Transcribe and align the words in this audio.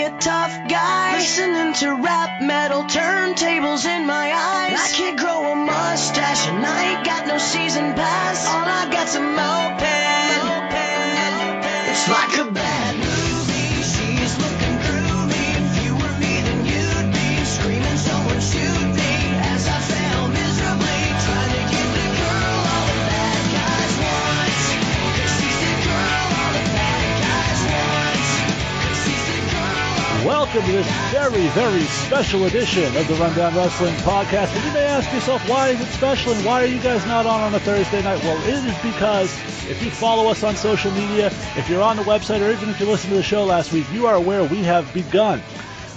be 0.00 0.06
a 0.06 0.18
tough 0.18 0.52
guy. 0.68 1.18
Listening 1.18 1.74
to 1.74 1.94
rap 2.02 2.40
metal, 2.40 2.84
turntables 2.84 3.84
in 3.84 4.06
my 4.06 4.32
eyes. 4.32 4.78
I 4.78 4.88
can't 4.96 5.18
grow 5.18 5.52
a 5.52 5.56
mustache 5.56 6.48
and 6.48 6.64
I 6.64 6.94
ain't 6.94 7.04
got 7.04 7.26
no 7.26 7.38
season 7.38 7.92
pass. 7.94 8.46
All 8.46 8.64
I 8.64 8.90
got's 8.90 9.14
a 9.16 9.20
moped. 9.20 9.82
It's 11.90 12.08
like 12.08 12.48
a 12.48 12.50
bad 12.50 13.09
Welcome 30.24 30.62
to 30.66 30.72
this 30.72 30.86
very, 31.10 31.46
very 31.48 31.80
special 31.80 32.44
edition 32.44 32.94
of 32.94 33.08
the 33.08 33.14
Rundown 33.14 33.54
Wrestling 33.56 33.94
Podcast. 33.96 34.54
And 34.54 34.64
you 34.66 34.72
may 34.72 34.84
ask 34.84 35.10
yourself, 35.14 35.48
why 35.48 35.70
is 35.70 35.80
it 35.80 35.86
special 35.86 36.34
and 36.34 36.44
why 36.44 36.62
are 36.62 36.66
you 36.66 36.78
guys 36.78 37.06
not 37.06 37.24
on 37.24 37.40
on 37.40 37.54
a 37.54 37.58
Thursday 37.58 38.02
night? 38.02 38.22
Well, 38.22 38.36
it 38.46 38.62
is 38.66 38.78
because 38.82 39.34
if 39.66 39.82
you 39.82 39.90
follow 39.90 40.30
us 40.30 40.42
on 40.42 40.56
social 40.56 40.90
media, 40.90 41.28
if 41.56 41.70
you're 41.70 41.80
on 41.80 41.96
the 41.96 42.02
website, 42.02 42.46
or 42.46 42.50
even 42.52 42.68
if 42.68 42.78
you 42.78 42.84
listened 42.84 43.12
to 43.12 43.16
the 43.16 43.22
show 43.22 43.44
last 43.44 43.72
week, 43.72 43.90
you 43.94 44.06
are 44.08 44.14
aware 44.14 44.44
we 44.44 44.62
have 44.64 44.92
begun 44.92 45.40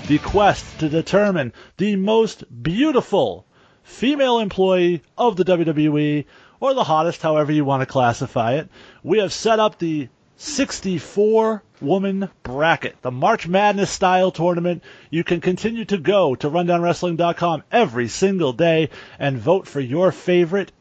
the 0.08 0.20
quest 0.20 0.80
to 0.80 0.88
determine 0.88 1.52
the 1.76 1.98
most 1.98 2.46
beautiful 2.64 3.46
female 3.84 4.40
employee 4.40 5.02
of 5.18 5.36
the 5.36 5.44
WWE, 5.44 6.24
or 6.62 6.74
the 6.74 6.86
hottest, 6.86 7.22
however 7.22 7.52
you 7.52 7.66
want 7.66 7.82
to 7.82 7.86
classify 7.86 8.54
it. 8.54 8.70
We 9.04 9.20
have 9.20 9.34
set 9.34 9.60
up 9.60 9.80
the 9.80 10.08
64 10.38 11.64
woman 11.82 12.30
bracket, 12.44 12.96
the 13.02 13.12
March 13.12 13.48
Madness 13.48 13.90
style 13.90 14.32
tournament. 14.32 14.84
You 15.10 15.24
can 15.24 15.42
continue 15.42 15.86
to 15.86 15.98
go 15.98 16.36
to 16.36 16.50
rundownwrestling.com 16.50 17.64
every 17.72 18.08
single 18.08 18.54
day 18.54 18.90
and 19.20 19.38
vote 19.38 19.68
for 19.68 19.80
your 19.80 20.12
favorite. 20.12 20.72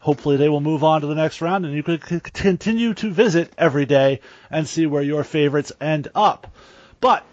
Hopefully 0.00 0.36
they 0.36 0.48
will 0.48 0.60
move 0.60 0.82
on 0.82 1.02
to 1.02 1.06
the 1.06 1.14
next 1.14 1.40
round 1.40 1.64
and 1.64 1.74
you 1.74 1.82
can 1.82 1.98
continue 1.98 2.94
to 2.94 3.10
visit 3.10 3.52
every 3.56 3.86
day 3.86 4.20
and 4.50 4.66
see 4.66 4.86
where 4.86 5.02
your 5.02 5.24
favorites 5.24 5.72
end 5.80 6.08
up. 6.14 6.52
But 7.00 7.24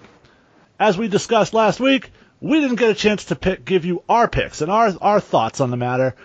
as 0.80 0.98
we 0.98 1.08
discussed 1.08 1.54
last 1.54 1.80
week, 1.80 2.12
we 2.42 2.60
didn't 2.60 2.78
get 2.78 2.90
a 2.90 2.96
chance 2.96 3.26
to 3.26 3.36
pick, 3.36 3.66
give 3.66 3.86
you 3.86 4.04
our 4.08 4.28
picks 4.28 4.62
and 4.62 4.72
our, 4.72 4.94
our 5.02 5.20
thoughts 5.20 5.60
on 5.60 5.72
the 5.72 5.78
matter. 5.78 6.16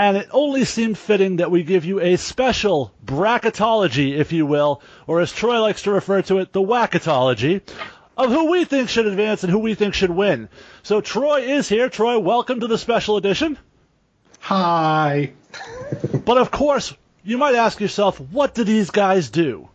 And 0.00 0.16
it 0.16 0.28
only 0.30 0.64
seemed 0.64 0.96
fitting 0.96 1.36
that 1.36 1.50
we 1.50 1.62
give 1.62 1.84
you 1.84 2.00
a 2.00 2.16
special 2.16 2.90
bracketology, 3.04 4.16
if 4.16 4.32
you 4.32 4.46
will, 4.46 4.80
or 5.06 5.20
as 5.20 5.30
Troy 5.30 5.60
likes 5.60 5.82
to 5.82 5.90
refer 5.90 6.22
to 6.22 6.38
it, 6.38 6.54
the 6.54 6.62
wacketology, 6.62 7.60
of 8.16 8.30
who 8.32 8.50
we 8.50 8.64
think 8.64 8.88
should 8.88 9.06
advance 9.06 9.44
and 9.44 9.52
who 9.52 9.58
we 9.58 9.74
think 9.74 9.92
should 9.92 10.08
win. 10.08 10.48
So 10.82 11.02
Troy 11.02 11.40
is 11.40 11.68
here. 11.68 11.90
Troy, 11.90 12.18
welcome 12.18 12.60
to 12.60 12.66
the 12.66 12.78
special 12.78 13.18
edition. 13.18 13.58
Hi. 14.40 15.32
But 16.24 16.38
of 16.38 16.50
course, 16.50 16.94
you 17.22 17.36
might 17.36 17.54
ask 17.54 17.78
yourself, 17.78 18.18
what 18.18 18.54
do 18.54 18.64
these 18.64 18.88
guys 18.88 19.28
do? 19.28 19.68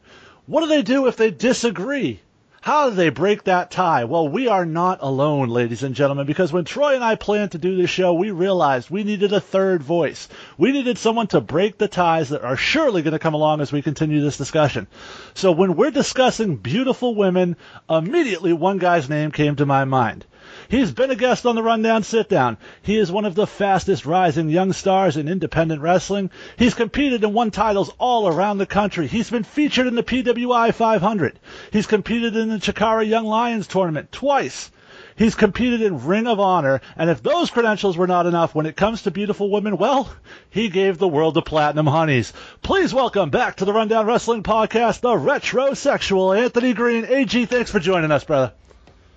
What 0.47 0.61
do 0.61 0.67
they 0.67 0.81
do 0.81 1.05
if 1.05 1.17
they 1.17 1.29
disagree? 1.29 2.19
How 2.65 2.89
do 2.89 2.95
they 2.95 3.09
break 3.09 3.43
that 3.43 3.69
tie? 3.69 4.05
Well, 4.05 4.27
we 4.27 4.47
are 4.47 4.65
not 4.65 4.97
alone, 5.03 5.49
ladies 5.49 5.83
and 5.83 5.93
gentlemen, 5.93 6.25
because 6.25 6.51
when 6.51 6.65
Troy 6.65 6.95
and 6.95 7.03
I 7.03 7.13
planned 7.13 7.51
to 7.51 7.59
do 7.59 7.75
this 7.75 7.91
show, 7.91 8.15
we 8.15 8.31
realized 8.31 8.89
we 8.89 9.03
needed 9.03 9.33
a 9.33 9.39
third 9.39 9.83
voice. 9.83 10.27
We 10.57 10.71
needed 10.71 10.97
someone 10.97 11.27
to 11.27 11.41
break 11.41 11.77
the 11.77 11.87
ties 11.87 12.29
that 12.29 12.43
are 12.43 12.57
surely 12.57 13.03
going 13.03 13.11
to 13.11 13.19
come 13.19 13.35
along 13.35 13.61
as 13.61 13.71
we 13.71 13.83
continue 13.83 14.19
this 14.19 14.39
discussion. 14.39 14.87
So 15.35 15.51
when 15.51 15.75
we're 15.75 15.91
discussing 15.91 16.55
beautiful 16.55 17.13
women, 17.13 17.55
immediately 17.87 18.51
one 18.51 18.79
guy's 18.79 19.07
name 19.07 19.29
came 19.29 19.55
to 19.57 19.67
my 19.67 19.85
mind. 19.85 20.25
He's 20.67 20.91
been 20.91 21.11
a 21.11 21.15
guest 21.15 21.45
on 21.45 21.55
the 21.55 21.61
Rundown 21.61 22.01
Sit 22.01 22.27
Down. 22.27 22.57
He 22.81 22.97
is 22.97 23.11
one 23.11 23.25
of 23.25 23.35
the 23.35 23.45
fastest 23.45 24.05
rising 24.05 24.49
young 24.49 24.73
stars 24.73 25.15
in 25.15 25.27
independent 25.27 25.81
wrestling. 25.81 26.31
He's 26.57 26.73
competed 26.73 27.23
and 27.23 27.35
won 27.35 27.51
titles 27.51 27.91
all 27.99 28.27
around 28.27 28.57
the 28.57 28.65
country. 28.65 29.05
He's 29.05 29.29
been 29.29 29.43
featured 29.43 29.85
in 29.85 29.93
the 29.93 30.01
PWI 30.01 30.73
500. 30.73 31.39
He's 31.71 31.85
competed 31.85 32.35
in 32.35 32.49
the 32.49 32.57
Chikara 32.57 33.07
Young 33.07 33.25
Lions 33.25 33.67
tournament 33.67 34.11
twice. 34.11 34.71
He's 35.15 35.35
competed 35.35 35.81
in 35.81 36.05
Ring 36.05 36.25
of 36.25 36.39
Honor, 36.39 36.81
and 36.97 37.09
if 37.09 37.21
those 37.21 37.49
credentials 37.51 37.95
were 37.95 38.07
not 38.07 38.25
enough 38.25 38.55
when 38.55 38.65
it 38.65 38.75
comes 38.75 39.03
to 39.03 39.11
beautiful 39.11 39.51
women, 39.51 39.77
well, 39.77 40.09
he 40.49 40.69
gave 40.69 40.97
the 40.97 41.07
world 41.07 41.35
the 41.35 41.41
platinum 41.41 41.87
honeys. 41.87 42.33
Please 42.63 42.93
welcome 42.93 43.29
back 43.29 43.57
to 43.57 43.65
the 43.65 43.73
Rundown 43.73 44.07
Wrestling 44.07 44.43
Podcast, 44.43 45.01
the 45.01 45.09
retrosexual 45.09 46.37
Anthony 46.37 46.73
Green. 46.73 47.05
AG, 47.05 47.45
thanks 47.45 47.71
for 47.71 47.79
joining 47.79 48.11
us, 48.11 48.23
brother. 48.23 48.53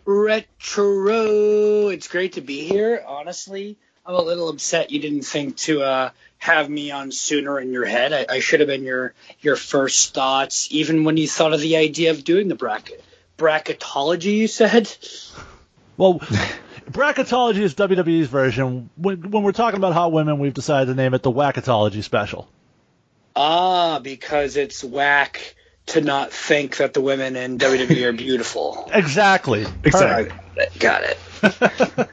Retro. 0.09 1.89
It's 1.89 2.09
great 2.09 2.33
to 2.33 2.41
be 2.41 2.67
here. 2.67 3.05
Honestly, 3.07 3.77
I'm 4.07 4.15
a 4.15 4.23
little 4.23 4.49
upset 4.49 4.91
you 4.91 5.01
didn't 5.01 5.21
think 5.21 5.59
to 5.59 5.83
uh, 5.83 6.11
have 6.39 6.71
me 6.71 6.91
on 6.91 7.13
sooner 7.13 7.61
in 7.61 7.73
your 7.75 7.85
head. 7.85 8.15
I, 8.15 8.37
I 8.37 8.41
should 8.41 8.61
have 8.61 8.69
been 8.69 8.85
your 8.85 9.13
your 9.41 9.55
first 9.55 10.15
thoughts, 10.15 10.69
even 10.71 11.05
when 11.05 11.19
you 11.19 11.29
thought 11.29 11.53
of 11.53 11.61
the 11.61 11.77
idea 11.77 12.13
of 12.13 12.25
doing 12.25 12.49
the 12.49 12.55
bracket. 12.55 13.05
Bracketology, 13.37 14.35
you 14.35 14.49
said. 14.49 14.91
Well, 15.99 16.21
bracketology 16.91 17.59
is 17.59 17.75
WWE's 17.75 18.29
version. 18.29 18.89
When, 18.97 19.31
when 19.31 19.43
we're 19.43 19.53
talking 19.53 19.77
about 19.77 19.93
hot 19.93 20.11
women, 20.11 20.39
we've 20.39 20.55
decided 20.55 20.87
to 20.87 20.95
name 20.95 21.13
it 21.13 21.23
the 21.23 21.31
Wacketology 21.31 22.03
Special. 22.03 22.49
Ah, 23.37 23.99
because 23.99 24.57
it's 24.57 24.83
whack 24.83 25.55
to 25.89 26.01
not 26.01 26.33
think 26.33 26.77
that 26.79 26.95
the 26.95 27.01
women 27.01 27.37
in 27.37 27.59
WWE 27.59 28.05
are 28.05 28.13
beautiful. 28.13 28.91
Exactly. 28.99 29.67
Exactly. 29.85 30.37
Got 30.79 31.05
it. 31.05 31.19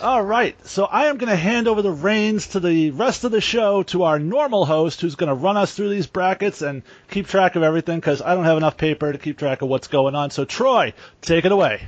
All 0.00 0.22
right. 0.22 0.54
So 0.66 0.84
I 0.84 1.06
am 1.06 1.16
going 1.16 1.30
to 1.30 1.36
hand 1.36 1.68
over 1.68 1.82
the 1.82 1.90
reins 1.90 2.48
to 2.48 2.60
the 2.60 2.90
rest 2.90 3.24
of 3.24 3.32
the 3.32 3.40
show 3.40 3.82
to 3.84 4.04
our 4.04 4.18
normal 4.18 4.66
host 4.66 5.00
who's 5.00 5.14
going 5.14 5.28
to 5.28 5.34
run 5.34 5.56
us 5.56 5.74
through 5.74 5.88
these 5.90 6.06
brackets 6.06 6.62
and 6.62 6.82
keep 7.10 7.28
track 7.28 7.56
of 7.56 7.62
everything 7.62 7.98
because 7.98 8.20
I 8.20 8.34
don't 8.34 8.44
have 8.44 8.56
enough 8.56 8.76
paper 8.76 9.12
to 9.12 9.18
keep 9.18 9.38
track 9.38 9.62
of 9.62 9.68
what's 9.68 9.88
going 9.88 10.14
on. 10.14 10.30
So, 10.30 10.44
Troy, 10.44 10.92
take 11.22 11.44
it 11.44 11.52
away. 11.52 11.86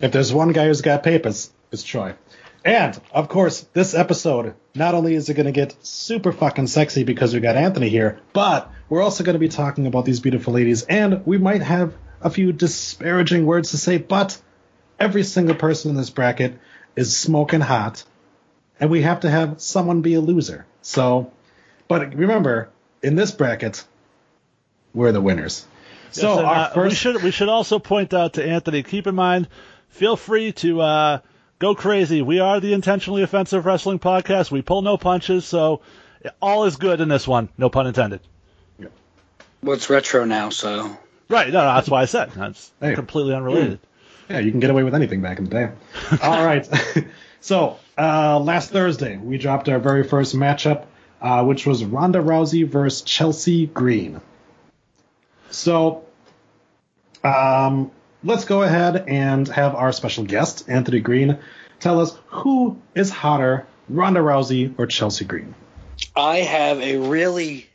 If 0.00 0.12
there's 0.12 0.32
one 0.32 0.52
guy 0.52 0.66
who's 0.66 0.82
got 0.82 1.02
papers, 1.02 1.50
it's 1.72 1.82
Troy. 1.82 2.14
And, 2.66 3.00
of 3.12 3.28
course, 3.28 3.60
this 3.74 3.94
episode, 3.94 4.54
not 4.74 4.94
only 4.94 5.14
is 5.14 5.28
it 5.28 5.34
going 5.34 5.46
to 5.46 5.52
get 5.52 5.76
super 5.86 6.32
fucking 6.32 6.66
sexy 6.66 7.04
because 7.04 7.32
we 7.32 7.38
got 7.38 7.54
Anthony 7.54 7.88
here, 7.88 8.18
but 8.32 8.72
we're 8.88 9.02
also 9.02 9.22
going 9.22 9.34
to 9.34 9.38
be 9.40 9.48
talking 9.48 9.86
about 9.86 10.04
these 10.04 10.18
beautiful 10.18 10.52
ladies, 10.52 10.82
and 10.82 11.24
we 11.24 11.38
might 11.38 11.62
have 11.62 11.94
a 12.20 12.28
few 12.28 12.52
disparaging 12.52 13.46
words 13.46 13.70
to 13.70 13.78
say, 13.78 13.98
but 13.98 14.36
every 14.98 15.22
single 15.22 15.54
person 15.54 15.92
in 15.92 15.96
this 15.96 16.10
bracket 16.10 16.58
is 16.96 17.16
smoking 17.16 17.60
hot, 17.60 18.02
and 18.80 18.90
we 18.90 19.02
have 19.02 19.20
to 19.20 19.30
have 19.30 19.60
someone 19.60 20.02
be 20.02 20.14
a 20.14 20.20
loser. 20.20 20.66
So, 20.82 21.32
but 21.86 22.16
remember, 22.16 22.70
in 23.00 23.14
this 23.14 23.30
bracket, 23.30 23.84
we're 24.92 25.12
the 25.12 25.20
winners. 25.20 25.64
So, 26.10 26.30
Yes, 26.30 26.38
and, 26.38 26.46
our 26.48 26.54
uh, 26.56 26.70
first. 26.70 26.90
we 26.90 26.94
should 26.96 27.22
we 27.22 27.30
should 27.30 27.48
also 27.48 27.78
point 27.78 28.12
out 28.12 28.32
to 28.32 28.44
Anthony. 28.44 28.82
Keep 28.82 29.06
in 29.06 29.14
mind, 29.14 29.46
feel 29.88 30.16
free 30.16 30.50
to 30.54 30.80
uh, 30.80 31.18
go 31.58 31.74
crazy. 31.74 32.22
We 32.22 32.40
are 32.40 32.60
the 32.60 32.72
intentionally 32.72 33.22
offensive 33.22 33.66
wrestling 33.66 33.98
podcast. 33.98 34.50
We 34.50 34.62
pull 34.62 34.82
no 34.82 34.96
punches, 34.96 35.44
so 35.44 35.80
all 36.40 36.64
is 36.64 36.76
good 36.76 37.00
in 37.00 37.08
this 37.08 37.26
one. 37.26 37.48
No 37.58 37.68
pun 37.68 37.86
intended. 37.86 38.20
Well, 39.62 39.74
it's 39.74 39.90
retro 39.90 40.24
now, 40.24 40.50
so 40.50 40.96
Right? 41.28 41.48
No, 41.48 41.64
no 41.64 41.74
that's 41.74 41.88
why 41.88 42.02
I 42.02 42.04
said 42.04 42.30
that's 42.32 42.70
Hey. 42.80 42.94
completely 42.94 43.34
unrelated. 43.34 43.80
Yeah, 44.28 44.40
you 44.40 44.50
can 44.50 44.60
get 44.60 44.70
away 44.70 44.82
with 44.82 44.94
anything 44.94 45.22
back 45.22 45.38
in 45.38 45.44
the 45.44 45.50
day. 45.50 45.70
All 46.22 46.44
right. 46.44 46.68
so, 47.40 47.78
uh, 47.96 48.38
last 48.40 48.70
Thursday, 48.70 49.16
we 49.16 49.38
dropped 49.38 49.68
our 49.68 49.78
very 49.78 50.02
first 50.02 50.34
matchup, 50.34 50.84
uh, 51.20 51.44
which 51.44 51.66
was 51.66 51.84
Ronda 51.84 52.18
Rousey 52.20 52.66
versus 52.66 53.02
Chelsea 53.02 53.66
Green. 53.66 54.20
So, 55.50 56.04
um, 57.22 57.90
let's 58.22 58.44
go 58.44 58.62
ahead 58.62 59.04
and 59.08 59.46
have 59.48 59.74
our 59.74 59.92
special 59.92 60.24
guest, 60.24 60.68
Anthony 60.68 61.00
Green, 61.00 61.38
tell 61.80 62.00
us 62.00 62.16
who 62.28 62.80
is 62.94 63.10
hotter, 63.10 63.66
Ronda 63.88 64.20
Rousey 64.20 64.74
or 64.78 64.86
Chelsea 64.86 65.24
Green? 65.24 65.54
I 66.14 66.38
have 66.38 66.80
a 66.80 66.96
really 66.98 67.68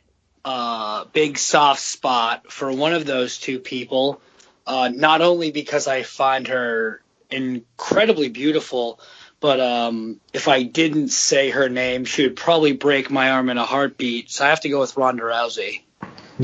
uh, 0.44 1.04
big 1.12 1.38
soft 1.38 1.80
spot 1.80 2.52
for 2.52 2.72
one 2.72 2.92
of 2.92 3.04
those 3.06 3.38
two 3.38 3.58
people. 3.58 4.20
Uh, 4.66 4.90
not 4.94 5.20
only 5.20 5.50
because 5.50 5.88
I 5.88 6.02
find 6.02 6.46
her 6.48 7.02
incredibly 7.30 8.28
beautiful, 8.28 9.00
but 9.40 9.58
um, 9.58 10.20
if 10.32 10.46
I 10.46 10.62
didn't 10.62 11.08
say 11.08 11.50
her 11.50 11.68
name, 11.68 12.04
she 12.04 12.22
would 12.22 12.36
probably 12.36 12.72
break 12.72 13.10
my 13.10 13.30
arm 13.30 13.48
in 13.48 13.58
a 13.58 13.64
heartbeat. 13.64 14.30
So 14.30 14.44
I 14.44 14.50
have 14.50 14.60
to 14.60 14.68
go 14.68 14.80
with 14.80 14.96
Ronda 14.96 15.24
Rousey. 15.24 15.82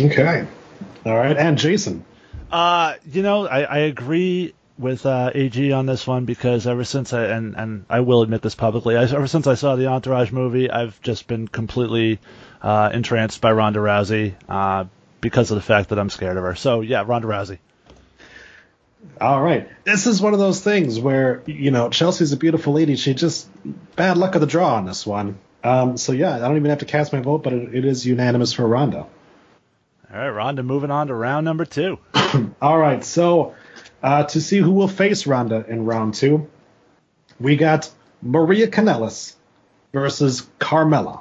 Okay. 0.01 0.47
All 1.07 1.17
right. 1.17 1.37
And 1.37 1.59
Jason. 1.59 2.05
Uh, 2.51 2.95
you 3.11 3.23
know, 3.23 3.47
I, 3.47 3.63
I 3.63 3.79
agree 3.79 4.55
with 4.79 5.05
uh, 5.07 5.31
AG 5.35 5.73
on 5.73 5.87
this 5.87 6.07
one 6.07 6.25
because 6.25 6.67
ever 6.67 6.85
since 6.85 7.13
I 7.13 7.25
and 7.25 7.57
and 7.57 7.85
I 7.91 8.01
will 8.01 8.23
admit 8.23 8.43
this 8.43 8.55
publicly, 8.55 8.97
I, 8.97 9.03
ever 9.03 9.27
since 9.27 9.47
I 9.47 9.55
saw 9.55 9.77
the 9.77 9.89
Entourage 9.89 10.31
movie, 10.31 10.71
I've 10.71 11.01
just 11.03 11.27
been 11.27 11.49
completely 11.49 12.21
uh, 12.63 12.91
entranced 12.93 13.41
by 13.41 13.53
Ronda 13.53 13.81
Rousey 13.81 14.35
uh, 14.49 14.85
because 15.21 15.51
of 15.51 15.57
the 15.57 15.63
fact 15.63 15.91
that 15.91 15.99
I'm 15.99 16.11
scared 16.11 16.37
of 16.37 16.45
her. 16.45 16.55
So 16.55 16.81
yeah, 16.81 17.05
Ronda 17.07 17.29
Rousey. 17.29 17.59
All 19.21 19.41
right. 19.41 19.69
This 19.85 20.07
is 20.07 20.21
one 20.21 20.33
of 20.33 20.39
those 20.39 20.61
things 20.61 20.99
where, 20.99 21.43
you 21.47 21.71
know, 21.71 21.89
Chelsea's 21.89 22.33
a 22.33 22.37
beautiful 22.37 22.73
lady. 22.73 22.97
She 22.97 23.15
just, 23.15 23.49
bad 23.97 24.17
luck 24.17 24.35
of 24.35 24.41
the 24.41 24.47
draw 24.47 24.75
on 24.75 24.87
this 24.87 25.07
one. 25.07 25.39
Um, 25.63 25.97
so, 25.97 26.13
yeah, 26.13 26.35
I 26.35 26.39
don't 26.39 26.57
even 26.57 26.71
have 26.71 26.81
to 26.81 26.85
cast 26.85 27.13
my 27.13 27.21
vote, 27.21 27.43
but 27.43 27.53
it, 27.53 27.75
it 27.75 27.85
is 27.85 28.07
unanimous 28.07 28.53
for 28.53 28.67
Ronda. 28.67 29.07
All 30.13 30.19
right, 30.19 30.29
Ronda 30.29 30.63
moving 30.63 30.91
on 30.91 31.09
to 31.09 31.15
round 31.15 31.45
number 31.45 31.65
two. 31.65 31.99
All 32.63 32.79
right. 32.79 33.05
So, 33.05 33.55
uh, 34.03 34.25
to 34.25 34.41
see 34.41 34.59
who 34.59 34.73
will 34.73 34.89
face 34.89 35.27
Ronda 35.27 35.65
in 35.69 35.85
round 35.85 36.15
two, 36.15 36.49
we 37.39 37.57
got 37.57 37.91
Maria 38.23 38.69
Kanellis 38.69 39.35
versus 39.93 40.47
Carmella. 40.59 41.21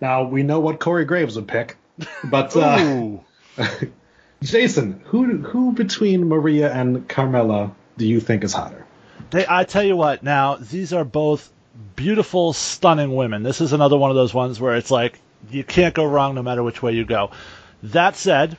Now, 0.00 0.24
we 0.24 0.42
know 0.42 0.60
what 0.60 0.80
Corey 0.80 1.04
Graves 1.04 1.36
would 1.36 1.46
pick, 1.46 1.76
but 2.24 2.56
uh, 2.56 3.18
Jason, 4.42 5.02
who 5.04 5.38
who 5.38 5.72
between 5.72 6.28
Maria 6.28 6.72
and 6.72 7.06
Carmella 7.08 7.72
do 7.96 8.06
you 8.06 8.18
think 8.18 8.42
is 8.42 8.52
hotter? 8.52 8.86
They, 9.30 9.46
I 9.48 9.64
tell 9.64 9.84
you 9.84 9.96
what, 9.96 10.22
now 10.22 10.56
these 10.56 10.92
are 10.92 11.04
both 11.04 11.52
beautiful, 11.94 12.52
stunning 12.54 13.14
women. 13.14 13.42
This 13.42 13.60
is 13.60 13.72
another 13.72 13.96
one 13.96 14.10
of 14.10 14.16
those 14.16 14.34
ones 14.34 14.58
where 14.58 14.74
it's 14.74 14.90
like 14.90 15.20
you 15.50 15.62
can't 15.62 15.94
go 15.94 16.04
wrong 16.04 16.34
no 16.34 16.42
matter 16.42 16.62
which 16.62 16.82
way 16.82 16.92
you 16.92 17.04
go. 17.04 17.30
That 17.82 18.16
said, 18.16 18.58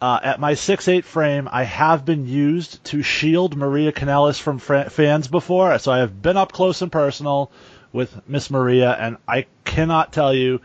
uh, 0.00 0.20
at 0.22 0.40
my 0.40 0.52
6'8 0.52 1.04
frame, 1.04 1.48
I 1.50 1.64
have 1.64 2.04
been 2.04 2.26
used 2.26 2.84
to 2.84 3.02
shield 3.02 3.56
Maria 3.56 3.92
Kanellis 3.92 4.38
from 4.38 4.58
fra- 4.58 4.90
fans 4.90 5.28
before, 5.28 5.78
so 5.78 5.90
I 5.90 5.98
have 5.98 6.22
been 6.22 6.36
up 6.36 6.52
close 6.52 6.82
and 6.82 6.92
personal 6.92 7.50
with 7.92 8.28
Miss 8.28 8.50
Maria, 8.50 8.92
and 8.92 9.16
I 9.26 9.46
cannot 9.64 10.12
tell 10.12 10.34
you, 10.34 10.60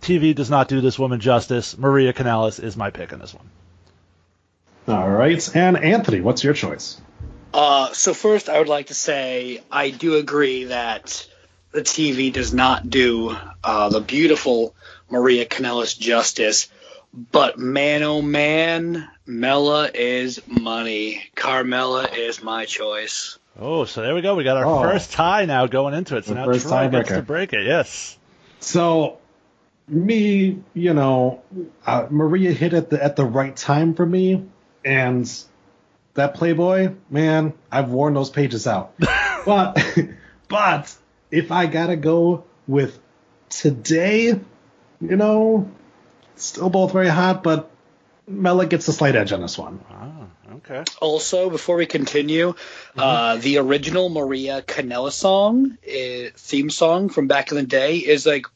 TV 0.00 0.34
does 0.34 0.48
not 0.48 0.68
do 0.68 0.80
this 0.80 0.98
woman 0.98 1.20
justice. 1.20 1.76
Maria 1.76 2.12
Kanellis 2.12 2.62
is 2.62 2.76
my 2.76 2.90
pick 2.90 3.12
in 3.12 3.18
this 3.18 3.34
one. 3.34 3.50
All 4.86 5.10
right, 5.10 5.56
and 5.56 5.76
Anthony, 5.76 6.20
what's 6.20 6.42
your 6.42 6.54
choice? 6.54 7.00
Uh, 7.52 7.92
so 7.92 8.14
first, 8.14 8.48
I 8.48 8.58
would 8.58 8.68
like 8.68 8.86
to 8.86 8.94
say 8.94 9.60
I 9.70 9.90
do 9.90 10.16
agree 10.16 10.64
that 10.64 11.26
the 11.72 11.80
TV 11.80 12.32
does 12.32 12.54
not 12.54 12.88
do 12.88 13.36
uh, 13.62 13.88
the 13.90 14.00
beautiful 14.00 14.74
Maria 15.10 15.44
Kanellis 15.44 15.98
justice. 15.98 16.68
But 17.12 17.58
man, 17.58 18.02
oh 18.02 18.22
man, 18.22 19.08
Mela 19.26 19.90
is 19.92 20.40
money. 20.46 21.22
Carmella 21.34 22.16
is 22.16 22.42
my 22.42 22.64
choice. 22.64 23.38
Oh, 23.58 23.84
so 23.86 24.02
there 24.02 24.14
we 24.14 24.20
go. 24.20 24.34
We 24.36 24.44
got 24.44 24.56
our 24.56 24.66
Oh. 24.66 24.82
first 24.82 25.12
tie 25.12 25.44
now 25.46 25.66
going 25.66 25.94
into 25.94 26.16
it. 26.16 26.24
So 26.26 26.34
The 26.34 26.40
now 26.40 26.44
first 26.46 26.68
Troy 26.68 26.88
gets 26.88 27.08
tiebreaker. 27.10 27.16
to 27.16 27.22
break 27.22 27.52
it. 27.52 27.66
Yes. 27.66 28.16
So, 28.60 29.18
me, 29.88 30.58
you 30.74 30.94
know, 30.94 31.42
uh, 31.86 32.06
Maria 32.10 32.52
hit 32.52 32.72
at 32.74 32.90
the 32.90 33.02
at 33.02 33.16
the 33.16 33.24
right 33.24 33.56
time 33.56 33.94
for 33.94 34.04
me, 34.06 34.44
and 34.84 35.28
that 36.14 36.34
Playboy, 36.34 36.94
man, 37.10 37.52
I've 37.72 37.88
worn 37.88 38.14
those 38.14 38.30
pages 38.30 38.66
out. 38.66 38.92
but, 39.46 39.78
but 40.48 40.94
if 41.30 41.50
I 41.52 41.66
gotta 41.66 41.96
go 41.96 42.44
with 42.66 42.98
today, 43.48 44.26
you 45.00 45.16
know, 45.16 45.70
still 46.44 46.70
both 46.70 46.92
very 46.92 47.08
hot, 47.08 47.42
but 47.42 47.70
Mela 48.26 48.66
gets 48.66 48.88
a 48.88 48.92
slight 48.92 49.16
edge 49.16 49.32
on 49.32 49.40
this 49.40 49.56
one. 49.56 49.80
Ah, 49.90 50.26
okay. 50.56 50.84
Also, 51.00 51.50
before 51.50 51.76
we 51.76 51.86
continue, 51.86 52.54
uh, 52.96 53.36
the 53.36 53.58
original 53.58 54.08
Maria 54.08 54.62
Kanellis 54.62 55.12
song, 55.12 55.78
uh, 55.86 56.30
theme 56.36 56.70
song 56.70 57.08
from 57.08 57.26
back 57.26 57.50
in 57.50 57.56
the 57.56 57.64
day, 57.64 57.96
is 57.96 58.26
like 58.26 58.46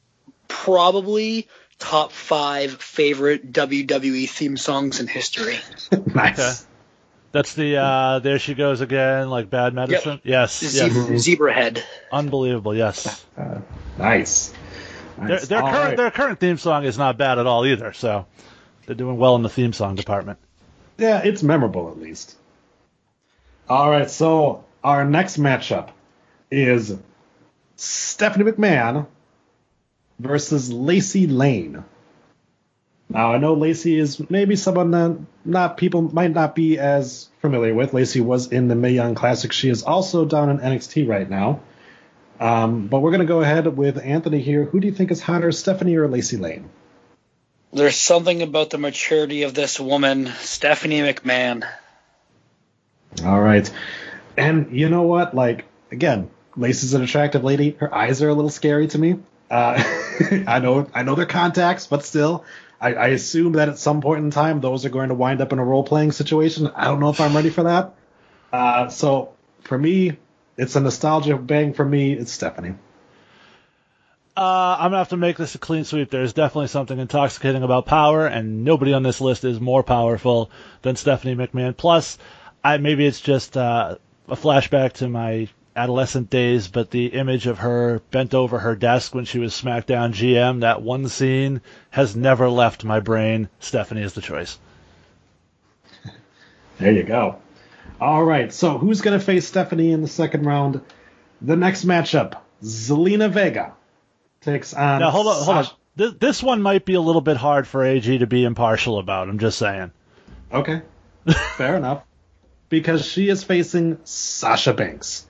probably 0.49 1.49
top 1.79 2.13
five 2.13 2.81
favorite 2.81 3.53
WWE 3.53 4.29
theme 4.29 4.57
songs 4.57 5.01
in 5.01 5.07
history. 5.07 5.59
nice. 6.07 6.39
Okay. 6.39 6.69
That's 7.33 7.55
the 7.55 7.79
uh 7.79 8.19
there 8.19 8.39
she 8.39 8.53
goes 8.53 8.83
again, 8.83 9.31
like 9.31 9.49
bad 9.49 9.73
medicine. 9.73 10.21
Yes, 10.23 10.63
yes. 10.63 10.93
Zebra, 10.93 11.19
Zebra 11.19 11.55
Head. 11.55 11.83
Unbelievable, 12.13 12.75
yes. 12.75 13.25
Uh, 13.37 13.61
nice. 13.99 14.53
Their, 15.19 15.29
Nice. 15.29 15.49
their 15.49 15.61
current 15.61 15.75
right. 15.75 15.97
their 15.97 16.11
current 16.11 16.41
theme 16.41 16.59
song 16.59 16.85
is 16.85 16.99
not 16.99 17.19
bad 17.19 17.39
at 17.39 17.47
all 17.47 17.65
either, 17.67 17.93
so 17.93 18.27
they're 18.87 18.95
doing 18.97 19.17
well 19.19 19.37
in 19.37 19.43
the 19.43 19.49
theme 19.49 19.73
song 19.73 19.95
department. 19.95 20.39
Yeah, 20.99 21.23
it's 21.25 21.43
memorable 21.43 21.91
at 21.91 21.99
least. 21.99 22.37
All 23.69 23.91
right, 23.91 24.11
so 24.11 24.65
our 24.83 25.05
next 25.05 25.39
matchup 25.39 25.91
is 26.51 26.97
Stephanie 27.77 28.51
McMahon 28.51 29.07
versus 30.19 30.71
Lacey 30.73 31.27
Lane. 31.27 31.85
Now 33.09 33.33
I 33.33 33.39
know 33.39 33.55
Lacey 33.55 33.99
is 33.99 34.31
maybe 34.31 34.57
someone 34.57 34.91
that 34.93 35.19
not 35.45 35.77
people 35.77 36.03
might 36.03 36.33
not 36.33 36.55
be 36.55 36.79
as 36.79 37.29
familiar 37.41 37.75
with. 37.75 37.93
Lacey 37.93 38.21
was 38.21 38.51
in 38.51 38.69
the 38.69 38.75
Mae 38.75 38.93
Young 38.93 39.15
Classic. 39.15 39.53
She 39.53 39.69
is 39.69 39.83
also 39.83 40.25
down 40.25 40.51
in 40.51 40.59
NXT 40.59 41.07
right 41.09 41.29
now. 41.29 41.61
Um, 42.43 42.89
but 42.89 42.99
we're 42.99 43.13
gonna 43.13 43.25
go 43.25 43.41
ahead 43.41 43.69
with 43.77 44.05
Anthony 44.05 44.41
here. 44.41 44.65
Who 44.65 44.81
do 44.81 44.89
you 44.89 44.93
think 44.93 45.13
is 45.13 45.23
hotter, 45.23 45.53
Stephanie 45.53 45.95
or 45.95 46.09
Lacey 46.09 46.39
Lane? 46.39 46.69
There's 47.73 47.97
something 47.97 48.43
about 48.43 48.71
the 48.71 48.79
maturity 48.79 49.45
of 49.45 49.55
this 49.55 49.79
woman, 49.79 50.27
Stephanie 50.41 51.03
McMahon. 51.03 51.65
All 53.25 53.41
right. 53.41 53.71
And 54.37 54.77
you 54.77 54.89
know 54.89 55.03
what? 55.03 55.37
Like, 55.37 55.67
again, 55.93 56.31
Lacey's 56.57 56.95
an 56.95 57.05
attractive 57.05 57.45
lady. 57.45 57.77
Her 57.79 57.95
eyes 57.95 58.23
are 58.23 58.29
a 58.29 58.35
little 58.35 58.51
scary 58.51 58.89
to 58.89 58.99
me. 58.99 59.21
Uh, 59.49 59.81
I 60.49 60.59
know, 60.59 60.91
I 60.93 61.05
know 61.05 61.15
they're 61.15 61.27
contacts, 61.27 61.87
but 61.87 62.05
still, 62.05 62.45
I, 62.81 62.95
I 62.95 63.07
assume 63.09 63.53
that 63.53 63.69
at 63.69 63.79
some 63.79 64.01
point 64.01 64.25
in 64.25 64.33
time, 64.33 64.61
those 64.61 64.85
are 64.85 64.91
going 64.91 65.11
to 65.11 65.15
wind 65.15 65.41
up 65.41 65.53
in 65.53 65.61
a 65.61 65.65
role 65.65 65.85
playing 65.85 66.11
situation. 66.11 66.67
I 66.75 66.87
don't 66.87 66.99
know 66.99 67.11
if 67.11 67.21
I'm 67.21 67.37
ready 67.37 67.51
for 67.51 67.63
that. 67.63 67.95
Uh, 68.53 68.89
so 68.89 69.33
for 69.61 69.79
me, 69.79 70.19
it's 70.57 70.77
a 70.77 70.81
nostalgia 70.81 71.37
bang 71.37 71.73
for 71.73 71.85
me. 71.85 72.13
It's 72.13 72.33
Stephanie. 72.33 72.75
Uh, 74.35 74.77
I'm 74.79 74.87
gonna 74.87 74.99
have 74.99 75.11
to 75.11 75.17
make 75.19 75.37
this 75.37 75.55
a 75.55 75.59
clean 75.59 75.85
sweep. 75.85 76.11
There's 76.11 76.33
definitely 76.33 76.69
something 76.69 76.99
intoxicating 76.99 77.63
about 77.63 77.85
power, 77.85 78.27
and 78.27 78.65
nobody 78.65 78.95
on 78.95 79.03
this 79.03 79.21
list 79.21 79.45
is 79.45 79.61
more 79.61 79.83
powerful 79.83 80.51
than 80.81 80.97
Stephanie 80.97 81.35
McMahon. 81.35 81.77
Plus, 81.77 82.17
I 82.65 82.79
maybe 82.79 83.07
it's 83.07 83.21
just 83.21 83.57
uh, 83.57 83.97
a 84.29 84.37
flashback 84.37 84.95
to 84.95 85.09
my 85.09 85.49
adolescent 85.77 86.31
days, 86.31 86.69
but 86.69 86.91
the 86.91 87.07
image 87.07 87.47
of 87.47 87.59
her 87.59 88.01
bent 88.11 88.35
over 88.35 88.59
her 88.59 88.75
desk 88.75 89.15
when 89.15 89.25
she 89.25 89.39
was 89.39 89.53
SmackDown 89.53 90.13
GM, 90.13 90.61
that 90.61 90.83
one 90.83 91.09
scene 91.09 91.61
has 91.91 92.17
never 92.17 92.49
left 92.49 92.85
my 92.85 93.01
brain. 93.01 93.49
Stephanie 93.59 94.03
is 94.03 94.15
the 94.15 94.23
choice. 94.23 94.59
There 96.79 96.91
you 96.91 97.05
go. 97.05 97.37
All 98.01 98.23
right. 98.25 98.53
So 98.53 98.79
who's 98.79 99.01
going 99.01 99.19
to 99.19 99.25
face 99.25 99.47
Stephanie 99.47 99.93
in 99.93 100.03
the 100.03 100.09
second 100.09 100.45
round? 100.45 100.81
The 101.41 101.57
next 101.57 101.85
matchup, 101.85 102.39
Zelina 102.63 103.31
Vega 103.31 103.75
takes 104.41 104.75
on. 104.75 105.01
Now 105.01 105.11
hold 105.11 105.27
on, 105.27 105.45
hold 105.45 105.57
on. 105.57 105.67
This, 105.95 106.15
this 106.15 106.43
one 106.43 106.63
might 106.63 106.85
be 106.85 106.95
a 106.95 107.01
little 107.01 107.21
bit 107.21 107.37
hard 107.37 107.67
for 107.67 107.85
AG 107.85 108.19
to 108.19 108.27
be 108.27 108.45
impartial 108.45 108.99
about. 108.99 109.29
I'm 109.29 109.39
just 109.39 109.59
saying. 109.59 109.93
Okay. 110.53 110.83
Fair 111.57 111.77
enough. 111.77 112.03
Because 112.69 113.05
she 113.05 113.29
is 113.29 113.45
facing 113.45 113.99
Sasha 114.05 114.73
Banks. 114.73 115.27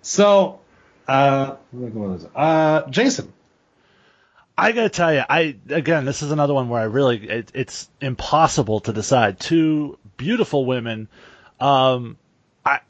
So, 0.00 0.60
uh, 1.06 1.56
what 1.70 2.16
is 2.16 2.24
it? 2.24 2.30
Uh, 2.34 2.88
Jason. 2.90 3.32
I 4.58 4.72
gotta 4.72 4.90
tell 4.90 5.14
you, 5.14 5.22
I 5.28 5.56
again, 5.70 6.04
this 6.04 6.22
is 6.22 6.30
another 6.30 6.52
one 6.52 6.68
where 6.68 6.80
I 6.80 6.84
really 6.84 7.26
it, 7.26 7.52
it's 7.54 7.88
impossible 8.00 8.80
to 8.80 8.92
decide. 8.92 9.40
Two 9.40 9.98
beautiful 10.16 10.64
women. 10.64 11.08
Um, 11.60 12.16
I 12.64 12.80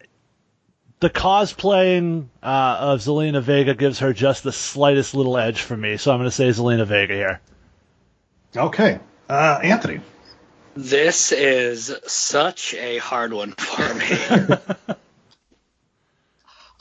the 1.00 1.10
cosplaying 1.10 2.28
uh, 2.42 2.76
of 2.80 3.00
Zelina 3.00 3.42
Vega 3.42 3.74
gives 3.74 3.98
her 3.98 4.12
just 4.12 4.44
the 4.44 4.52
slightest 4.52 5.14
little 5.14 5.36
edge 5.36 5.60
for 5.60 5.76
me, 5.76 5.96
so 5.96 6.12
I'm 6.12 6.18
gonna 6.18 6.30
say 6.30 6.48
Zelina 6.48 6.86
Vega 6.86 7.14
here. 7.14 7.40
Okay. 8.56 9.00
Uh, 9.28 9.58
Anthony. 9.62 10.00
This 10.74 11.32
is 11.32 11.94
such 12.06 12.74
a 12.74 12.98
hard 12.98 13.32
one 13.32 13.52
for 13.52 13.94
me. 13.94 14.96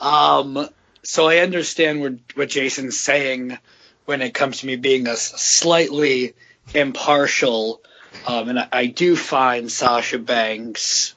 um, 0.00 0.68
so 1.02 1.28
I 1.28 1.38
understand 1.38 2.00
what, 2.00 2.14
what 2.34 2.48
Jason's 2.48 2.98
saying 2.98 3.58
when 4.04 4.22
it 4.22 4.34
comes 4.34 4.60
to 4.60 4.66
me 4.66 4.76
being 4.76 5.08
a 5.08 5.16
slightly 5.16 6.34
impartial, 6.74 7.82
um, 8.26 8.48
and 8.48 8.58
I, 8.58 8.68
I 8.72 8.86
do 8.86 9.16
find 9.16 9.70
Sasha 9.70 10.18
Banks 10.18 11.14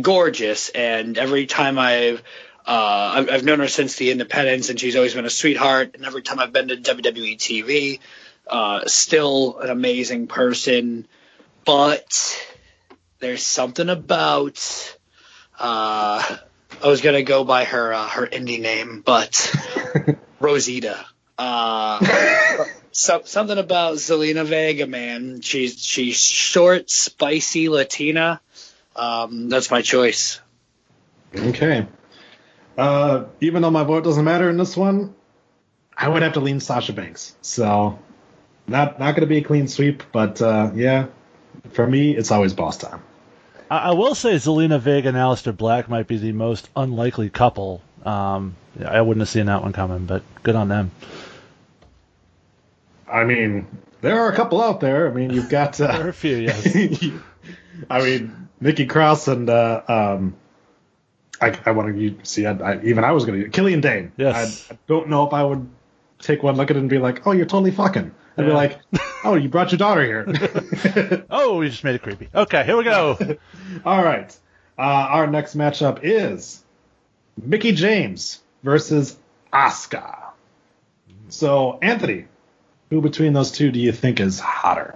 gorgeous, 0.00 0.68
and 0.70 1.16
every 1.18 1.46
time 1.46 1.78
I've 1.78 2.22
uh, 2.66 3.12
I've, 3.14 3.30
I've 3.30 3.44
known 3.44 3.60
her 3.60 3.68
since 3.68 3.94
the 3.94 4.10
Independence, 4.10 4.70
and 4.70 4.80
she's 4.80 4.96
always 4.96 5.14
been 5.14 5.24
a 5.24 5.30
sweetheart. 5.30 5.92
And 5.94 6.04
every 6.04 6.22
time 6.22 6.40
I've 6.40 6.52
been 6.52 6.68
to 6.68 6.76
WWE 6.76 7.36
TV, 7.36 8.00
uh, 8.48 8.86
still 8.86 9.58
an 9.58 9.70
amazing 9.70 10.26
person. 10.26 11.06
But 11.64 12.48
there's 13.20 13.44
something 13.44 13.88
about 13.88 14.96
uh, 15.58 16.36
I 16.82 16.88
was 16.88 17.00
gonna 17.00 17.22
go 17.22 17.44
by 17.44 17.64
her 17.64 17.94
uh, 17.94 18.08
her 18.08 18.26
indie 18.26 18.60
name, 18.60 19.02
but 19.04 19.54
Rosita. 20.40 21.06
Uh, 21.38 22.64
so, 22.98 23.20
something 23.26 23.58
about 23.58 23.96
Zelina 23.96 24.46
Vega, 24.46 24.86
man. 24.86 25.42
She's 25.42 25.84
she's 25.84 26.16
short, 26.16 26.88
spicy 26.88 27.68
Latina. 27.68 28.40
um, 28.96 29.50
that's 29.50 29.70
my 29.70 29.82
choice. 29.82 30.40
Okay. 31.34 31.86
Uh, 32.78 33.24
even 33.42 33.60
though 33.60 33.70
my 33.70 33.84
vote 33.84 34.02
doesn't 34.02 34.24
matter 34.24 34.48
in 34.48 34.56
this 34.56 34.78
one, 34.78 35.14
I 35.94 36.08
would 36.08 36.22
have 36.22 36.32
to 36.34 36.40
lean 36.40 36.58
Sasha 36.58 36.94
Banks. 36.94 37.36
So, 37.42 37.98
not 38.66 38.98
not 38.98 39.10
going 39.12 39.20
to 39.20 39.26
be 39.26 39.36
a 39.36 39.42
clean 39.42 39.68
sweep, 39.68 40.02
but 40.10 40.40
uh, 40.40 40.70
yeah, 40.74 41.08
for 41.72 41.86
me, 41.86 42.16
it's 42.16 42.30
always 42.30 42.54
boss 42.54 42.78
time. 42.78 43.02
I, 43.70 43.76
I 43.76 43.90
will 43.90 44.14
say 44.14 44.36
Zelina 44.36 44.80
Vega 44.80 45.08
and 45.08 45.18
Aleister 45.18 45.54
Black 45.54 45.90
might 45.90 46.06
be 46.06 46.16
the 46.16 46.32
most 46.32 46.70
unlikely 46.74 47.28
couple. 47.28 47.82
Um, 48.06 48.56
I 48.82 49.02
wouldn't 49.02 49.20
have 49.20 49.28
seen 49.28 49.46
that 49.46 49.60
one 49.60 49.74
coming, 49.74 50.06
but 50.06 50.22
good 50.42 50.56
on 50.56 50.68
them. 50.68 50.92
I 53.10 53.24
mean, 53.24 53.66
there 54.00 54.18
are 54.20 54.30
a 54.30 54.36
couple 54.36 54.62
out 54.62 54.80
there. 54.80 55.08
I 55.08 55.12
mean, 55.12 55.30
you've 55.30 55.48
got. 55.48 55.72
There 55.78 55.88
are 55.90 56.06
Uh, 56.06 56.08
a 56.08 56.12
few, 56.12 56.36
yes. 56.36 56.66
I 57.90 58.00
mean, 58.02 58.48
Nikki 58.60 58.86
Cross 58.86 59.28
and 59.28 59.48
uh, 59.50 59.82
um, 59.88 60.36
I, 61.40 61.58
I 61.66 61.70
want 61.72 61.94
to 61.96 62.16
see. 62.24 62.46
I, 62.46 62.52
I, 62.52 62.82
even 62.82 63.04
I 63.04 63.12
was 63.12 63.24
going 63.24 63.40
to 63.42 63.48
Killian 63.50 63.80
Dain. 63.80 64.12
Yes. 64.16 64.66
I, 64.70 64.74
I 64.74 64.78
don't 64.86 65.08
know 65.08 65.26
if 65.26 65.32
I 65.32 65.44
would 65.44 65.68
take 66.18 66.42
one 66.42 66.56
look 66.56 66.70
at 66.70 66.76
it 66.76 66.80
and 66.80 66.88
be 66.90 66.98
like, 66.98 67.26
"Oh, 67.26 67.32
you're 67.32 67.46
totally 67.46 67.70
fucking." 67.72 68.14
I'd 68.38 68.44
be 68.46 68.52
like, 68.52 68.78
"Oh, 69.24 69.34
you 69.34 69.48
brought 69.48 69.72
your 69.72 69.78
daughter 69.78 70.04
here." 70.04 70.26
Oh, 71.30 71.56
we 71.58 71.70
just 71.70 71.84
made 71.84 71.94
it 71.94 72.02
creepy. 72.02 72.28
Okay, 72.34 72.64
here 72.64 72.76
we 72.76 72.84
go. 72.84 73.16
All 73.84 74.02
right. 74.04 74.34
Uh, 74.78 74.82
our 74.82 75.26
next 75.26 75.56
matchup 75.56 76.00
is 76.02 76.62
Mickie 77.42 77.72
James 77.72 78.40
versus 78.62 79.16
Asuka. 79.52 80.18
So, 81.30 81.78
Anthony, 81.80 82.26
who 82.90 83.00
between 83.00 83.32
those 83.32 83.50
two 83.50 83.70
do 83.70 83.80
you 83.80 83.92
think 83.92 84.20
is 84.20 84.38
hotter? 84.40 84.94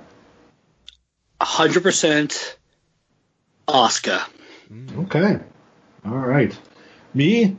100% 1.40 2.54
Asuka. 3.68 4.22
Okay. 4.98 5.38
All 6.04 6.16
right. 6.16 6.56
Me, 7.12 7.56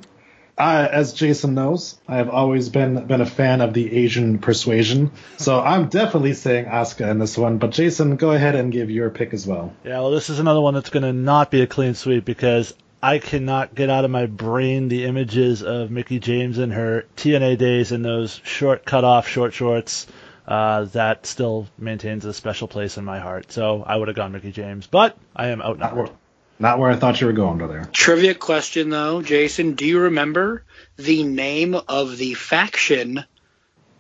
uh, 0.58 0.88
as 0.92 1.14
Jason 1.14 1.56
knows, 1.56 2.00
I 2.08 2.18
have 2.18 2.30
always 2.30 2.70
been 2.70 3.06
been 3.08 3.22
a 3.22 3.26
fan 3.26 3.62
of 3.62 3.74
the 3.74 3.92
Asian 3.98 4.40
persuasion. 4.40 5.12
So 5.38 5.60
I'm 5.72 5.90
definitely 5.90 6.34
saying 6.34 6.66
Asuka 6.66 7.10
in 7.10 7.20
this 7.20 7.38
one. 7.38 7.58
But 7.58 7.72
Jason, 7.72 8.16
go 8.16 8.32
ahead 8.32 8.56
and 8.56 8.72
give 8.72 8.90
your 8.90 9.10
pick 9.10 9.34
as 9.34 9.46
well. 9.46 9.74
Yeah, 9.84 10.00
well, 10.00 10.12
this 10.12 10.30
is 10.30 10.40
another 10.40 10.62
one 10.62 10.74
that's 10.74 10.90
going 10.90 11.04
to 11.04 11.14
not 11.14 11.52
be 11.52 11.62
a 11.62 11.68
clean 11.68 11.96
sweep 11.96 12.26
because 12.26 12.74
I 13.04 13.18
cannot 13.18 13.74
get 13.74 13.90
out 13.90 14.06
of 14.06 14.12
my 14.12 14.28
brain 14.28 14.88
the 14.88 15.06
images 15.06 15.64
of 15.64 15.90
Mickie 15.90 16.20
James 16.20 16.60
in 16.60 16.70
her 16.72 17.06
TNA 17.18 17.58
days 17.58 17.92
in 17.92 18.04
those 18.04 18.40
short 18.44 18.86
cut 18.86 19.04
off 19.04 19.28
short 19.28 19.54
shorts. 19.54 20.06
Uh, 20.48 20.86
that 20.86 21.26
still 21.26 21.68
maintains 21.78 22.26
a 22.26 22.34
special 22.34 22.68
place 22.68 22.98
in 22.98 23.06
my 23.06 23.20
heart. 23.20 23.52
So 23.52 23.84
I 23.86 23.96
would 23.96 24.08
have 24.08 24.18
gone 24.18 24.32
Mickie 24.32 24.52
James, 24.52 24.88
but 24.88 25.18
I 25.36 25.48
am 25.50 25.60
Not 25.60 25.80
where, 25.80 25.86
outnumbered. 25.86 26.16
not 26.60 26.80
where 26.80 26.90
I 26.92 26.96
thought 26.96 27.22
you 27.22 27.28
were 27.28 27.34
going, 27.34 27.60
brother. 27.60 27.88
Trivia 27.94 28.34
question 28.34 28.90
though, 28.90 29.22
Jason, 29.22 29.74
do 29.76 29.86
you 29.86 30.00
remember 30.00 30.64
the 30.98 31.24
name 31.24 31.76
of 31.76 32.18
the 32.18 32.34
faction 32.34 33.24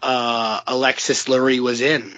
uh, 0.01 0.61
Alexis 0.67 1.25
Laree 1.27 1.59
was 1.59 1.79
in? 1.81 2.17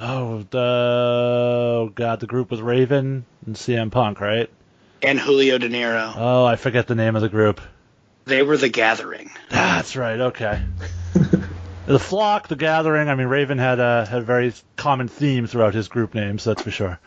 Oh, 0.00 0.44
the 0.50 0.58
oh 0.58 1.92
god, 1.94 2.20
the 2.20 2.26
group 2.26 2.50
with 2.50 2.60
Raven 2.60 3.24
and 3.46 3.56
CM 3.56 3.90
Punk, 3.90 4.20
right? 4.20 4.50
And 5.02 5.18
Julio 5.18 5.58
Dinero. 5.58 6.12
Oh, 6.16 6.44
I 6.44 6.56
forget 6.56 6.86
the 6.88 6.94
name 6.96 7.14
of 7.16 7.22
the 7.22 7.28
group. 7.28 7.60
They 8.24 8.42
were 8.42 8.56
the 8.56 8.68
Gathering. 8.68 9.30
That's 9.50 9.96
right. 9.96 10.20
Okay. 10.20 10.60
The 11.88 11.98
flock, 11.98 12.48
the 12.48 12.56
gathering. 12.56 13.08
I 13.08 13.14
mean, 13.14 13.28
Raven 13.28 13.56
had 13.56 13.80
a 13.80 14.04
had 14.04 14.20
a 14.20 14.24
very 14.24 14.52
common 14.76 15.08
theme 15.08 15.46
throughout 15.46 15.72
his 15.72 15.88
group 15.88 16.14
names. 16.14 16.44
That's 16.44 16.60
for 16.60 16.70
sure. 16.70 17.00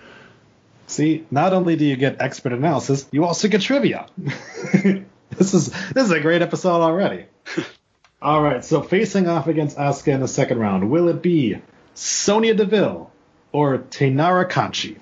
See, 0.87 1.25
not 1.29 1.53
only 1.53 1.75
do 1.75 1.85
you 1.85 1.95
get 1.95 2.19
expert 2.19 2.51
analysis, 2.51 3.07
you 3.11 3.23
also 3.23 3.47
get 3.47 3.61
trivia. 3.61 4.07
this 4.17 5.53
is 5.53 5.71
this 5.93 6.05
is 6.05 6.11
a 6.11 6.19
great 6.19 6.41
episode 6.41 6.81
already. 6.81 7.25
All 8.23 8.41
right, 8.41 8.65
so 8.65 8.81
facing 8.81 9.27
off 9.27 9.47
against 9.47 9.77
Asuka 9.77 10.13
in 10.13 10.19
the 10.19 10.27
second 10.27 10.59
round, 10.59 10.89
will 10.89 11.07
it 11.09 11.21
be 11.21 11.57
Sonya 11.93 12.55
Deville 12.55 13.11
or 13.51 13.79
Taynara 13.79 14.49
Conti? 14.49 14.97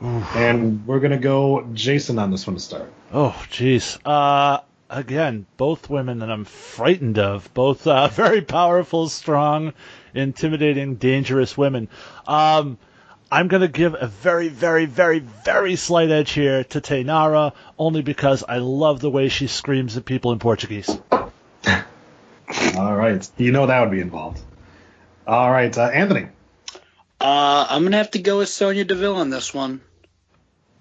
And 0.00 0.86
we're 0.86 1.00
gonna 1.00 1.18
go 1.18 1.68
Jason 1.72 2.18
on 2.18 2.30
this 2.30 2.46
one 2.46 2.56
to 2.56 2.62
start. 2.62 2.92
Oh, 3.12 3.34
jeez. 3.50 3.98
Uh, 4.04 4.60
again, 4.92 5.46
both 5.56 5.90
women 5.90 6.20
that 6.20 6.30
I'm 6.30 6.44
frightened 6.44 7.18
of. 7.18 7.52
Both 7.54 7.86
uh, 7.86 8.08
very 8.12 8.42
powerful, 8.42 9.08
strong, 9.08 9.72
intimidating, 10.14 10.96
dangerous 10.96 11.56
women. 11.56 11.88
Um, 12.26 12.78
I'm 13.30 13.48
gonna 13.48 13.68
give 13.68 13.96
a 13.98 14.06
very, 14.06 14.48
very, 14.48 14.84
very, 14.84 15.20
very 15.20 15.76
slight 15.76 16.10
edge 16.10 16.32
here 16.32 16.64
to 16.64 16.80
Taynara, 16.80 17.54
only 17.78 18.02
because 18.02 18.44
I 18.46 18.58
love 18.58 19.00
the 19.00 19.10
way 19.10 19.28
she 19.30 19.46
screams 19.46 19.96
at 19.96 20.04
people 20.04 20.32
in 20.32 20.38
Portuguese. 20.38 20.90
All 21.10 22.94
right, 22.94 23.28
you 23.38 23.52
know 23.52 23.66
that 23.66 23.80
would 23.80 23.90
be 23.90 24.00
involved. 24.00 24.42
All 25.26 25.50
right, 25.50 25.76
uh, 25.76 25.88
Anthony. 25.88 26.28
Uh, 27.20 27.66
I'm 27.70 27.84
gonna 27.84 27.96
have 27.96 28.10
to 28.10 28.18
go 28.18 28.38
with 28.38 28.50
Sonya 28.50 28.84
Deville 28.84 29.16
on 29.16 29.30
this 29.30 29.54
one. 29.54 29.80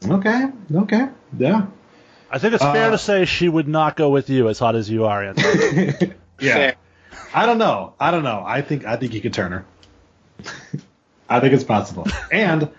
Okay, 0.03 0.47
okay, 0.75 1.07
yeah, 1.37 1.67
I 2.33 2.39
think 2.39 2.53
it's 2.53 2.63
fair 2.63 2.87
Uh, 2.87 2.91
to 2.91 2.97
say 2.97 3.25
she 3.25 3.49
would 3.49 3.67
not 3.67 3.95
go 3.97 4.09
with 4.09 4.29
you 4.29 4.47
as 4.49 4.57
hot 4.57 4.75
as 4.75 4.89
you 4.89 5.05
are, 5.05 5.23
Anthony. 5.23 6.13
yeah. 6.39 6.53
Fair. 6.53 6.75
I 7.33 7.45
don't 7.45 7.57
know. 7.57 7.93
I 7.99 8.11
don't 8.11 8.23
know. 8.23 8.43
I 8.45 8.61
think 8.61 8.85
I 8.85 8.95
think 8.95 9.13
you 9.13 9.21
could 9.21 9.33
turn 9.33 9.51
her. 9.51 9.65
I 11.29 11.39
think 11.39 11.53
it's 11.53 11.63
possible, 11.63 12.07
and 12.31 12.69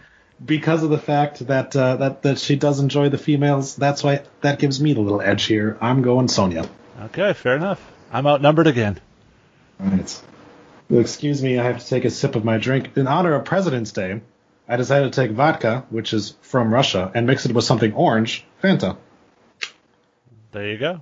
because 0.45 0.83
of 0.83 0.91
the 0.91 0.99
fact 0.99 1.47
that 1.47 1.75
uh, 1.77 1.97
that 1.97 2.23
that 2.23 2.39
she 2.39 2.57
does 2.57 2.81
enjoy 2.81 3.09
the 3.09 3.19
females, 3.19 3.77
that's 3.77 4.03
why 4.03 4.23
that 4.41 4.59
gives 4.59 4.81
me 4.81 4.93
the 4.95 5.01
little 5.01 5.21
edge 5.23 5.45
here. 5.45 5.79
I'm 5.81 6.03
going 6.03 6.29
Sonya. 6.29 6.69
okay, 7.05 7.33
fair 7.33 7.57
enough. 7.57 7.81
I'm 8.13 8.27
outnumbered 8.27 8.67
again. 8.67 9.01
All 9.81 9.87
right. 9.87 10.23
Excuse 10.91 11.43
me, 11.43 11.59
I 11.59 11.65
have 11.65 11.79
to 11.79 11.87
take 11.87 12.05
a 12.05 12.11
sip 12.11 12.37
of 12.37 12.45
my 12.45 12.59
drink 12.59 12.91
in 12.97 13.07
honor 13.07 13.35
of 13.35 13.47
President's 13.47 13.93
Day. 13.93 14.21
I 14.69 14.77
decided 14.77 15.13
to 15.13 15.21
take 15.21 15.31
vodka, 15.31 15.85
which 15.89 16.13
is 16.13 16.35
from 16.43 16.73
Russia, 16.73 17.11
and 17.15 17.27
mix 17.27 17.47
it 17.47 17.53
with 17.55 17.65
something 17.65 17.95
orange, 17.95 18.45
Fanta. 18.63 18.97
There 20.53 20.69
you 20.71 20.79
go. 20.79 21.01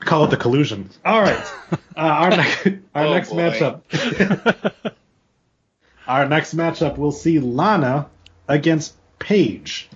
Call 0.00 0.24
it 0.24 0.30
the 0.30 0.36
collusion. 0.36 0.90
All 1.04 1.20
right. 1.20 1.44
Uh, 1.96 2.00
our 2.00 2.30
next, 2.30 2.66
our 2.92 3.04
Oh, 3.06 3.14
next 3.14 3.30
boy. 3.30 3.36
matchup. 3.36 4.82
our 6.08 6.26
next 6.28 6.56
matchup, 6.56 6.96
we'll 6.98 7.12
see 7.12 7.38
Lana 7.38 8.08
against 8.48 8.94
Paige. 9.20 9.88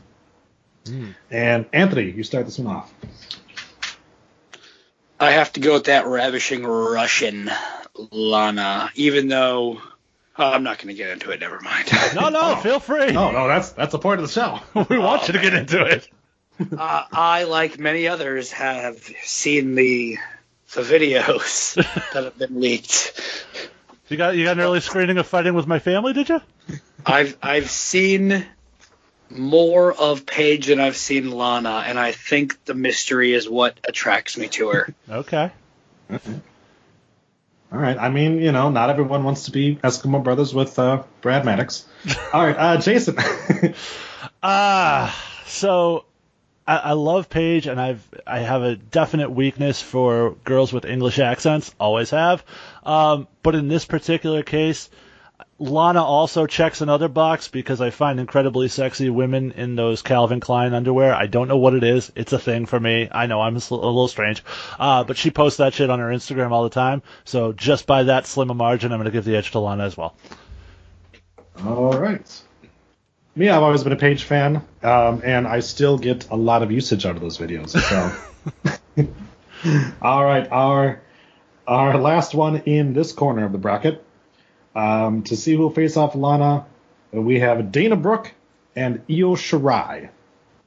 And 1.28 1.66
Anthony, 1.72 2.12
you 2.12 2.22
start 2.22 2.44
this 2.46 2.56
one 2.60 2.72
off. 2.76 2.94
I 5.18 5.32
have 5.32 5.52
to 5.54 5.60
go 5.60 5.72
with 5.74 5.84
that 5.86 6.06
ravishing 6.06 6.64
Russian 6.64 7.50
Lana, 8.12 8.90
even 8.94 9.26
though 9.26 9.80
oh, 10.38 10.52
I'm 10.52 10.62
not 10.62 10.78
going 10.78 10.88
to 10.88 10.94
get 10.94 11.10
into 11.10 11.32
it. 11.32 11.40
Never 11.40 11.60
mind. 11.60 11.90
No, 12.14 12.28
no, 12.28 12.40
Oh. 12.40 12.56
feel 12.62 12.78
free. 12.78 13.10
No, 13.10 13.32
no, 13.32 13.48
that's 13.48 13.70
that's 13.72 13.94
a 13.94 13.98
part 13.98 14.20
of 14.20 14.26
the 14.26 14.32
show. 14.32 14.60
we 14.88 14.98
want 14.98 15.26
you 15.26 15.32
to 15.34 15.40
get 15.40 15.52
into 15.52 15.84
it. 15.84 16.08
Uh, 16.60 17.04
I, 17.12 17.44
like 17.44 17.78
many 17.78 18.08
others, 18.08 18.52
have 18.52 19.02
seen 19.22 19.74
the 19.74 20.18
the 20.74 20.82
videos 20.82 21.74
that 22.12 22.24
have 22.24 22.38
been 22.38 22.60
leaked. 22.60 23.20
You 24.08 24.16
got 24.16 24.36
you 24.36 24.44
got 24.44 24.58
an 24.58 24.60
early 24.60 24.80
screening 24.80 25.18
of 25.18 25.26
Fighting 25.26 25.54
with 25.54 25.66
My 25.66 25.78
Family, 25.78 26.12
did 26.12 26.28
you? 26.28 26.40
I've 27.04 27.36
I've 27.42 27.70
seen 27.70 28.44
more 29.30 29.92
of 29.92 30.26
Paige 30.26 30.66
than 30.66 30.80
I've 30.80 30.96
seen 30.96 31.30
Lana, 31.30 31.84
and 31.86 31.98
I 31.98 32.12
think 32.12 32.64
the 32.64 32.74
mystery 32.74 33.34
is 33.34 33.48
what 33.48 33.78
attracts 33.86 34.38
me 34.38 34.48
to 34.48 34.70
her. 34.70 34.94
Okay. 35.08 35.50
All 36.10 37.78
right. 37.78 37.98
I 37.98 38.08
mean, 38.08 38.40
you 38.40 38.52
know, 38.52 38.70
not 38.70 38.88
everyone 38.88 39.24
wants 39.24 39.44
to 39.44 39.50
be 39.50 39.76
Eskimo 39.76 40.24
brothers 40.24 40.54
with 40.54 40.78
uh, 40.78 41.02
Brad 41.20 41.44
Maddox. 41.44 41.86
All 42.32 42.46
right, 42.46 42.56
uh, 42.56 42.76
Jason. 42.78 43.16
Ah, 44.42 45.16
so 45.46 46.04
I, 46.76 46.92
love 46.92 47.30
Paige, 47.30 47.66
and 47.66 47.80
I've 47.80 48.06
I 48.26 48.40
have 48.40 48.62
a 48.62 48.76
definite 48.76 49.30
weakness 49.30 49.80
for 49.80 50.36
girls 50.44 50.72
with 50.72 50.84
English 50.84 51.18
accents. 51.18 51.74
Always 51.80 52.10
have. 52.10 52.44
Um, 52.84 53.26
but 53.42 53.54
in 53.54 53.68
this 53.68 53.86
particular 53.86 54.42
case, 54.42 54.90
Lana 55.58 56.04
also 56.04 56.46
checks 56.46 56.80
another 56.80 57.08
box 57.08 57.48
because 57.48 57.80
I 57.80 57.90
find 57.90 58.20
incredibly 58.20 58.68
sexy 58.68 59.10
women 59.10 59.52
in 59.52 59.76
those 59.76 60.02
Calvin 60.02 60.40
Klein 60.40 60.74
underwear. 60.74 61.14
I 61.14 61.26
don't 61.26 61.48
know 61.48 61.56
what 61.56 61.74
it 61.74 61.82
is. 61.82 62.12
It's 62.14 62.32
a 62.32 62.38
thing 62.38 62.66
for 62.66 62.78
me. 62.78 63.08
I 63.10 63.26
know 63.26 63.40
I'm 63.40 63.56
a 63.56 63.60
little 63.70 64.08
strange. 64.08 64.44
Uh, 64.78 65.04
but 65.04 65.16
she 65.16 65.30
posts 65.30 65.58
that 65.58 65.74
shit 65.74 65.90
on 65.90 65.98
her 65.98 66.10
Instagram 66.10 66.52
all 66.52 66.62
the 66.64 66.70
time. 66.70 67.02
So 67.24 67.52
just 67.52 67.86
by 67.86 68.04
that 68.04 68.26
slim 68.26 68.50
a 68.50 68.54
margin, 68.54 68.92
I'm 68.92 68.98
going 68.98 69.06
to 69.06 69.10
give 69.10 69.24
the 69.24 69.36
edge 69.36 69.50
to 69.52 69.58
Lana 69.58 69.84
as 69.84 69.96
well. 69.96 70.14
All 71.64 71.92
right. 71.92 72.42
Me, 73.38 73.48
I've 73.48 73.62
always 73.62 73.84
been 73.84 73.92
a 73.92 73.96
Paige 73.96 74.24
fan, 74.24 74.56
um, 74.82 75.22
and 75.24 75.46
I 75.46 75.60
still 75.60 75.96
get 75.96 76.28
a 76.28 76.34
lot 76.34 76.64
of 76.64 76.72
usage 76.72 77.06
out 77.06 77.14
of 77.14 77.22
those 77.22 77.38
videos. 77.38 77.70
So, 77.70 79.06
all 80.02 80.24
right, 80.24 80.50
our 80.50 81.00
our 81.64 81.98
last 81.98 82.34
one 82.34 82.56
in 82.62 82.94
this 82.94 83.12
corner 83.12 83.44
of 83.44 83.52
the 83.52 83.58
bracket 83.58 84.04
um, 84.74 85.22
to 85.22 85.36
see 85.36 85.54
who'll 85.54 85.70
face 85.70 85.96
off 85.96 86.16
Lana. 86.16 86.66
We 87.12 87.38
have 87.38 87.70
Dana 87.70 87.94
Brooke 87.94 88.32
and 88.74 89.02
Io 89.08 89.36
Shirai. 89.36 90.08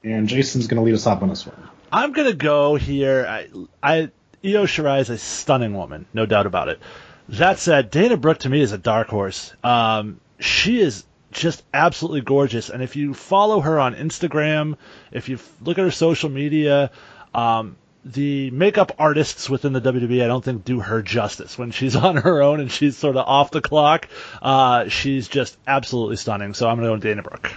And 0.03 0.29
Jason's 0.29 0.67
going 0.67 0.77
to 0.77 0.83
lead 0.83 0.95
us 0.95 1.05
off 1.05 1.21
on 1.21 1.29
this 1.29 1.45
one. 1.45 1.57
I'm 1.91 2.13
gonna 2.13 2.33
go 2.33 2.75
here. 2.75 3.25
I, 3.27 3.47
I 3.83 3.97
Io 4.45 4.65
Shirai 4.65 5.01
is 5.01 5.09
a 5.09 5.17
stunning 5.17 5.73
woman, 5.73 6.05
no 6.13 6.25
doubt 6.25 6.45
about 6.45 6.69
it. 6.69 6.79
That 7.27 7.59
said, 7.59 7.91
Dana 7.91 8.15
Brooke 8.15 8.39
to 8.39 8.49
me 8.49 8.61
is 8.61 8.71
a 8.71 8.77
dark 8.77 9.09
horse. 9.09 9.53
Um, 9.61 10.21
she 10.39 10.79
is 10.79 11.03
just 11.31 11.63
absolutely 11.73 12.21
gorgeous, 12.21 12.69
and 12.69 12.83
if 12.83 12.95
you 12.95 13.13
follow 13.13 13.61
her 13.61 13.79
on 13.79 13.95
Instagram, 13.95 14.77
if 15.11 15.29
you 15.29 15.39
look 15.61 15.77
at 15.77 15.83
her 15.83 15.91
social 15.91 16.29
media, 16.29 16.91
um, 17.33 17.75
the 18.03 18.49
makeup 18.51 18.93
artists 18.97 19.49
within 19.49 19.73
the 19.73 19.81
WWE, 19.81 20.23
I 20.23 20.27
don't 20.27 20.43
think 20.43 20.65
do 20.65 20.79
her 20.79 21.01
justice 21.01 21.57
when 21.57 21.71
she's 21.71 21.95
on 22.07 22.17
her 22.17 22.41
own 22.41 22.59
and 22.59 22.71
she's 22.71 22.97
sort 22.97 23.15
of 23.15 23.25
off 23.27 23.51
the 23.51 23.61
clock. 23.61 24.07
Uh, 24.41 24.89
she's 24.89 25.27
just 25.27 25.57
absolutely 25.67 26.15
stunning. 26.15 26.53
So 26.53 26.67
I'm 26.67 26.77
gonna 26.77 26.87
go 26.87 26.93
with 26.93 27.03
Dana 27.03 27.23
Brooke. 27.23 27.53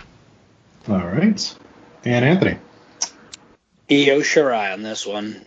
All 0.89 0.99
right. 0.99 1.59
And 2.05 2.25
Anthony. 2.25 2.59
Io 3.91 4.21
Shirai 4.21 4.73
on 4.73 4.83
this 4.83 5.07
one. 5.07 5.45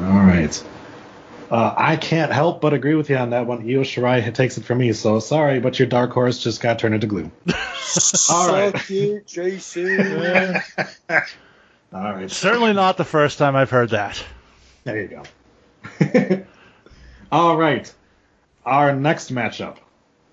All 0.00 0.20
right. 0.20 0.64
Uh, 1.50 1.74
I 1.76 1.96
can't 1.96 2.30
help 2.30 2.60
but 2.60 2.74
agree 2.74 2.94
with 2.94 3.08
you 3.08 3.16
on 3.16 3.30
that 3.30 3.46
one. 3.46 3.60
Io 3.60 3.80
Shirai 3.80 4.34
takes 4.34 4.58
it 4.58 4.64
from 4.64 4.78
me, 4.78 4.92
so 4.92 5.18
sorry, 5.18 5.60
but 5.60 5.78
your 5.78 5.88
dark 5.88 6.12
horse 6.12 6.42
just 6.42 6.60
got 6.60 6.78
turned 6.78 6.94
into 6.94 7.06
glue. 7.06 7.30
All 8.30 8.52
right. 8.52 8.72
Suck 8.72 8.90
it, 8.90 9.26
Jason. 9.26 10.60
All 11.92 12.12
right. 12.12 12.30
Certainly 12.30 12.74
not 12.74 12.98
the 12.98 13.04
first 13.04 13.38
time 13.38 13.56
I've 13.56 13.70
heard 13.70 13.90
that. 13.90 14.22
There 14.84 15.00
you 15.00 15.22
go. 15.98 16.44
All 17.32 17.56
right. 17.56 17.92
Our 18.66 18.94
next 18.94 19.32
matchup 19.32 19.78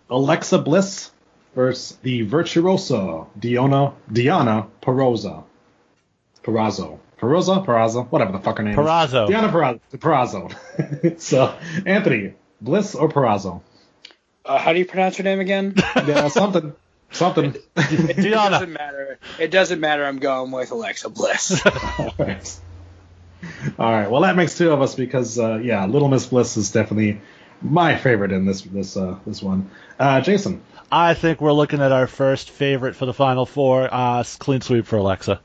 Alexa 0.10 0.60
Bliss 0.60 1.12
versus 1.55 1.98
the 2.01 2.24
virtuoso 2.24 3.29
Diana, 3.39 3.93
Diana 4.12 4.67
Perosa. 4.81 5.45
Purrazzo. 6.43 7.00
Perosa? 7.25 7.65
Purrazzo? 7.65 8.08
Whatever 8.12 8.32
the 8.34 8.39
fuck 8.39 8.58
her 8.58 8.63
name 8.63 8.75
Purrazzo. 8.75 9.25
is. 9.25 9.29
Diana 9.29 9.50
Purrazzo. 9.51 9.79
Purrazzo. 9.98 11.20
so, 11.20 11.55
Anthony, 11.86 12.34
Bliss 12.62 12.96
or 12.96 13.10
Purrazzo? 13.10 13.62
Uh, 14.46 14.58
how 14.60 14.74
do 14.74 14.79
you 14.79 14.86
pronounce 14.86 15.17
her 15.17 15.24
name 15.24 15.39
again? 15.39 15.74
Yeah, 16.05 16.27
something. 16.27 16.74
Something. 17.12 17.55
It 17.77 18.15
Diana. 18.17 18.50
doesn't 18.51 18.74
matter. 18.74 19.20
It 19.39 19.50
doesn't 19.51 19.79
matter. 19.79 20.05
I'm 20.05 20.20
going 20.20 20.51
with 20.51 20.72
Alexa 20.72 21.10
Bliss. 21.10 21.62
All 22.00 22.13
right. 22.17 22.60
All 23.79 23.91
right. 23.91 24.10
Well, 24.12 24.22
that 24.22 24.36
makes 24.36 24.58
two 24.58 24.72
of 24.72 24.82
us 24.82 24.96
because, 24.96 25.39
uh, 25.39 25.55
yeah, 25.63 25.86
Little 25.86 26.10
Miss 26.10 26.25
Bliss 26.25 26.58
is 26.58 26.72
definitely 26.72 27.22
my 27.62 27.96
favorite 27.98 28.32
in 28.32 28.46
this 28.46 28.62
this 28.62 28.98
uh, 28.98 29.17
this 29.25 29.41
one. 29.41 29.70
Uh, 30.00 30.20
Jason. 30.22 30.62
I 30.91 31.13
think 31.13 31.41
we're 31.41 31.53
looking 31.53 31.82
at 31.82 31.91
our 31.91 32.05
first 32.08 32.51
favorite 32.51 32.96
for 32.96 33.05
the 33.05 33.13
final 33.13 33.46
four. 33.46 33.88
Uh, 33.91 34.24
clean 34.39 34.62
sweep 34.62 34.86
for 34.86 34.98
Alexa. 34.98 35.39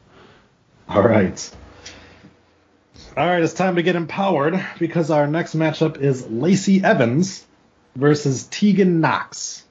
All 0.88 1.02
right. 1.02 1.50
All 3.20 3.26
right, 3.26 3.42
it's 3.42 3.52
time 3.52 3.76
to 3.76 3.82
get 3.82 3.96
empowered 3.96 4.64
because 4.78 5.10
our 5.10 5.26
next 5.26 5.54
matchup 5.54 6.00
is 6.00 6.26
Lacey 6.26 6.82
Evans 6.82 7.44
versus 7.94 8.44
Tegan 8.44 9.02
Knox. 9.02 9.62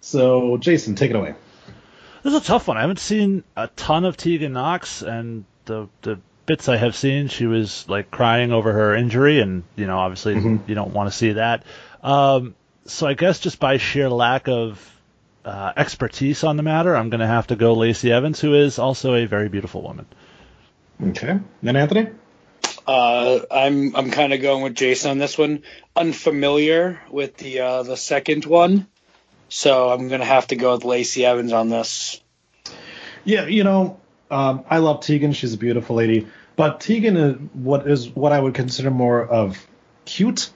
So, 0.00 0.56
Jason, 0.56 0.94
take 0.94 1.10
it 1.10 1.16
away. 1.16 1.34
This 2.22 2.32
is 2.32 2.40
a 2.40 2.44
tough 2.44 2.66
one. 2.66 2.78
I 2.78 2.80
haven't 2.80 3.00
seen 3.00 3.44
a 3.54 3.66
ton 3.66 4.06
of 4.06 4.16
Tegan 4.16 4.54
Knox, 4.54 5.02
and 5.02 5.44
the 5.66 5.90
the 6.00 6.20
bits 6.46 6.70
I 6.70 6.78
have 6.78 6.96
seen, 6.96 7.28
she 7.28 7.44
was 7.44 7.86
like 7.86 8.10
crying 8.10 8.50
over 8.50 8.72
her 8.72 8.94
injury, 8.94 9.42
and 9.42 9.62
you 9.76 9.86
know, 9.86 9.98
obviously, 9.98 10.36
Mhm. 10.36 10.66
you 10.66 10.74
don't 10.74 10.94
want 10.94 11.10
to 11.10 11.14
see 11.14 11.32
that. 11.32 11.64
Um, 12.02 12.54
so 12.86 13.06
I 13.06 13.12
guess 13.12 13.40
just 13.40 13.60
by 13.60 13.76
sheer 13.76 14.08
lack 14.08 14.48
of 14.48 14.90
uh, 15.44 15.72
expertise 15.76 16.44
on 16.44 16.56
the 16.56 16.62
matter, 16.62 16.96
I'm 16.96 17.10
going 17.10 17.20
to 17.20 17.26
have 17.26 17.48
to 17.48 17.56
go 17.56 17.74
Lacey 17.74 18.10
Evans, 18.10 18.40
who 18.40 18.54
is 18.54 18.78
also 18.78 19.14
a 19.16 19.26
very 19.26 19.50
beautiful 19.50 19.82
woman. 19.82 20.06
Okay. 21.08 21.40
Then 21.62 21.76
Anthony. 21.76 22.08
Uh, 22.88 23.44
I'm 23.50 23.94
I'm 23.94 24.10
kind 24.10 24.32
of 24.32 24.40
going 24.40 24.62
with 24.62 24.74
Jason 24.74 25.10
on 25.10 25.18
this 25.18 25.36
one. 25.36 25.62
Unfamiliar 25.94 26.98
with 27.10 27.36
the 27.36 27.60
uh, 27.60 27.82
the 27.82 27.98
second 27.98 28.46
one, 28.46 28.86
so 29.50 29.90
I'm 29.90 30.08
gonna 30.08 30.24
have 30.24 30.46
to 30.46 30.56
go 30.56 30.72
with 30.72 30.86
Lacey 30.86 31.26
Evans 31.26 31.52
on 31.52 31.68
this. 31.68 32.18
Yeah, 33.24 33.44
you 33.44 33.62
know, 33.62 34.00
um, 34.30 34.64
I 34.70 34.78
love 34.78 35.00
Tegan. 35.00 35.34
She's 35.34 35.52
a 35.52 35.58
beautiful 35.58 35.96
lady, 35.96 36.28
but 36.56 36.80
Tegan 36.80 37.16
is 37.18 37.36
what 37.52 37.86
is 37.86 38.08
what 38.08 38.32
I 38.32 38.40
would 38.40 38.54
consider 38.54 38.90
more 38.90 39.22
of 39.22 39.58
cute, 40.06 40.48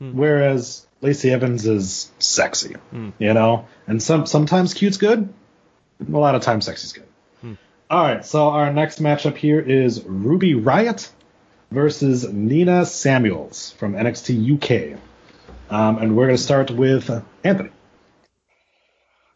whereas 0.00 0.84
Lacey 1.00 1.30
Evans 1.30 1.64
is 1.64 2.10
sexy. 2.18 2.74
You 3.20 3.34
know, 3.34 3.68
and 3.86 4.02
some 4.02 4.26
sometimes 4.26 4.74
cute's 4.74 4.96
good, 4.96 5.32
a 6.00 6.10
lot 6.10 6.34
of 6.34 6.42
times 6.42 6.66
sexy's 6.66 6.92
good. 6.92 7.06
All 7.88 8.02
right, 8.02 8.26
so 8.26 8.48
our 8.48 8.72
next 8.72 9.00
matchup 9.00 9.36
here 9.36 9.60
is 9.60 10.02
Ruby 10.02 10.54
Riott 10.54 11.08
versus 11.72 12.30
Nina 12.30 12.84
Samuels 12.86 13.72
from 13.72 13.94
NXT 13.94 14.94
UK, 14.94 14.98
um, 15.70 15.98
and 15.98 16.16
we're 16.16 16.26
gonna 16.26 16.38
start 16.38 16.70
with 16.70 17.10
Anthony. 17.42 17.70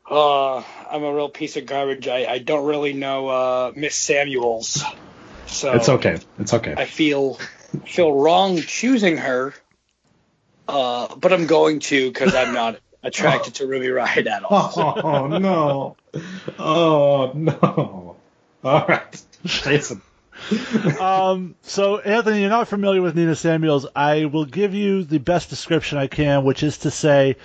Uh, 0.08 0.58
I'm 0.90 1.02
a 1.02 1.12
real 1.12 1.28
piece 1.28 1.56
of 1.56 1.66
garbage. 1.66 2.06
I, 2.06 2.26
I 2.26 2.38
don't 2.38 2.66
really 2.66 2.92
know 2.92 3.28
uh, 3.28 3.72
Miss 3.74 3.96
Samuels, 3.96 4.84
so 5.46 5.72
It's 5.72 5.88
okay. 5.88 6.18
It's 6.38 6.54
okay. 6.54 6.74
I 6.76 6.84
feel 6.84 7.40
feel 7.86 8.12
wrong 8.12 8.58
choosing 8.58 9.16
her. 9.16 9.54
Uh, 10.68 11.14
but 11.16 11.32
I'm 11.32 11.46
going 11.46 11.78
to 11.78 12.08
because 12.10 12.34
I'm 12.34 12.52
not 12.52 12.80
attracted 13.02 13.54
to 13.56 13.66
Ruby 13.66 13.86
Riott 13.86 14.26
at 14.26 14.42
all. 14.44 14.72
Oh 14.76 15.26
no! 15.26 15.96
Oh 16.58 17.32
no! 17.34 18.16
All 18.64 18.86
right, 18.86 19.22
Jason. 19.44 20.02
Um, 21.00 21.56
so 21.62 21.98
Anthony, 21.98 22.40
you're 22.40 22.50
not 22.50 22.68
familiar 22.68 23.02
with 23.02 23.16
Nina 23.16 23.34
Samuels. 23.34 23.86
I 23.94 24.26
will 24.26 24.44
give 24.44 24.74
you 24.74 25.04
the 25.04 25.18
best 25.18 25.50
description 25.50 25.98
I 25.98 26.06
can, 26.06 26.44
which 26.44 26.62
is 26.62 26.78
to 26.78 26.90
say, 26.90 27.36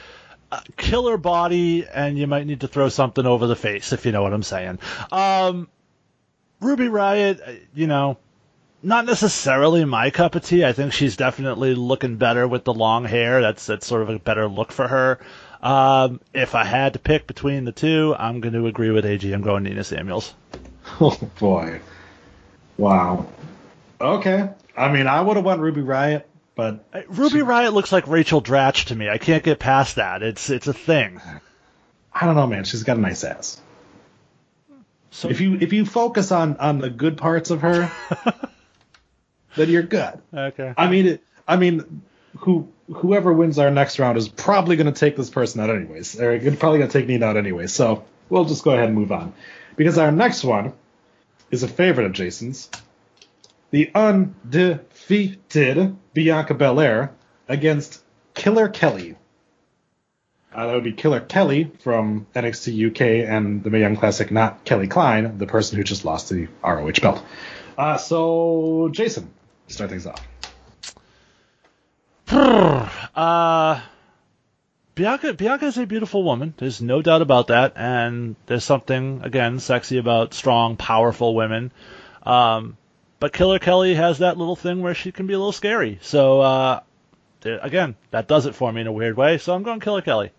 uh, 0.52 0.62
killer 0.78 1.18
body, 1.18 1.88
and 1.88 2.18
you 2.18 2.28
might 2.28 2.46
need 2.46 2.62
to 2.62 2.68
throw 2.68 2.90
something 2.90 3.26
over 3.26 3.48
the 3.48 3.56
face, 3.56 3.94
if 3.94 4.06
you 4.06 4.12
know 4.12 4.22
what 4.22 4.34
I'm 4.34 4.44
saying. 4.44 4.80
Um, 5.12 5.68
Ruby 6.60 6.86
Riott, 6.86 7.48
uh, 7.48 7.54
you 7.74 7.88
know, 7.88 8.18
not 8.84 9.06
necessarily 9.06 9.86
my 9.86 10.10
cup 10.10 10.36
of 10.36 10.44
tea. 10.44 10.66
I 10.66 10.74
think 10.74 10.94
she's 10.94 11.16
definitely 11.16 11.76
looking 11.76 12.18
better 12.18 12.48
with 12.48 12.64
the 12.64 12.74
long 12.74 13.06
hair. 13.06 13.42
That's 13.42 13.66
that's 13.66 13.86
sort 13.86 14.02
of 14.02 14.10
a 14.10 14.20
better 14.20 14.48
look 14.48 14.72
for 14.72 14.88
her. 14.88 15.20
Um, 15.62 16.20
if 16.34 16.56
I 16.56 16.64
had 16.64 16.94
to 16.94 17.00
pick 17.00 17.28
between 17.28 17.66
the 17.66 17.72
two, 17.72 18.16
I'm 18.18 18.42
going 18.42 18.54
to 18.54 18.68
agree 18.68 18.90
with 18.90 19.06
AG. 19.06 19.32
I'm 19.32 19.42
going 19.42 19.64
Nina 19.64 19.84
Samuels. 19.84 20.34
Oh 21.00 21.18
boy! 21.40 21.80
Wow. 22.82 23.28
Okay. 24.00 24.50
I 24.76 24.91
mean, 24.91 25.06
I 25.06 25.22
would 25.22 25.36
have 25.36 25.46
went 25.46 25.62
Ruby 25.62 25.82
Riott, 25.82 26.24
but 26.56 26.84
Uh, 26.91 27.02
Ruby 27.10 27.39
Riott 27.39 27.74
looks 27.74 27.91
like 27.91 28.08
Rachel 28.08 28.41
Dratch 28.41 28.86
to 28.86 28.96
me. 28.96 29.08
I 29.08 29.20
can't 29.20 29.44
get 29.44 29.60
past 29.60 29.98
that. 29.98 30.24
It's 30.24 30.50
it's 30.50 30.65
a 30.67 30.74
thing. 30.74 31.22
I 32.12 32.26
don't 32.26 32.36
know, 32.36 32.48
man. 32.48 32.63
She's 32.63 32.82
got 32.82 32.98
a 32.98 33.00
nice 33.00 33.24
ass. 33.24 33.62
So 35.12 35.30
If 35.30 35.41
you 35.41 35.60
if 35.62 35.74
you 35.74 35.86
focus 35.86 36.32
on 36.32 36.58
on 36.58 36.80
the 36.80 36.89
good 36.89 37.17
parts 37.17 37.52
of 37.52 37.62
her, 37.62 37.91
then 39.56 39.70
you're 39.70 39.84
good. 39.84 40.20
okay. 40.34 40.74
I 40.76 40.89
mean, 40.89 41.06
it, 41.06 41.24
I 41.48 41.58
mean, 41.58 42.02
who 42.39 42.67
whoever 42.91 43.32
wins 43.32 43.60
our 43.60 43.70
next 43.70 44.00
round 44.00 44.17
is 44.17 44.28
probably 44.28 44.76
going 44.76 44.91
to 44.91 45.00
take 45.00 45.15
this 45.15 45.30
person 45.30 45.62
out 45.62 45.70
anyways. 45.70 46.20
Or 46.20 46.36
you're 46.36 46.56
probably 46.56 46.80
going 46.80 46.89
to 46.89 46.98
take 47.00 47.08
Nina 47.08 47.28
out 47.28 47.38
anyway. 47.38 47.67
So 47.67 48.06
we'll 48.30 48.46
just 48.46 48.63
go 48.63 48.72
ahead 48.72 48.86
and 48.86 48.96
move 48.96 49.12
on, 49.12 49.34
because 49.76 50.00
our 50.00 50.12
next 50.12 50.44
one 50.44 50.74
is 51.52 51.64
a 51.64 51.68
favorite 51.68 52.06
of 52.06 52.14
Jason's, 52.14 52.70
the 53.70 53.92
undefeated 53.94 55.96
Bianca 56.14 56.54
Belair 56.54 57.12
against 57.48 58.02
Killer 58.34 58.70
Kelly. 58.70 59.18
Uh, 60.54 60.68
that 60.68 60.74
would 60.74 60.84
be 60.84 60.94
Killer 60.94 61.22
Kelly 61.22 61.72
from 61.80 62.28
NXT 62.36 62.92
UK 62.92 63.30
and 63.30 63.64
the 63.64 63.70
Mae 63.70 63.82
Young 63.82 63.96
Classic, 63.96 64.32
not 64.32 64.66
Kelly 64.66 64.88
Klein, 64.88 65.38
the 65.38 65.46
person 65.46 65.78
who 65.78 65.84
just 65.84 66.04
lost 66.04 66.30
the 66.30 66.48
ROH 66.64 66.92
belt. 67.02 67.24
Uh, 67.78 67.98
so, 67.98 68.90
Jason, 68.92 69.32
start 69.68 69.90
things 69.90 70.08
off. 70.08 70.28
Uh, 73.16 73.82
Bianca 74.95 75.34
Bianca 75.34 75.65
is 75.67 75.77
a 75.77 75.86
beautiful 75.86 76.23
woman. 76.23 76.54
There's 76.58 76.82
no 76.82 77.01
doubt 77.01 77.21
about 77.21 77.47
that, 77.47 77.73
and 77.75 78.36
there's 78.45 78.63
something 78.65 79.21
again 79.23 79.60
sexy 79.60 79.97
about 79.97 80.34
strong, 80.34 80.75
powerful 80.75 81.34
women. 81.34 81.71
Um, 82.23 82.77
but 83.19 83.34
Killer 83.34 83.60
Kelly 83.60 83.93
has 83.95 84.19
that 84.19 84.38
little 84.38 84.56
thing 84.56 84.82
where 84.82 84.93
she 84.93 85.12
can 85.12 85.27
be 85.27 85.34
a 85.34 85.38
little 85.38 85.51
scary. 85.54 85.99
So 86.01 86.41
uh, 86.41 86.80
there- 87.41 87.60
again, 87.62 87.95
that 88.12 88.27
does 88.27 88.45
it 88.45 88.56
for 88.56 88.71
me 88.71 88.82
in 88.82 88.88
a 88.88 88.91
weird 88.91 89.15
way. 89.15 89.38
So 89.38 89.54
I'm 89.54 89.63
going 89.63 89.80
Killer 89.80 90.01
Kelly. 90.01 90.32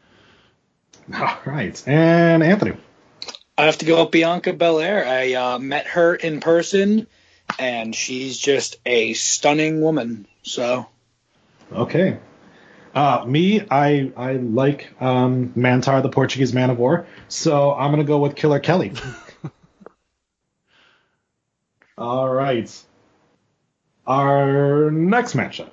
All 1.15 1.39
right, 1.47 1.83
and 1.87 2.43
Anthony. 2.43 2.77
I 3.57 3.65
have 3.67 3.79
to 3.79 3.85
go 3.87 4.03
with 4.03 4.11
Bianca 4.13 4.53
Belair. 4.53 5.07
I 5.07 5.35
uh, 5.35 5.59
met 5.59 5.87
her 5.89 6.15
in 6.15 6.41
person, 6.41 7.07
and 7.59 7.95
she's 7.95 8.37
just 8.39 8.77
a 8.85 9.15
stunning 9.15 9.81
woman. 9.81 10.27
So 10.43 10.87
Okay. 11.73 12.19
Uh, 12.95 13.25
me, 13.27 13.67
I 13.71 14.13
I 14.17 14.35
like 14.35 14.91
um, 15.01 15.53
Mantar, 15.57 16.03
the 16.03 16.11
Portuguese 16.11 16.53
man 16.53 16.71
of 16.71 16.79
war, 16.79 17.07
so 17.29 17.73
I'm 17.73 17.91
gonna 17.91 18.05
go 18.05 18.19
with 18.19 18.37
Killer 18.37 18.61
Kelly. 18.61 18.93
All 21.99 22.29
right. 22.29 22.71
Our 24.07 24.91
next 24.91 25.35
matchup. 25.35 25.71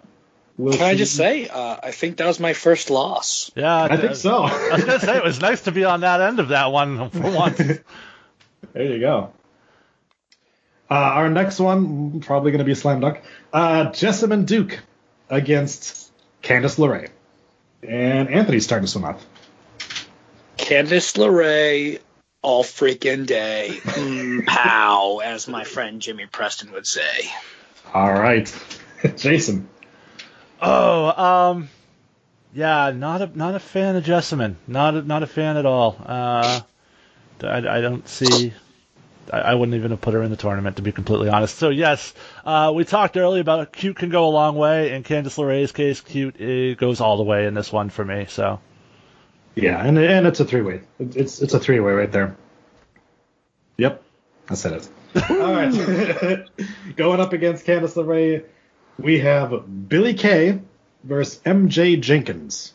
will 0.58 0.74
Can 0.74 0.84
I 0.84 0.96
just 0.96 1.16
say, 1.16 1.48
uh, 1.48 1.78
I 1.82 1.92
think 1.92 2.18
that 2.18 2.28
was 2.28 2.40
my 2.40 2.54
first 2.54 2.90
loss. 2.90 3.52
Yeah, 3.56 3.84
I 3.84 3.98
think 3.98 4.16
so. 4.16 4.44
I 4.44 4.76
was 4.76 4.84
gonna 4.84 5.00
say 5.00 5.18
it 5.18 5.24
was 5.24 5.42
nice 5.42 5.62
to 5.62 5.72
be 5.72 5.84
on 5.84 6.02
that 6.02 6.22
end 6.22 6.40
of 6.40 6.50
that 6.50 6.72
one 6.72 7.10
for 7.12 7.32
once. 7.32 7.62
There 8.74 8.84
you 8.84 9.00
go. 9.00 9.34
Uh, 10.92 10.94
our 10.94 11.30
next 11.30 11.60
one, 11.60 12.20
probably 12.20 12.52
going 12.52 12.60
to 12.60 12.66
be 12.66 12.74
a 12.74 12.76
slam 12.76 13.00
dunk. 13.00 13.22
Uh, 13.54 13.86
Jessamine 13.92 14.46
Duke 14.46 14.80
against 15.30 16.09
Candice 16.42 16.78
LeRae. 16.78 17.10
And 17.88 18.30
Anthony's 18.30 18.64
starting 18.66 18.86
to 18.86 18.92
swim 18.92 19.06
off. 19.06 19.26
Candice 20.58 21.18
LeRae, 21.18 22.00
all 22.42 22.64
freaking 22.64 23.26
day. 23.26 23.80
Mm, 23.84 24.46
pow, 24.46 25.20
as 25.24 25.48
my 25.48 25.64
friend 25.64 26.02
Jimmy 26.02 26.26
Preston 26.26 26.72
would 26.74 26.86
say. 26.86 27.32
All 27.94 28.12
right. 28.12 28.54
Jason. 29.16 29.70
Oh, 30.62 31.52
um, 31.52 31.70
yeah, 32.54 32.92
not 32.92 33.22
a 33.22 33.38
not 33.38 33.56
a 33.56 33.60
fan 33.60 33.96
of 33.96 34.04
Jessamine. 34.04 34.58
Not 34.68 34.96
a, 34.96 35.02
not 35.02 35.24
a 35.24 35.28
fan 35.28 35.58
at 35.58 35.66
all. 35.66 35.96
Uh, 36.06 36.62
I, 37.42 37.78
I 37.78 37.82
don't 37.82 38.08
see. 38.08 38.54
I, 39.32 39.40
I 39.40 39.56
wouldn't 39.56 39.76
even 39.76 39.92
have 39.92 40.02
put 40.02 40.14
her 40.14 40.24
in 40.24 40.32
the 40.32 40.38
tournament 40.38 40.78
to 40.78 40.82
be 40.82 40.92
completely 40.92 41.30
honest. 41.30 41.58
So 41.58 41.70
yes, 41.70 42.14
uh, 42.46 42.72
we 42.76 42.84
talked 42.84 43.18
earlier 43.18 43.42
about 43.42 43.72
cute 43.72 43.98
can 43.98 44.10
go 44.10 44.28
a 44.28 44.30
long 44.30 44.56
way. 44.56 44.94
In 44.94 45.04
Candice 45.04 45.38
LeRae's 45.38 45.72
case, 45.72 46.02
cute 46.02 46.40
it 46.40 46.78
goes 46.78 47.02
all 47.02 47.18
the 47.18 47.24
way 47.24 47.46
in 47.46 47.54
this 47.54 47.72
one 47.72 47.90
for 47.90 48.04
me. 48.04 48.26
So 48.30 48.60
Yeah, 49.56 49.84
and 49.84 49.98
and 49.98 50.28
it's 50.28 50.40
a 50.40 50.46
three 50.46 50.62
way. 50.62 50.82
It's 51.00 51.42
it's 51.42 51.54
a 51.54 51.60
three 51.60 51.80
way 51.80 51.94
right 51.94 52.12
there. 52.12 52.36
Yep, 53.78 54.04
I 54.50 54.56
said 54.56 54.74
it. 54.74 54.90
All 55.30 55.54
right, 55.54 56.46
going 56.96 57.20
up 57.20 57.34
against 57.34 57.66
Candice 57.66 57.96
LeRae, 57.96 58.46
we 59.00 59.20
have 59.20 59.90
Billie 59.90 60.14
Kay 60.14 60.60
versus 61.04 61.42
MJ 61.44 62.00
Jenkins. 62.00 62.74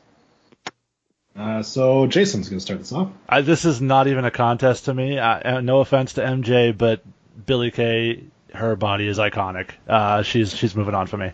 Uh, 1.37 1.63
so 1.63 2.07
Jason's 2.07 2.49
gonna 2.49 2.61
start 2.61 2.79
this 2.79 2.93
off. 2.93 3.11
I, 3.29 3.41
this 3.41 3.65
is 3.65 3.81
not 3.81 4.07
even 4.07 4.25
a 4.25 4.31
contest 4.31 4.85
to 4.85 4.95
me. 4.95 5.19
Uh, 5.19 5.61
no 5.61 5.81
offense 5.81 6.13
to 6.15 6.23
MJ, 6.23 6.77
but 6.77 7.03
Billie 7.47 7.71
Kay, 7.73 8.23
her 8.53 8.77
body 8.77 9.09
is 9.09 9.19
iconic. 9.19 9.71
Uh, 9.89 10.23
she's 10.23 10.55
she's 10.57 10.77
moving 10.77 10.95
on 10.95 11.07
for 11.09 11.17
me. 11.17 11.33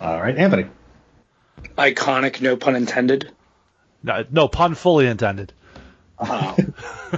All 0.00 0.20
right, 0.20 0.36
Anthony. 0.36 0.66
Iconic, 1.76 2.40
no 2.40 2.56
pun 2.56 2.76
intended. 2.76 3.30
No, 4.02 4.24
no 4.30 4.48
pun 4.48 4.74
fully 4.74 5.06
intended. 5.06 5.52
Uh, 6.18 6.56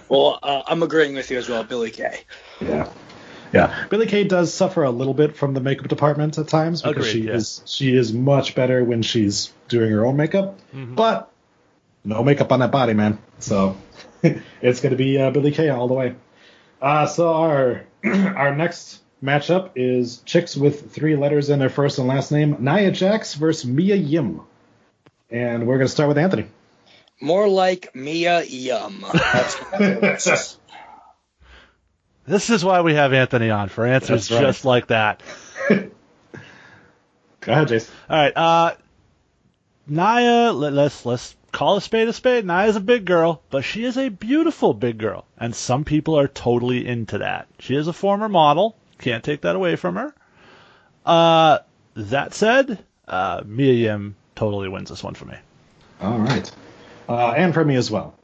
well, 0.09 0.39
uh, 0.43 0.63
I'm 0.67 0.83
agreeing 0.83 1.15
with 1.15 1.31
you 1.31 1.39
as 1.39 1.49
well, 1.49 1.63
Billie 1.65 1.91
Kay. 1.91 2.21
Yeah. 2.61 2.91
Yeah, 3.53 3.87
Billie 3.89 4.07
Kay 4.07 4.25
does 4.25 4.53
suffer 4.53 4.83
a 4.83 4.91
little 4.91 5.15
bit 5.15 5.35
from 5.37 5.55
the 5.55 5.61
makeup 5.61 5.89
department 5.89 6.37
at 6.37 6.49
times 6.49 6.83
because 6.83 7.09
Agreed, 7.09 7.11
she 7.23 7.27
yeah. 7.29 7.35
is 7.35 7.63
she 7.65 7.95
is 7.97 8.13
much 8.13 8.55
better 8.55 8.85
when 8.85 9.01
she's 9.03 9.53
doing 9.69 9.91
her 9.91 10.05
own 10.05 10.17
makeup, 10.17 10.59
Mm-hmm. 10.75 10.97
but 10.97 11.31
no 12.09 12.23
makeup 12.25 12.51
on 12.51 12.61
that 12.61 12.73
body, 12.73 12.95
man. 12.95 13.19
So 13.39 13.77
it's 14.23 14.81
going 14.81 14.91
to 14.91 14.97
be 14.97 15.19
uh, 15.19 15.31
Billie 15.31 15.53
Kay 15.53 15.69
all 15.69 15.87
the 15.87 15.95
way. 15.95 16.15
Uh, 16.81 17.07
so 17.07 17.33
our 17.35 17.85
our 18.05 18.55
next 18.55 19.01
matchup 19.23 19.73
is 19.77 20.19
chicks 20.25 20.57
with 20.57 20.91
three 20.93 21.17
letters 21.17 21.51
in 21.51 21.59
their 21.59 21.69
first 21.69 21.99
and 21.99 22.09
last 22.09 22.33
name: 22.33 22.57
Nia 22.61 22.91
Jax 22.91 23.35
versus 23.35 23.67
Mia 23.67 23.97
Yim, 23.97 24.41
and 25.31 25.67
we're 25.67 25.77
going 25.77 25.87
to 25.87 25.93
start 25.93 26.09
with 26.09 26.19
Anthony. 26.19 26.47
More 27.21 27.49
like 27.49 27.95
Mia 27.95 28.43
Yum. 28.43 29.05
That's. 29.13 30.59
This 32.27 32.51
is 32.51 32.63
why 32.63 32.83
we 32.83 32.93
have 32.93 33.15
Anthony 33.15 33.49
on 33.49 33.71
for 33.71 33.87
answers 33.87 34.31
right. 34.31 34.43
just 34.43 34.67
like 34.67 34.89
that. 34.89 35.23
Go 35.71 35.89
ahead, 37.47 37.69
Jason. 37.69 37.95
All 38.11 38.17
right, 38.19 38.37
uh, 38.37 38.75
Nia. 39.87 40.53
Let, 40.53 40.75
let's 40.75 41.07
let's 41.07 41.35
call 41.53 41.77
a 41.77 41.81
spade 41.81 42.09
a 42.09 42.13
spade. 42.13 42.45
Nia's 42.45 42.77
a 42.77 42.81
big 42.81 43.05
girl, 43.05 43.43
but 43.51 43.65
she 43.65 43.85
is 43.85 43.97
a 43.97 44.09
beautiful 44.09 44.75
big 44.75 44.99
girl, 44.99 45.25
and 45.39 45.55
some 45.55 45.85
people 45.85 46.19
are 46.19 46.29
totally 46.29 46.87
into 46.87 47.19
that. 47.19 47.49
She 47.59 47.75
is 47.75 47.89
a 47.89 47.93
former 47.93 48.29
model. 48.29 48.77
Can't 48.99 49.25
take 49.25 49.43
that 49.43 49.57
away 49.57 49.77
from 49.77 49.97
her. 49.97 50.15
Uh, 51.07 51.59
that 51.95 52.35
said, 52.35 52.85
uh, 53.07 53.43
Mia 53.45 53.73
Yim 53.73 54.17
totally 54.35 54.69
wins 54.69 54.91
this 54.91 55.03
one 55.03 55.15
for 55.15 55.25
me. 55.25 55.37
All 56.01 56.19
right. 56.19 56.51
Uh, 57.09 57.31
and 57.31 57.55
for 57.55 57.65
me 57.65 57.77
as 57.77 57.91
well. 57.91 58.15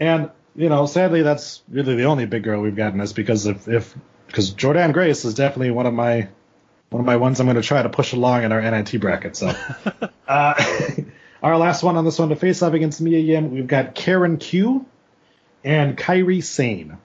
And, 0.00 0.30
you 0.56 0.68
know, 0.68 0.86
sadly, 0.86 1.22
that's 1.22 1.62
really 1.68 1.94
the 1.94 2.04
only 2.04 2.26
big 2.26 2.42
girl 2.42 2.60
we've 2.60 2.76
gotten 2.76 2.98
this 2.98 3.12
because 3.12 3.46
if, 3.46 3.68
if, 3.68 3.94
because 4.26 4.52
Jordynne 4.52 4.92
Grace 4.92 5.24
is 5.24 5.34
definitely 5.34 5.70
one 5.70 5.86
of 5.86 5.94
my, 5.94 6.28
one 6.90 7.00
of 7.00 7.06
my 7.06 7.16
ones 7.16 7.40
I'm 7.40 7.46
going 7.46 7.56
to 7.56 7.62
try 7.62 7.82
to 7.82 7.88
push 7.88 8.12
along 8.12 8.44
in 8.44 8.52
our 8.52 8.60
NIT 8.60 9.00
bracket. 9.00 9.36
So, 9.36 9.52
uh, 10.28 10.54
our 11.44 11.58
last 11.58 11.82
one 11.82 11.96
on 11.96 12.06
this 12.06 12.18
one 12.18 12.30
to 12.30 12.36
face 12.36 12.62
off 12.62 12.72
against 12.72 13.02
Mia 13.02 13.18
Yim, 13.18 13.50
we've 13.52 13.66
got 13.66 13.94
Karen 13.94 14.38
Q 14.38 14.86
and 15.62 15.96
Kairi 15.96 16.42
Sane. 16.42 16.96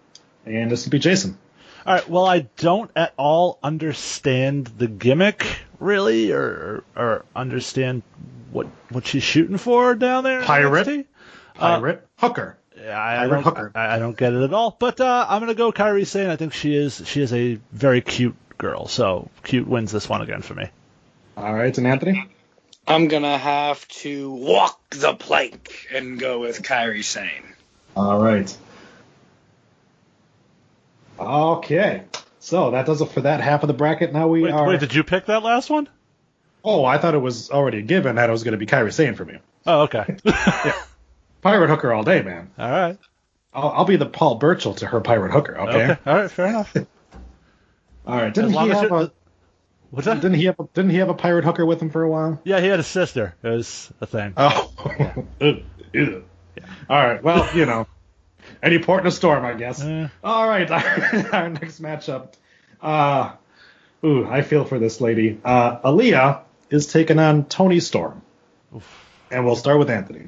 And 0.45 0.71
this 0.71 0.85
will 0.85 0.91
be 0.91 0.99
Jason. 0.99 1.37
All 1.85 1.93
right. 1.95 2.09
Well, 2.09 2.25
I 2.25 2.47
don't 2.55 2.89
at 2.95 3.13
all 3.17 3.59
understand 3.61 4.67
the 4.77 4.87
gimmick, 4.87 5.45
really, 5.79 6.31
or 6.31 6.85
or 6.95 7.25
understand 7.35 8.03
what 8.51 8.67
what 8.89 9.05
she's 9.05 9.23
shooting 9.23 9.57
for 9.57 9.93
down 9.95 10.23
there. 10.23 10.39
in 10.39 10.45
Pirate. 10.45 10.87
NXT. 10.87 11.05
Pirate 11.55 12.07
Hooker. 12.17 12.57
I, 12.77 12.83
I 12.83 13.17
Pirate 13.17 13.29
don't, 13.29 13.43
hooker. 13.43 13.71
I, 13.75 13.95
I 13.95 13.99
don't 13.99 14.17
get 14.17 14.33
it 14.33 14.41
at 14.41 14.53
all. 14.53 14.75
But 14.79 15.01
uh, 15.01 15.25
I'm 15.27 15.41
gonna 15.41 15.53
go 15.53 15.73
Kairi 15.73 16.07
Sane. 16.07 16.29
I 16.29 16.37
think 16.37 16.53
she 16.53 16.73
is 16.73 17.01
she 17.05 17.21
is 17.21 17.33
a 17.33 17.59
very 17.73 17.99
cute 17.99 18.35
girl. 18.57 18.87
So 18.87 19.29
cute 19.43 19.67
wins 19.67 19.91
this 19.91 20.07
one 20.07 20.21
again 20.21 20.41
for 20.41 20.53
me. 20.53 20.69
All 21.35 21.53
right. 21.53 21.77
And 21.77 21.85
Anthony? 21.85 22.25
I'm 22.89 23.07
gonna 23.07 23.37
have 23.37 23.87
to 23.89 24.31
walk 24.31 24.79
the 24.89 25.13
plank 25.13 25.87
and 25.93 26.19
go 26.19 26.39
with 26.39 26.61
Kairi 26.63 27.03
Sane. 27.03 27.43
All 27.95 28.19
right. 28.21 28.55
Okay. 31.19 32.03
So 32.39 32.71
that 32.71 32.85
does 32.85 33.01
it 33.01 33.11
for 33.11 33.21
that 33.21 33.41
half 33.41 33.63
of 33.63 33.67
the 33.67 33.73
bracket. 33.73 34.13
Now 34.13 34.27
we 34.27 34.43
Wait, 34.43 34.53
are. 34.53 34.67
wait, 34.67 34.79
did 34.79 34.93
you 34.95 35.03
pick 35.03 35.25
that 35.27 35.43
last 35.43 35.69
one? 35.69 35.87
Oh, 36.63 36.83
I 36.85 36.97
thought 36.97 37.13
it 37.13 37.19
was 37.19 37.49
already 37.51 37.81
given 37.81 38.15
that 38.15 38.29
it 38.29 38.31
was 38.31 38.43
going 38.43 38.51
to 38.53 38.57
be 38.57 38.65
Kairi 38.65 38.91
Sane 38.91 39.15
for 39.15 39.25
me. 39.25 39.37
Oh, 39.65 39.81
okay. 39.83 40.17
Pirate 41.41 41.69
Hooker 41.69 41.93
all 41.93 42.03
day, 42.03 42.21
man. 42.21 42.49
all 42.57 42.69
right. 42.69 42.97
I'll, 43.53 43.69
I'll 43.69 43.85
be 43.85 43.95
the 43.95 44.05
Paul 44.05 44.35
Burchill 44.35 44.73
to 44.75 44.85
her 44.87 44.99
Pirate 45.01 45.31
Hooker. 45.31 45.57
Okay. 45.57 45.83
Okay. 45.91 45.97
All 46.05 46.15
right. 46.17 46.31
Fair 46.31 46.47
enough. 46.47 46.75
All 48.07 48.15
right. 48.17 48.33
Didn't 48.33 48.53
long 48.53 48.65
he 48.65 48.71
as 48.71 48.81
have 48.81 48.89
you're- 48.89 49.03
a 49.05 49.11
What's 49.91 50.05
that? 50.05 50.21
didn't 50.21 50.35
he 50.35 50.45
have 50.45 50.59
a, 50.59 50.67
didn't 50.73 50.91
he 50.91 50.97
have 50.97 51.09
a 51.09 51.13
Pirate 51.15 51.45
Hooker 51.45 51.65
with 51.65 51.81
him 51.81 51.89
for 51.89 52.03
a 52.03 52.09
while? 52.09 52.39
Yeah, 52.43 52.59
he 52.59 52.67
had 52.67 52.79
a 52.79 52.83
sister. 52.83 53.35
It 53.41 53.47
was 53.47 53.91
a 54.01 54.05
thing. 54.05 54.33
Oh. 54.37 54.71
Ugh. 55.41 55.63
Ew. 55.93 56.23
All 56.89 57.07
right. 57.07 57.23
Well, 57.23 57.49
you 57.55 57.65
know, 57.65 57.87
any 58.61 58.79
port 58.79 59.01
in 59.01 59.07
a 59.07 59.11
storm, 59.11 59.43
I 59.45 59.53
guess. 59.53 59.81
Eh. 59.81 60.07
All 60.23 60.47
right. 60.47 60.69
Our, 60.69 61.29
our 61.33 61.49
next 61.49 61.81
matchup. 61.81 62.33
Uh, 62.81 63.33
ooh, 64.03 64.27
I 64.27 64.41
feel 64.43 64.65
for 64.65 64.77
this 64.77 65.01
lady. 65.01 65.39
Uh, 65.43 65.79
Aliyah 65.79 66.41
is 66.69 66.87
taking 66.87 67.17
on 67.17 67.45
Toni 67.45 67.79
Storm, 67.79 68.21
and 69.31 69.45
we'll 69.45 69.55
start 69.55 69.79
with 69.79 69.89
Anthony. 69.89 70.27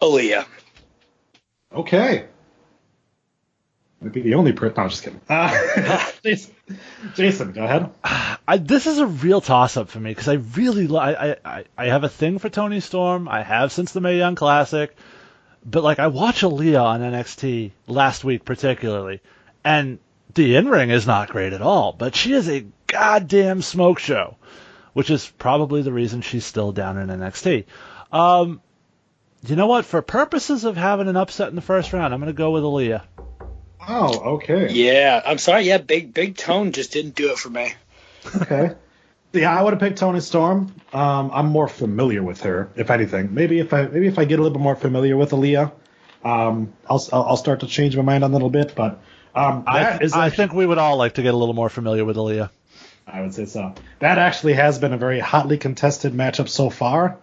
Aliyah. 0.00 0.46
Okay. 1.72 2.26
Might 4.00 4.12
be 4.12 4.22
the 4.22 4.34
only 4.34 4.52
person. 4.52 4.74
No, 4.76 4.82
I'm 4.84 4.90
just 4.90 5.02
kidding. 5.02 5.20
Uh, 5.28 6.10
Jason, 7.14 7.52
go 7.52 7.64
ahead. 7.64 7.90
I, 8.46 8.58
this 8.58 8.86
is 8.86 8.98
a 8.98 9.06
real 9.06 9.40
toss 9.40 9.76
up 9.76 9.88
for 9.88 9.98
me 9.98 10.10
because 10.10 10.28
I 10.28 10.34
really 10.34 10.86
li- 10.86 10.98
I, 10.98 11.36
I 11.44 11.64
I 11.76 11.86
have 11.86 12.04
a 12.04 12.08
thing 12.08 12.38
for 12.38 12.48
Toni 12.48 12.78
Storm. 12.78 13.28
I 13.28 13.42
have 13.42 13.72
since 13.72 13.92
the 13.92 14.00
Mae 14.00 14.16
Young 14.16 14.36
Classic, 14.36 14.94
but 15.66 15.82
like 15.82 15.98
I 15.98 16.06
watch 16.06 16.42
Aliyah 16.42 16.82
on 16.82 17.00
NXT 17.00 17.72
last 17.88 18.22
week 18.22 18.44
particularly, 18.44 19.20
and 19.64 19.98
the 20.34 20.54
in 20.54 20.68
ring 20.68 20.90
is 20.90 21.06
not 21.06 21.30
great 21.30 21.52
at 21.52 21.62
all. 21.62 21.92
But 21.92 22.14
she 22.14 22.34
is 22.34 22.48
a 22.48 22.66
goddamn 22.86 23.62
smoke 23.62 23.98
show, 23.98 24.36
which 24.92 25.10
is 25.10 25.26
probably 25.38 25.82
the 25.82 25.92
reason 25.92 26.20
she's 26.20 26.44
still 26.44 26.70
down 26.70 26.98
in 26.98 27.08
NXT. 27.08 27.64
Um, 28.12 28.60
you 29.44 29.56
know 29.56 29.66
what? 29.66 29.84
For 29.84 30.02
purposes 30.02 30.64
of 30.64 30.76
having 30.76 31.08
an 31.08 31.16
upset 31.16 31.48
in 31.48 31.56
the 31.56 31.62
first 31.62 31.92
round, 31.92 32.14
I'm 32.14 32.20
going 32.20 32.32
to 32.32 32.32
go 32.32 32.52
with 32.52 32.62
Aliyah. 32.62 33.02
Oh, 33.88 34.34
okay. 34.34 34.70
Yeah, 34.70 35.20
I'm 35.24 35.38
sorry. 35.38 35.62
Yeah, 35.62 35.78
big 35.78 36.12
big 36.12 36.36
tone 36.36 36.72
just 36.72 36.92
didn't 36.92 37.14
do 37.14 37.32
it 37.32 37.38
for 37.38 37.48
me. 37.48 37.72
Okay. 38.42 38.74
Yeah, 39.32 39.58
I 39.58 39.62
would 39.62 39.72
have 39.74 39.80
picked 39.80 39.98
Toni 39.98 40.20
Storm. 40.20 40.74
Um, 40.92 41.30
I'm 41.32 41.46
more 41.46 41.68
familiar 41.68 42.22
with 42.22 42.42
her, 42.42 42.70
if 42.76 42.90
anything. 42.90 43.34
Maybe 43.34 43.58
if 43.60 43.72
I 43.72 43.86
maybe 43.86 44.06
if 44.06 44.18
I 44.18 44.24
get 44.24 44.38
a 44.38 44.42
little 44.42 44.56
bit 44.56 44.62
more 44.62 44.76
familiar 44.76 45.16
with 45.16 45.30
Aliyah, 45.30 45.72
um, 46.24 46.72
I'll 46.88 47.06
I'll 47.12 47.22
I'll 47.24 47.36
start 47.36 47.60
to 47.60 47.66
change 47.66 47.96
my 47.96 48.02
mind 48.02 48.24
on 48.24 48.30
it 48.30 48.32
a 48.32 48.36
little 48.36 48.50
bit. 48.50 48.74
But 48.74 49.00
um, 49.34 49.64
I, 49.66 49.82
that 49.82 50.02
is 50.02 50.12
I 50.12 50.30
think 50.30 50.52
we 50.52 50.66
would 50.66 50.78
all 50.78 50.96
like 50.96 51.14
to 51.14 51.22
get 51.22 51.34
a 51.34 51.36
little 51.36 51.54
more 51.54 51.68
familiar 51.68 52.04
with 52.04 52.16
Aliyah. 52.16 52.50
I 53.06 53.22
would 53.22 53.34
say 53.34 53.46
so. 53.46 53.74
That 54.00 54.18
actually 54.18 54.54
has 54.54 54.78
been 54.78 54.92
a 54.92 54.98
very 54.98 55.20
hotly 55.20 55.56
contested 55.56 56.12
matchup 56.12 56.48
so 56.48 56.68
far. 56.68 57.18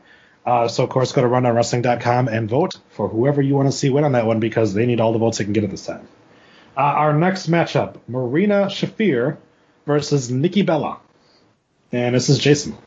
Uh, 0.46 0.68
so 0.68 0.84
of 0.84 0.90
course, 0.90 1.12
go 1.12 1.22
to 1.22 1.28
rundownwrestling.com 1.28 2.28
and 2.28 2.50
vote 2.50 2.78
for 2.92 3.08
whoever 3.08 3.42
you 3.42 3.56
want 3.56 3.68
to 3.68 3.72
see 3.72 3.90
win 3.90 4.04
on 4.04 4.12
that 4.14 4.26
one 4.26 4.40
because 4.40 4.74
they 4.74 4.86
need 4.86 5.00
all 5.00 5.12
the 5.12 5.20
votes 5.20 5.40
they 5.40 5.44
can 5.44 5.54
get 5.54 5.64
at 5.64 5.72
this 5.72 5.86
time. 5.86 6.08
Uh, 6.78 6.82
our 6.82 7.14
next 7.14 7.50
matchup: 7.50 7.98
Marina 8.08 8.66
Shafir 8.66 9.38
versus 9.86 10.30
Nikki 10.30 10.62
Bella. 10.62 11.00
And 11.92 12.16
this 12.16 12.30
is 12.30 12.38
Jason. 12.38 12.78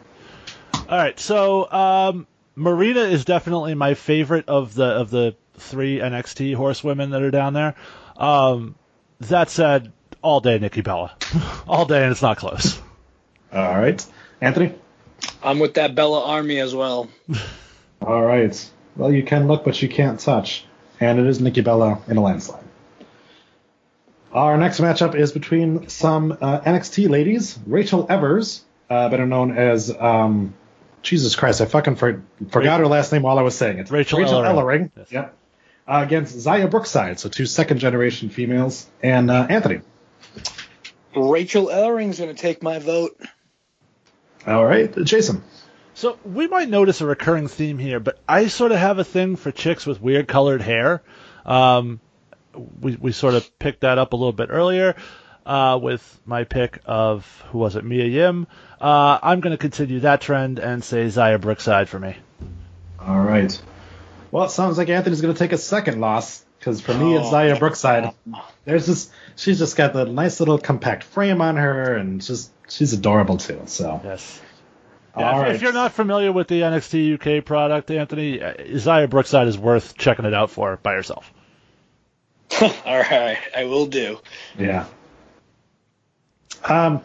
All 0.74 0.98
right, 0.98 1.18
so 1.18 1.70
um, 1.70 2.26
Marina 2.54 3.00
is 3.00 3.24
definitely 3.24 3.74
my 3.74 3.94
favorite 3.94 4.48
of 4.48 4.74
the 4.74 4.84
of 4.84 5.10
the 5.10 5.34
three 5.54 5.98
NXT 5.98 6.54
horsewomen 6.54 7.10
that 7.10 7.22
are 7.22 7.30
down 7.30 7.52
there. 7.52 7.74
Um, 8.16 8.74
that 9.20 9.50
said, 9.50 9.92
all 10.22 10.40
day 10.40 10.58
Nikki 10.58 10.80
Bella, 10.80 11.16
all 11.68 11.86
day, 11.86 12.02
and 12.02 12.12
it's 12.12 12.22
not 12.22 12.38
close. 12.38 12.80
All 13.52 13.78
right, 13.78 14.04
Anthony. 14.40 14.74
I'm 15.42 15.58
with 15.58 15.74
that 15.74 15.94
Bella 15.94 16.24
Army 16.24 16.58
as 16.58 16.74
well. 16.74 17.08
All 18.02 18.22
right. 18.22 18.70
Well, 18.96 19.12
you 19.12 19.22
can 19.22 19.48
look, 19.48 19.64
but 19.64 19.80
you 19.82 19.88
can't 19.88 20.20
touch, 20.20 20.64
and 21.00 21.18
it 21.18 21.26
is 21.26 21.40
Nikki 21.40 21.60
Bella 21.60 22.00
in 22.08 22.16
a 22.16 22.20
landslide. 22.20 22.64
Our 24.32 24.58
next 24.58 24.80
matchup 24.80 25.14
is 25.14 25.32
between 25.32 25.88
some 25.88 26.32
uh, 26.32 26.60
NXT 26.60 27.08
ladies, 27.08 27.58
Rachel 27.66 28.06
Evers, 28.08 28.64
uh, 28.90 29.08
better 29.08 29.26
known 29.26 29.56
as 29.56 29.90
um, 29.90 30.54
Jesus 31.02 31.34
Christ, 31.34 31.60
I 31.60 31.64
fucking 31.64 31.96
for, 31.96 32.22
forgot 32.50 32.80
her 32.80 32.86
last 32.86 33.12
name 33.12 33.22
while 33.22 33.38
I 33.38 33.42
was 33.42 33.56
saying 33.56 33.78
it. 33.78 33.90
Rachel 33.90 34.18
Rachel 34.18 34.42
Ellering. 34.42 34.54
Ellering. 34.54 34.90
Yes. 34.96 35.12
Yep. 35.12 35.34
Uh, 35.86 36.02
against 36.04 36.36
Xia 36.36 36.70
Brookside, 36.70 37.18
so 37.18 37.30
two 37.30 37.46
second 37.46 37.78
generation 37.78 38.28
females, 38.28 38.86
and 39.02 39.30
uh, 39.30 39.46
Anthony. 39.48 39.80
Rachel 41.16 41.68
Ellering's 41.68 42.18
going 42.18 42.34
to 42.34 42.40
take 42.40 42.62
my 42.62 42.78
vote. 42.78 43.18
All 44.46 44.64
right, 44.64 44.94
Jason. 45.04 45.42
So 45.94 46.18
we 46.24 46.46
might 46.46 46.68
notice 46.68 47.00
a 47.00 47.06
recurring 47.06 47.48
theme 47.48 47.78
here, 47.78 48.00
but 48.00 48.20
I 48.28 48.48
sort 48.48 48.70
of 48.70 48.78
have 48.78 48.98
a 48.98 49.04
thing 49.04 49.36
for 49.36 49.50
chicks 49.50 49.86
with 49.86 50.00
weird 50.00 50.28
colored 50.28 50.60
hair. 50.60 51.02
Um, 51.46 52.00
we 52.80 52.96
we 52.96 53.12
sort 53.12 53.34
of 53.34 53.58
picked 53.58 53.80
that 53.80 53.98
up 53.98 54.12
a 54.12 54.16
little 54.16 54.32
bit 54.32 54.48
earlier 54.50 54.96
uh, 55.46 55.78
with 55.80 56.20
my 56.26 56.44
pick 56.44 56.80
of 56.84 57.24
who 57.50 57.58
was 57.58 57.76
it, 57.76 57.84
Mia 57.84 58.04
Yim. 58.06 58.46
Uh, 58.80 59.18
I'm 59.22 59.40
going 59.40 59.52
to 59.52 59.58
continue 59.58 60.00
that 60.00 60.20
trend 60.20 60.58
and 60.58 60.82
say 60.84 61.06
Xia 61.06 61.40
Brookside 61.40 61.88
for 61.88 61.98
me. 61.98 62.16
All 63.00 63.20
right. 63.20 63.60
Well, 64.30 64.44
it 64.44 64.50
sounds 64.50 64.76
like 64.78 64.88
Anthony's 64.88 65.20
going 65.20 65.32
to 65.34 65.38
take 65.38 65.52
a 65.52 65.58
second 65.58 66.00
loss 66.00 66.44
because 66.58 66.80
for 66.80 66.92
me, 66.92 67.16
it's 67.16 67.28
Oh. 67.28 67.32
Xia 67.32 67.58
Brookside. 67.58 68.12
There's 68.64 68.86
this. 68.86 69.10
She's 69.36 69.58
just 69.58 69.76
got 69.76 69.92
the 69.92 70.04
nice 70.04 70.40
little 70.40 70.58
compact 70.58 71.04
frame 71.04 71.40
on 71.40 71.56
her, 71.56 71.94
and 71.96 72.20
just 72.20 72.50
she's 72.68 72.92
adorable 72.92 73.36
too. 73.38 73.62
So, 73.66 74.00
Yes. 74.04 74.40
all 75.14 75.22
Yeah, 75.22 75.36
if, 75.36 75.42
right. 75.42 75.54
if 75.54 75.62
you're 75.62 75.72
not 75.72 75.92
familiar 75.92 76.32
with 76.32 76.48
the 76.48 76.60
NXT 76.62 77.14
UK 77.38 77.44
product, 77.44 77.90
Anthony, 77.90 78.42
uh, 78.42 78.52
Xia 78.54 79.08
Brookside 79.08 79.46
is 79.46 79.56
worth 79.56 79.96
checking 79.96 80.24
it 80.24 80.34
out 80.34 80.50
for 80.50 80.76
by 80.82 80.94
yourself. 80.94 81.32
All 82.60 82.98
right, 82.98 83.38
I 83.56 83.64
will 83.64 83.86
do. 83.86 84.18
Yeah. 84.58 84.86
Um, 86.64 87.02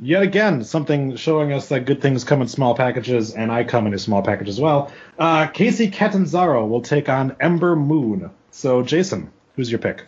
yet 0.00 0.22
again, 0.22 0.64
something 0.64 1.16
showing 1.16 1.52
us 1.52 1.68
that 1.68 1.80
good 1.80 2.00
things 2.00 2.24
come 2.24 2.42
in 2.42 2.48
small 2.48 2.74
packages, 2.74 3.32
and 3.32 3.52
I 3.52 3.64
come 3.64 3.86
in 3.86 3.94
a 3.94 3.98
small 3.98 4.22
package 4.22 4.48
as 4.48 4.60
well. 4.60 4.92
Uh, 5.18 5.46
Kacy 5.46 5.92
Catanzaro 5.92 6.66
will 6.66 6.82
take 6.82 7.08
on 7.08 7.36
Ember 7.40 7.76
Moon. 7.76 8.30
So, 8.50 8.82
Jason, 8.82 9.30
who's 9.56 9.70
your 9.70 9.80
pick? 9.80 10.04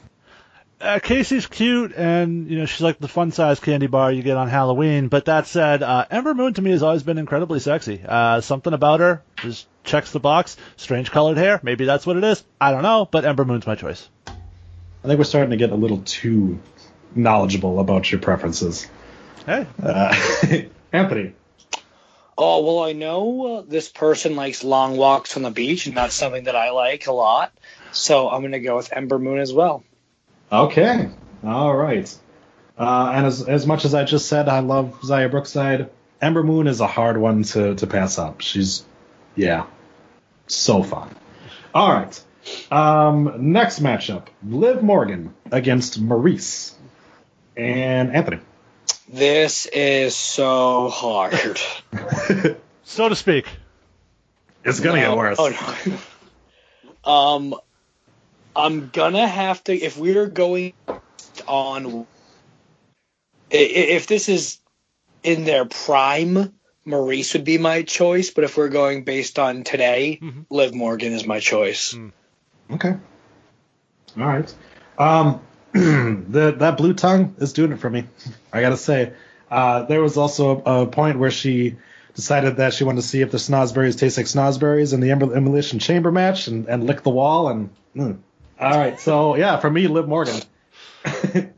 Uh, 0.78 0.98
Kacy's 0.98 1.46
cute, 1.46 1.94
and 1.96 2.50
you 2.50 2.58
know 2.58 2.66
she's 2.66 2.82
like 2.82 2.98
the 2.98 3.08
fun-sized 3.08 3.62
candy 3.62 3.86
bar 3.86 4.12
you 4.12 4.22
get 4.22 4.36
on 4.36 4.48
Halloween. 4.48 5.08
But 5.08 5.24
that 5.24 5.46
said, 5.46 5.82
uh, 5.82 6.04
Ember 6.10 6.34
Moon 6.34 6.52
to 6.54 6.62
me 6.62 6.72
has 6.72 6.82
always 6.82 7.02
been 7.02 7.16
incredibly 7.16 7.60
sexy. 7.60 8.02
Uh, 8.06 8.42
something 8.42 8.74
about 8.74 9.00
her 9.00 9.22
just 9.36 9.66
checks 9.84 10.12
the 10.12 10.20
box. 10.20 10.56
Strange 10.76 11.10
colored 11.10 11.38
hair, 11.38 11.60
maybe 11.62 11.86
that's 11.86 12.06
what 12.06 12.18
it 12.18 12.24
is. 12.24 12.44
I 12.60 12.72
don't 12.72 12.82
know, 12.82 13.08
but 13.10 13.24
Ember 13.24 13.46
Moon's 13.46 13.66
my 13.66 13.74
choice. 13.74 14.06
I 15.06 15.08
think 15.08 15.18
we're 15.18 15.24
starting 15.24 15.50
to 15.50 15.56
get 15.56 15.70
a 15.70 15.76
little 15.76 15.98
too 15.98 16.58
knowledgeable 17.14 17.78
about 17.78 18.10
your 18.10 18.20
preferences. 18.20 18.88
Hey, 19.46 19.64
Uh, 19.80 20.12
Anthony. 20.92 21.32
Oh 22.36 22.64
well, 22.64 22.82
I 22.82 22.92
know 22.92 23.58
uh, 23.58 23.62
this 23.64 23.88
person 23.88 24.34
likes 24.34 24.64
long 24.64 24.96
walks 24.96 25.36
on 25.36 25.44
the 25.44 25.52
beach, 25.52 25.86
and 25.86 25.96
that's 25.96 26.12
something 26.12 26.42
that 26.44 26.56
I 26.56 26.70
like 26.72 27.06
a 27.06 27.12
lot. 27.12 27.52
So 27.92 28.28
I'm 28.28 28.40
going 28.40 28.50
to 28.50 28.58
go 28.58 28.74
with 28.74 28.92
Ember 28.92 29.20
Moon 29.20 29.38
as 29.38 29.52
well. 29.52 29.84
Okay. 30.50 31.08
All 31.44 31.76
right. 31.76 32.12
Uh, 32.76 33.12
and 33.14 33.26
as, 33.26 33.48
as 33.48 33.64
much 33.64 33.84
as 33.84 33.94
I 33.94 34.02
just 34.02 34.26
said, 34.26 34.48
I 34.48 34.58
love 34.58 35.02
Xia 35.02 35.30
Brookside. 35.30 35.88
Ember 36.20 36.42
Moon 36.42 36.66
is 36.66 36.80
a 36.80 36.88
hard 36.88 37.16
one 37.16 37.44
to, 37.44 37.76
to 37.76 37.86
pass 37.86 38.18
up. 38.18 38.40
She's, 38.40 38.84
yeah, 39.36 39.66
so 40.48 40.82
fun. 40.82 41.14
All 41.72 41.92
right. 41.92 42.20
Um, 42.70 43.52
next 43.52 43.82
matchup 43.82 44.26
Liv 44.46 44.82
Morgan 44.82 45.34
against 45.50 46.02
Maryse. 46.02 46.72
And 47.56 48.14
Anthony. 48.14 48.40
This 49.08 49.66
is 49.66 50.14
so 50.14 50.88
hard. 50.90 51.58
so 52.84 53.08
to 53.08 53.16
speak. 53.16 53.46
It's 54.64 54.80
going 54.80 54.96
to 54.96 55.02
No. 55.02 55.10
get 55.10 55.16
worse. 55.16 55.36
Oh 55.38 55.96
no. 57.06 57.10
um, 57.12 57.54
I'm 58.54 58.88
gonna 58.90 59.26
have 59.26 59.62
to 59.64 59.74
if 59.74 59.96
we're 59.96 60.26
going 60.28 60.72
on. 61.46 62.06
i- 63.52 63.56
i- 63.56 63.90
If 63.96 64.06
this 64.06 64.28
is 64.28 64.58
in 65.22 65.44
their 65.44 65.64
prime, 65.66 66.52
Maryse 66.86 67.32
would 67.34 67.44
be 67.44 67.58
my 67.58 67.82
choice. 67.82 68.30
But 68.30 68.44
if 68.44 68.56
we're 68.56 68.68
going 68.70 69.04
based 69.04 69.38
on 69.38 69.62
today, 69.64 70.18
Mhm. 70.22 70.46
Liv 70.50 70.74
Morgan 70.74 71.12
is 71.12 71.26
my 71.26 71.38
choice. 71.40 71.94
Okay. 72.70 72.96
All 74.18 74.26
right. 74.26 74.54
Um, 74.98 75.40
the, 75.72 76.54
that 76.58 76.76
blue 76.76 76.94
tongue 76.94 77.36
is 77.38 77.52
doing 77.52 77.72
it 77.72 77.78
for 77.78 77.90
me. 77.90 78.06
I 78.52 78.60
gotta 78.60 78.76
say. 78.76 79.12
Uh, 79.50 79.82
there 79.84 80.02
was 80.02 80.16
also 80.16 80.62
a, 80.64 80.82
a 80.82 80.86
point 80.86 81.18
where 81.18 81.30
she 81.30 81.76
decided 82.14 82.56
that 82.56 82.74
she 82.74 82.82
wanted 82.82 83.02
to 83.02 83.06
see 83.06 83.20
if 83.20 83.30
the 83.30 83.38
snozberries 83.38 83.98
taste 83.98 84.16
like 84.16 84.26
snozberries 84.26 84.92
in 84.92 85.00
the 85.00 85.10
Elimination 85.10 85.78
Chamber 85.78 86.10
match 86.10 86.48
and, 86.48 86.66
and 86.66 86.84
lick 86.84 87.02
the 87.02 87.10
wall. 87.10 87.48
And 87.48 87.70
mm. 87.94 88.18
all 88.58 88.70
right, 88.70 88.98
so 88.98 89.36
yeah, 89.36 89.58
for 89.58 89.70
me, 89.70 89.86
Liv 89.86 90.08
Morgan. 90.08 90.40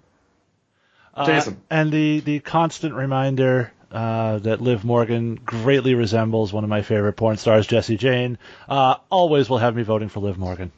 Uh, 1.15 1.27
Jason. 1.27 1.61
and 1.69 1.91
the 1.91 2.21
the 2.21 2.39
constant 2.39 2.95
reminder 2.95 3.73
uh, 3.91 4.39
that 4.39 4.61
Liv 4.61 4.85
Morgan 4.85 5.35
greatly 5.35 5.95
resembles 5.95 6.53
one 6.53 6.63
of 6.63 6.71
my 6.71 6.83
favorite 6.83 7.15
porn 7.15 7.37
stars, 7.37 7.67
Jesse 7.67 7.97
Jane, 7.97 8.39
uh, 8.69 8.95
always 9.11 9.51
will 9.51 9.59
have 9.59 9.75
me 9.75 9.83
voting 9.83 10.09
for 10.09 10.21
Liv 10.21 10.39
Morgan. 10.39 10.71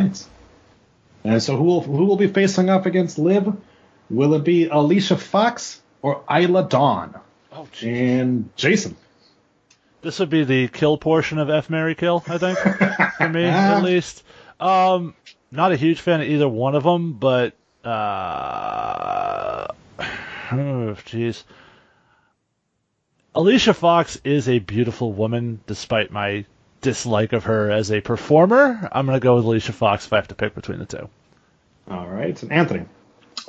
Right. 0.00 0.26
And 1.24 1.42
so 1.42 1.56
who 1.56 1.64
will 1.64 1.80
who 1.82 2.04
will 2.06 2.16
be 2.16 2.28
facing 2.28 2.70
up 2.70 2.86
against 2.86 3.18
Liv? 3.18 3.52
Will 4.08 4.34
it 4.34 4.44
be 4.44 4.66
Alicia 4.68 5.16
Fox 5.16 5.80
or 6.02 6.24
Isla 6.30 6.68
Dawn? 6.68 7.14
Oh, 7.52 7.68
And 7.82 8.54
Jason. 8.56 8.96
This 10.02 10.18
would 10.18 10.30
be 10.30 10.44
the 10.44 10.68
kill 10.68 10.96
portion 10.96 11.38
of 11.38 11.50
F 11.50 11.68
Mary 11.68 11.94
Kill, 11.94 12.24
I 12.26 12.38
think, 12.38 12.58
for 12.58 13.28
me 13.28 13.44
at 13.44 13.80
least. 13.82 14.24
Um, 14.58 15.14
not 15.50 15.72
a 15.72 15.76
huge 15.76 16.00
fan 16.00 16.22
of 16.22 16.28
either 16.28 16.48
one 16.48 16.74
of 16.74 16.84
them, 16.84 17.14
but 17.14 17.54
uh, 17.84 19.66
oh, 20.00 20.96
jeez. 21.04 21.44
Alicia 23.34 23.74
Fox 23.74 24.20
is 24.24 24.48
a 24.48 24.58
beautiful 24.58 25.12
woman, 25.12 25.60
despite 25.66 26.10
my 26.10 26.46
dislike 26.80 27.32
of 27.32 27.44
her 27.44 27.70
as 27.70 27.90
a 27.90 28.00
performer. 28.00 28.88
I'm 28.92 29.06
gonna 29.06 29.20
go 29.20 29.36
with 29.36 29.44
Alicia 29.44 29.72
Fox 29.72 30.06
if 30.06 30.12
I 30.12 30.16
have 30.16 30.28
to 30.28 30.34
pick 30.34 30.54
between 30.54 30.78
the 30.78 30.86
two. 30.86 31.08
All 31.88 32.06
right, 32.06 32.40
and 32.42 32.52
Anthony. 32.52 32.86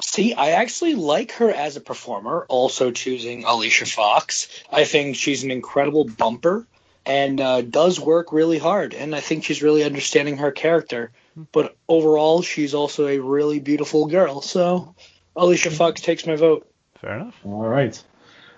See, 0.04 0.34
I 0.34 0.52
actually 0.52 0.96
like 0.96 1.34
her 1.34 1.52
as 1.52 1.76
a 1.76 1.82
performer, 1.82 2.46
also 2.50 2.92
choosing 2.92 3.44
Alicia 3.44 3.86
Fox. 3.86 4.48
I 4.72 4.86
think 4.86 5.16
she's 5.16 5.44
an 5.44 5.52
incredible 5.52 6.06
bumper 6.06 6.66
and 7.06 7.42
uh, 7.42 7.62
does 7.62 8.00
work 8.00 8.32
really 8.32 8.58
hard, 8.58 8.94
and 8.94 9.16
I 9.16 9.20
think 9.20 9.44
she's 9.44 9.64
really 9.64 9.84
understanding 9.84 10.38
her 10.38 10.52
character. 10.52 11.12
But 11.52 11.76
overall, 11.88 12.42
she's 12.42 12.74
also 12.74 13.08
a 13.08 13.20
really 13.20 13.60
beautiful 13.60 14.08
girl, 14.08 14.42
so 14.42 14.96
Alicia 15.36 15.72
Fox 15.72 16.02
takes 16.02 16.26
my 16.26 16.36
vote. 16.36 16.68
Fair 16.96 17.16
enough. 17.16 17.36
All 17.44 17.68
right. 17.68 18.02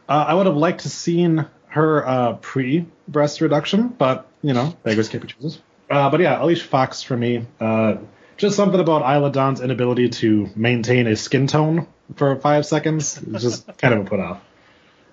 Uh, 0.08 0.26
I 0.28 0.34
would 0.34 0.48
have 0.48 0.58
liked 0.58 0.82
to 0.82 0.90
seen 0.90 1.46
her 1.68 2.08
uh, 2.08 2.34
pre 2.34 2.86
breast 3.08 3.42
reduction, 3.42 3.88
but 3.88 4.28
you 4.44 4.54
know, 4.54 4.76
beggars 4.84 5.10
can't 5.10 5.24
be 5.24 5.34
choosers. 5.34 5.60
Uh, 5.90 6.10
but 6.10 6.20
yeah, 6.20 6.42
Alicia 6.42 6.68
Fox 6.68 7.02
for 7.02 7.18
me. 7.18 7.46
Uh, 7.60 7.96
just 8.38 8.56
something 8.56 8.80
about 8.80 9.02
Isla 9.02 9.32
Dawn's 9.32 9.62
inability 9.62 10.10
to 10.10 10.50
maintain 10.56 11.08
a 11.08 11.16
skin 11.16 11.48
tone 11.48 11.88
for 12.16 12.36
five 12.36 12.66
seconds 12.66 13.22
is 13.22 13.42
just 13.42 13.78
kind 13.78 13.94
of 13.94 14.06
a 14.06 14.10
put 14.10 14.20
off. 14.20 14.42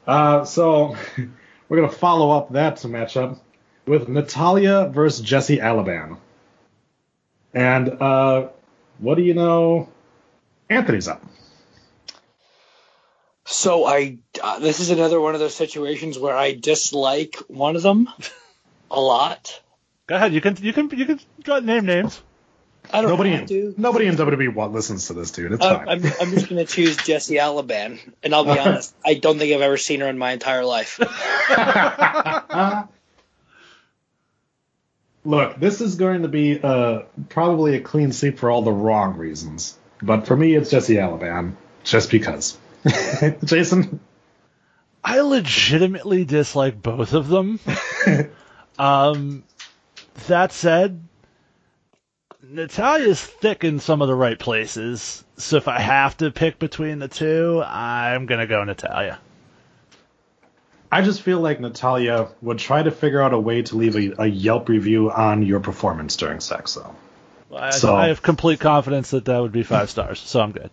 Uh, 0.06 0.44
so 0.44 0.96
we're 1.68 1.76
gonna 1.76 1.92
follow 1.92 2.30
up 2.36 2.52
that 2.52 2.76
matchup 2.76 3.38
with 3.86 4.08
Natalya 4.08 4.90
versus 4.92 5.24
Jessie 5.24 5.58
Elaban. 5.58 6.18
And 7.54 7.88
uh, 7.88 8.48
what 8.98 9.16
do 9.16 9.22
you 9.22 9.34
know? 9.34 9.88
Anthony's 10.68 11.08
up. 11.08 11.24
So 13.44 13.84
I, 13.84 14.18
uh, 14.40 14.60
this 14.60 14.78
is 14.78 14.90
another 14.90 15.20
one 15.20 15.34
of 15.34 15.40
those 15.40 15.56
situations 15.56 16.16
where 16.16 16.36
I 16.36 16.52
dislike 16.54 17.34
one 17.48 17.74
of 17.74 17.82
them 17.82 18.08
a 18.90 19.00
lot. 19.00 19.60
Go 20.06 20.16
ahead. 20.16 20.32
You 20.32 20.40
can 20.40 20.56
you 20.60 20.72
can 20.72 20.90
you 20.90 21.06
can 21.44 21.66
name 21.66 21.86
names. 21.86 22.22
I 22.92 23.02
don't 23.02 23.10
Nobody 23.10 23.30
have 23.30 23.46
to. 23.46 23.68
in, 23.68 23.74
nobody 23.76 24.06
in 24.06 24.16
WWE 24.16 24.54
wa- 24.54 24.66
listens 24.66 25.06
to 25.08 25.12
this, 25.12 25.30
dude. 25.30 25.52
It's 25.52 25.64
I'm, 25.64 25.76
fine. 25.76 25.88
I'm, 25.88 26.12
I'm 26.20 26.30
just 26.32 26.48
gonna 26.48 26.64
choose 26.64 26.96
Jessie 26.96 27.36
Elaban, 27.36 28.00
and 28.22 28.34
I'll 28.34 28.44
be 28.44 28.50
honest, 28.58 28.94
I 29.04 29.14
don't 29.14 29.38
think 29.38 29.54
I've 29.54 29.60
ever 29.60 29.76
seen 29.76 30.00
her 30.00 30.08
in 30.08 30.18
my 30.18 30.32
entire 30.32 30.64
life. 30.64 30.98
Look, 35.24 35.60
this 35.60 35.82
is 35.82 35.96
going 35.96 36.22
to 36.22 36.28
be 36.28 36.58
uh, 36.60 37.02
probably 37.28 37.76
a 37.76 37.80
clean 37.80 38.10
sweep 38.12 38.38
for 38.38 38.50
all 38.50 38.62
the 38.62 38.72
wrong 38.72 39.18
reasons. 39.18 39.76
But 40.02 40.26
for 40.26 40.34
me, 40.34 40.54
it's 40.54 40.70
Jessie 40.70 40.94
Elaban, 40.94 41.56
just 41.84 42.10
because. 42.10 42.56
Jason? 43.44 44.00
I 45.04 45.20
legitimately 45.20 46.24
dislike 46.24 46.80
both 46.80 47.12
of 47.12 47.28
them. 47.28 47.60
Um, 48.80 49.44
that 50.26 50.52
said, 50.52 51.02
Natalya's 52.42 53.22
thick 53.22 53.62
in 53.62 53.78
some 53.78 54.00
of 54.00 54.08
the 54.08 54.14
right 54.14 54.38
places. 54.38 55.22
So 55.36 55.56
if 55.58 55.68
I 55.68 55.78
have 55.80 56.16
to 56.18 56.30
pick 56.30 56.58
between 56.58 56.98
the 56.98 57.08
two, 57.08 57.62
I'm 57.64 58.24
gonna 58.26 58.46
go 58.46 58.64
Natalya. 58.64 59.18
I 60.90 61.02
just 61.02 61.22
feel 61.22 61.40
like 61.40 61.60
Natalia 61.60 62.28
would 62.42 62.58
try 62.58 62.82
to 62.82 62.90
figure 62.90 63.20
out 63.20 63.32
a 63.34 63.38
way 63.38 63.62
to 63.62 63.76
leave 63.76 63.96
a, 63.96 64.22
a 64.22 64.26
Yelp 64.26 64.68
review 64.68 65.10
on 65.10 65.42
your 65.42 65.60
performance 65.60 66.16
during 66.16 66.40
sex, 66.40 66.74
though. 66.74 66.94
I, 67.54 67.70
So- 67.70 67.94
I 67.94 68.08
have 68.08 68.22
complete 68.22 68.60
confidence 68.60 69.10
that 69.10 69.26
that 69.26 69.38
would 69.40 69.52
be 69.52 69.62
five 69.62 69.90
stars, 69.90 70.18
so 70.18 70.40
I'm 70.40 70.52
good. 70.52 70.70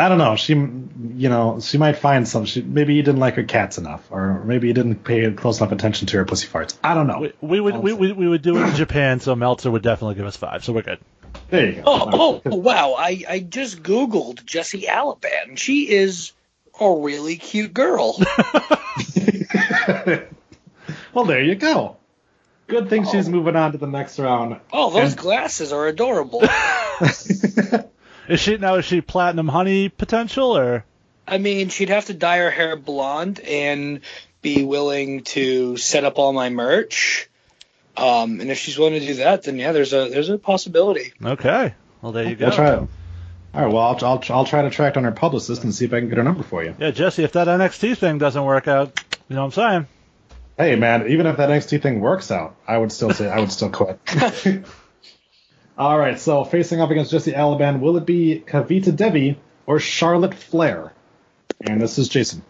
I 0.00 0.08
don't 0.08 0.16
know. 0.16 0.34
She, 0.34 0.54
you 0.54 1.28
know, 1.28 1.60
she 1.60 1.76
might 1.76 1.98
find 1.98 2.26
some. 2.26 2.46
She, 2.46 2.62
maybe 2.62 2.94
you 2.94 3.02
didn't 3.02 3.20
like 3.20 3.34
her 3.34 3.42
cats 3.42 3.76
enough, 3.76 4.10
or 4.10 4.42
maybe 4.44 4.68
you 4.68 4.72
didn't 4.72 5.04
pay 5.04 5.30
close 5.30 5.60
enough 5.60 5.72
attention 5.72 6.06
to 6.06 6.16
her 6.16 6.24
pussy 6.24 6.48
farts. 6.48 6.74
I 6.82 6.94
don't 6.94 7.06
know. 7.06 7.20
We, 7.20 7.32
we 7.42 7.60
would 7.60 7.76
we, 7.76 7.92
we, 7.92 8.12
we 8.12 8.26
would 8.26 8.40
do 8.40 8.56
it 8.56 8.66
in 8.66 8.74
Japan, 8.76 9.20
so 9.20 9.36
Meltzer 9.36 9.70
would 9.70 9.82
definitely 9.82 10.14
give 10.14 10.24
us 10.24 10.38
five, 10.38 10.64
so 10.64 10.72
we're 10.72 10.80
good. 10.80 11.00
There 11.50 11.66
you 11.66 11.82
go. 11.82 11.84
Oh, 11.86 12.40
oh, 12.46 12.56
wow! 12.56 12.94
I, 12.98 13.24
I 13.28 13.40
just 13.40 13.82
googled 13.82 14.42
Jessie 14.46 14.86
Elaban. 14.88 15.58
She 15.58 15.90
is 15.90 16.32
a 16.80 16.90
really 16.90 17.36
cute 17.36 17.74
girl. 17.74 18.18
well, 21.12 21.26
there 21.26 21.42
you 21.42 21.56
go. 21.56 21.98
Good 22.68 22.88
thing 22.88 23.04
she's 23.04 23.28
oh. 23.28 23.32
moving 23.32 23.54
on 23.54 23.72
to 23.72 23.78
the 23.78 23.86
next 23.86 24.18
round. 24.18 24.60
Oh, 24.72 24.90
those 24.90 25.12
And- 25.12 25.20
glasses 25.20 25.74
are 25.74 25.88
adorable. 25.88 26.40
Is 28.30 28.38
she 28.38 28.56
now? 28.58 28.76
Is 28.76 28.84
she 28.84 29.00
platinum 29.00 29.48
honey 29.48 29.88
potential 29.88 30.56
or? 30.56 30.84
I 31.26 31.38
mean, 31.38 31.68
she'd 31.68 31.88
have 31.88 32.06
to 32.06 32.14
dye 32.14 32.38
her 32.38 32.50
hair 32.50 32.76
blonde 32.76 33.40
and 33.40 34.00
be 34.40 34.64
willing 34.64 35.22
to 35.24 35.76
set 35.76 36.04
up 36.04 36.16
all 36.18 36.32
my 36.32 36.48
merch. 36.48 37.28
Um, 37.96 38.40
and 38.40 38.48
if 38.48 38.58
she's 38.58 38.78
willing 38.78 39.00
to 39.00 39.04
do 39.04 39.14
that, 39.14 39.42
then 39.42 39.58
yeah, 39.58 39.72
there's 39.72 39.92
a 39.92 40.08
there's 40.08 40.28
a 40.28 40.38
possibility. 40.38 41.12
Okay, 41.22 41.74
well 42.02 42.12
there 42.12 42.28
you 42.28 42.36
go. 42.36 42.46
We'll 42.46 42.54
try 42.54 42.74
it. 42.74 42.78
All 42.78 42.88
right. 43.64 43.72
Well, 43.72 43.82
I'll, 43.82 44.04
I'll 44.04 44.22
I'll 44.30 44.44
try 44.44 44.62
to 44.62 44.70
track 44.70 44.94
down 44.94 45.02
her 45.02 45.12
publicist 45.12 45.64
and 45.64 45.74
see 45.74 45.84
if 45.84 45.92
I 45.92 45.98
can 45.98 46.08
get 46.08 46.18
her 46.18 46.24
number 46.24 46.44
for 46.44 46.62
you. 46.62 46.76
Yeah, 46.78 46.92
Jessie, 46.92 47.24
if 47.24 47.32
that 47.32 47.48
NXT 47.48 47.98
thing 47.98 48.18
doesn't 48.18 48.44
work 48.44 48.68
out, 48.68 49.02
you 49.28 49.34
know 49.34 49.44
what 49.44 49.58
I'm 49.58 49.72
saying? 49.72 49.86
Hey, 50.56 50.76
man. 50.76 51.08
Even 51.08 51.26
if 51.26 51.36
that 51.38 51.48
NXT 51.48 51.82
thing 51.82 52.00
works 52.00 52.30
out, 52.30 52.54
I 52.68 52.78
would 52.78 52.92
still 52.92 53.10
say 53.10 53.28
I 53.28 53.40
would 53.40 53.50
still 53.50 53.70
quit. 53.70 53.98
All 55.80 55.98
right. 55.98 56.20
So 56.20 56.44
facing 56.44 56.82
up 56.82 56.90
against 56.90 57.10
Jessie 57.10 57.32
Elaban, 57.32 57.80
will 57.80 57.96
it 57.96 58.04
be 58.04 58.44
Kavita 58.46 58.94
Devi 58.94 59.40
or 59.64 59.80
Charlotte 59.80 60.34
Flair? 60.34 60.92
And 61.58 61.80
this 61.80 61.96
is 61.96 62.10
Jason. 62.10 62.42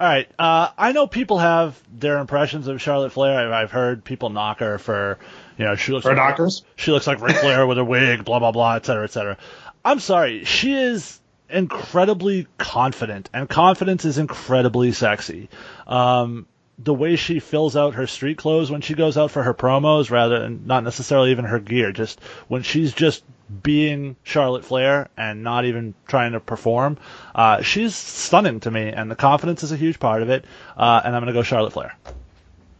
All 0.00 0.08
right. 0.08 0.28
Uh, 0.36 0.70
I 0.76 0.90
know 0.90 1.06
people 1.06 1.38
have 1.38 1.80
their 1.96 2.18
impressions 2.18 2.66
of 2.66 2.82
Charlotte 2.82 3.12
Flair. 3.12 3.38
I've, 3.38 3.52
I've 3.52 3.70
heard 3.70 4.02
people 4.02 4.30
knock 4.30 4.58
her 4.58 4.78
for, 4.78 5.20
you 5.56 5.64
know, 5.64 5.76
she 5.76 5.92
looks 5.92 6.02
For 6.02 6.08
like, 6.08 6.16
knockers? 6.16 6.64
She 6.74 6.90
looks 6.90 7.06
like 7.06 7.20
Ric 7.20 7.36
Flair 7.36 7.68
with 7.68 7.78
a 7.78 7.84
wig, 7.84 8.24
blah 8.24 8.40
blah 8.40 8.50
blah, 8.50 8.74
et 8.74 8.84
cetera, 8.84 9.04
et 9.04 9.12
cetera. 9.12 9.36
I'm 9.84 10.00
sorry. 10.00 10.42
She 10.42 10.74
is 10.74 11.20
incredibly 11.48 12.48
confident, 12.58 13.30
and 13.32 13.48
confidence 13.48 14.04
is 14.04 14.18
incredibly 14.18 14.90
sexy. 14.90 15.50
Um, 15.86 16.48
the 16.82 16.94
way 16.94 17.16
she 17.16 17.40
fills 17.40 17.76
out 17.76 17.94
her 17.94 18.06
street 18.06 18.38
clothes 18.38 18.70
when 18.70 18.80
she 18.80 18.94
goes 18.94 19.16
out 19.16 19.30
for 19.30 19.42
her 19.42 19.54
promos, 19.54 20.10
rather 20.10 20.40
than 20.40 20.66
not 20.66 20.84
necessarily 20.84 21.30
even 21.30 21.44
her 21.44 21.60
gear, 21.60 21.92
just 21.92 22.20
when 22.48 22.62
she's 22.62 22.92
just 22.92 23.24
being 23.62 24.16
Charlotte 24.22 24.64
Flair 24.64 25.08
and 25.16 25.42
not 25.42 25.64
even 25.64 25.94
trying 26.06 26.32
to 26.32 26.40
perform, 26.40 26.98
uh, 27.34 27.62
she's 27.62 27.94
stunning 27.94 28.60
to 28.60 28.70
me, 28.70 28.88
and 28.88 29.10
the 29.10 29.16
confidence 29.16 29.62
is 29.62 29.72
a 29.72 29.76
huge 29.76 30.00
part 30.00 30.22
of 30.22 30.30
it. 30.30 30.44
Uh, 30.76 31.00
and 31.04 31.14
I'm 31.14 31.22
gonna 31.22 31.32
go 31.32 31.42
Charlotte 31.42 31.72
Flair. 31.72 31.96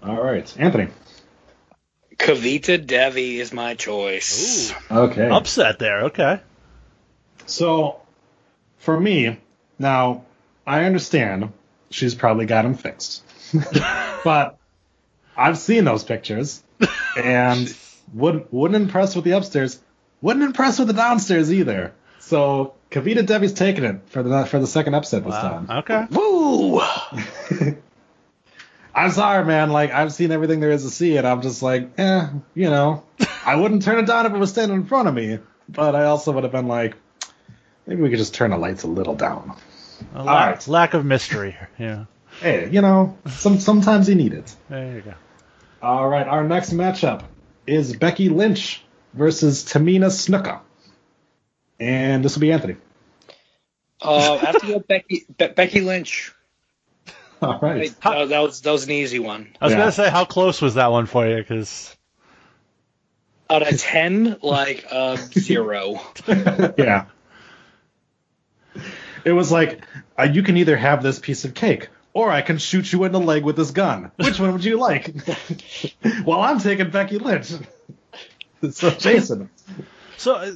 All 0.03 0.23
right. 0.23 0.53
Anthony. 0.59 0.89
Kavita 2.17 2.85
Devi 2.85 3.41
is 3.41 3.53
my 3.53 3.75
choice. 3.75 4.73
Okay. 4.91 5.29
Upset 5.29 5.79
there. 5.79 6.05
Okay. 6.05 6.41
So, 7.47 8.01
for 8.79 8.99
me, 8.99 9.39
now, 9.79 10.25
I 10.67 10.85
understand 10.85 11.53
she's 11.91 12.15
probably 12.15 12.47
got 12.47 12.65
him 12.65 12.75
fixed. 12.75 13.23
but 14.25 14.59
I've 15.37 15.59
seen 15.59 15.85
those 15.85 16.05
pictures 16.05 16.63
and 17.17 17.75
would, 18.15 18.47
wouldn't 18.51 18.83
impress 18.83 19.15
with 19.15 19.25
the 19.25 19.33
upstairs, 19.33 19.81
wouldn't 20.21 20.45
impress 20.45 20.79
with 20.79 20.89
the 20.89 20.95
downstairs 20.95 21.53
either. 21.53 21.93
So, 22.21 22.75
Kavita 22.91 23.27
Devi's 23.27 23.53
taking 23.53 23.85
it 23.85 24.01
for 24.07 24.23
the 24.23 24.47
for 24.47 24.59
the 24.61 24.67
second 24.67 24.95
upset 24.95 25.25
this 25.25 25.33
Wow. 25.33 25.65
time. 25.67 25.79
Okay. 25.79 26.07
Woo! 26.11 26.81
I'm 28.95 29.11
sorry, 29.11 29.45
man. 29.45 29.71
Like, 29.71 29.91
I've 29.91 30.13
seen 30.13 30.31
everything 30.31 30.61
there 30.61 30.71
is 30.71 30.85
to 30.85 30.91
see, 30.91 31.17
and 31.17 31.27
I'm 31.27 31.41
just 31.43 31.63
like, 31.63 31.99
eh, 31.99 32.29
you 32.55 32.69
know. 32.71 33.05
I 33.45 33.57
wouldn't 33.57 33.83
turn 33.83 33.99
it 33.99 34.07
down 34.07 34.27
if 34.27 34.33
it 34.33 34.39
was 34.39 34.51
standing 34.51 34.77
in 34.77 34.85
front 34.87 35.09
of 35.09 35.15
me, 35.15 35.39
but 35.69 35.97
I 35.97 36.05
also 36.05 36.31
would 36.33 36.45
have 36.45 36.53
been 36.53 36.69
like, 36.69 36.95
maybe 37.87 38.03
we 38.03 38.11
could 38.11 38.19
just 38.19 38.35
turn 38.35 38.51
the 38.51 38.59
lights 38.59 38.83
a 38.83 38.89
little 38.89 39.15
down. 39.15 39.57
A 40.15 40.23
lack, 40.23 40.55
right. 40.55 40.69
lack 40.69 40.95
of 40.95 41.05
mystery. 41.05 41.57
Yeah. 41.79 42.05
Hey, 42.43 42.69
you 42.71 42.81
know, 42.83 43.17
some 43.29 43.61
sometimes 43.61 44.09
you 44.09 44.17
need 44.17 44.33
it. 44.33 44.55
There 44.69 44.97
you 44.97 45.01
go. 45.03 45.15
All 45.81 46.09
right, 46.09 46.27
our 46.27 46.43
next 46.45 46.73
matchup 46.73 47.23
is 47.67 47.95
Becky 47.97 48.29
Lynch 48.29 48.83
versus 49.15 49.65
Tamina 49.65 50.07
Snuka. 50.11 50.61
And 51.79 52.25
this 52.25 52.35
will 52.35 52.41
be 52.41 52.53
Anthony. 52.53 52.77
Uh, 54.01 54.35
I 54.35 54.39
have 54.39 54.61
to 54.61 54.67
go 54.67 54.79
Becky 54.81 55.25
Be- 55.39 55.49
Becky 55.49 55.81
Lynch. 55.83 56.33
All 57.43 57.59
right. 57.61 57.95
I- 58.05 58.17
uh, 58.23 58.27
that 58.27 58.41
was 58.41 58.61
that 58.63 58.73
was 58.73 58.85
an 58.85 58.91
easy 58.91 59.21
one. 59.21 59.55
I 59.61 59.67
was 59.67 59.73
Yeah. 59.73 59.79
gonna 59.79 59.93
say, 59.93 60.11
how 60.11 60.25
close 60.25 60.61
was 60.61 60.75
that 60.75 60.91
one 60.91 61.07
for 61.07 61.27
you? 61.29 61.37
Because 61.37 61.97
Out 63.49 63.63
of 63.71 63.79
ten, 63.81 64.37
like 64.43 64.85
uh, 64.91 65.17
zero. 65.17 66.01
yeah. 66.27 67.07
It 69.25 69.33
was 69.33 69.53
like, 69.53 69.81
uh, 70.19 70.25
you 70.25 70.43
can 70.43 70.57
either 70.57 70.77
have 70.77 71.03
this 71.05 71.21
piece 71.21 71.45
of 71.45 71.55
cake, 71.55 71.89
or 72.15 72.31
I 72.31 72.43
can 72.43 72.59
shoot 72.59 72.93
you 72.93 73.05
in 73.05 73.13
the 73.13 73.21
leg 73.21 73.45
with 73.45 73.57
this 73.57 73.71
gun. 73.71 74.13
Which 74.17 74.39
one 74.39 74.53
would 74.53 74.65
you 74.65 74.79
like? 74.79 75.15
well, 76.25 76.41
I'm 76.41 76.59
taking 76.59 76.91
Becky 76.91 77.19
Lynch. 77.19 77.53
so, 78.71 78.91
Jason. 78.91 79.51
so 80.17 80.35
uh, 80.35 80.53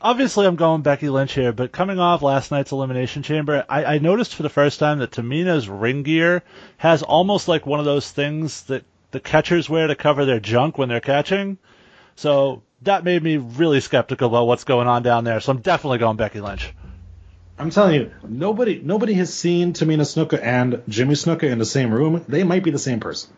obviously 0.00 0.46
I'm 0.46 0.56
going 0.56 0.82
Becky 0.82 1.08
Lynch 1.08 1.32
here, 1.32 1.52
but 1.52 1.72
coming 1.72 1.98
off 1.98 2.22
last 2.22 2.50
night's 2.50 2.72
Elimination 2.72 3.22
Chamber, 3.22 3.64
I, 3.68 3.84
I 3.84 3.98
noticed 3.98 4.34
for 4.34 4.42
the 4.42 4.48
first 4.48 4.78
time 4.78 4.98
that 4.98 5.10
Tamina's 5.10 5.68
ring 5.68 6.02
gear 6.02 6.42
has 6.76 7.02
almost 7.02 7.48
like 7.48 7.66
one 7.66 7.80
of 7.80 7.86
those 7.86 8.10
things 8.10 8.62
that 8.64 8.84
the 9.10 9.20
catchers 9.20 9.68
wear 9.68 9.86
to 9.86 9.94
cover 9.94 10.24
their 10.24 10.40
junk 10.40 10.78
when 10.78 10.88
they're 10.88 11.00
catching. 11.00 11.58
So 12.16 12.62
that 12.82 13.04
made 13.04 13.22
me 13.22 13.36
really 13.36 13.80
skeptical 13.80 14.28
about 14.28 14.46
what's 14.46 14.64
going 14.64 14.86
on 14.86 15.02
down 15.02 15.24
there. 15.24 15.40
So 15.40 15.52
I'm 15.52 15.60
definitely 15.60 15.98
going 15.98 16.16
Becky 16.16 16.40
Lynch. 16.40 16.72
I'm 17.58 17.70
telling 17.70 17.94
you, 17.94 18.12
nobody 18.26 18.80
nobody 18.82 19.14
has 19.14 19.34
seen 19.34 19.72
Tamina 19.72 20.02
Snuka 20.02 20.40
and 20.40 20.82
Jimmy 20.88 21.14
Snuka 21.14 21.44
in 21.44 21.58
the 21.58 21.66
same 21.66 21.92
room. 21.92 22.24
They 22.28 22.44
might 22.44 22.62
be 22.62 22.70
the 22.70 22.78
same 22.78 23.00
person. 23.00 23.32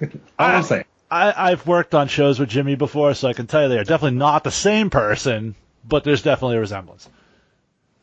All 0.00 0.08
I'm 0.38 0.62
saying. 0.62 0.84
I, 1.10 1.50
I've 1.50 1.66
worked 1.66 1.94
on 1.94 2.08
shows 2.08 2.38
with 2.38 2.50
Jimmy 2.50 2.74
before, 2.74 3.14
so 3.14 3.28
I 3.28 3.32
can 3.32 3.46
tell 3.46 3.62
you 3.62 3.68
they 3.68 3.78
are 3.78 3.84
definitely 3.84 4.18
not 4.18 4.44
the 4.44 4.50
same 4.50 4.90
person, 4.90 5.54
but 5.86 6.04
there's 6.04 6.22
definitely 6.22 6.56
a 6.56 6.60
resemblance. 6.60 7.08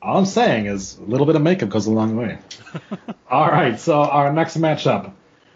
All 0.02 0.18
I'm 0.18 0.26
saying 0.26 0.66
is 0.66 0.98
a 0.98 1.04
little 1.04 1.26
bit 1.26 1.36
of 1.36 1.42
makeup 1.42 1.70
goes 1.70 1.86
a 1.86 1.92
long 1.92 2.16
way. 2.16 2.40
All 3.30 3.48
right, 3.48 3.80
so 3.80 4.02
our 4.02 4.34
next 4.34 4.58
matchup 4.58 5.12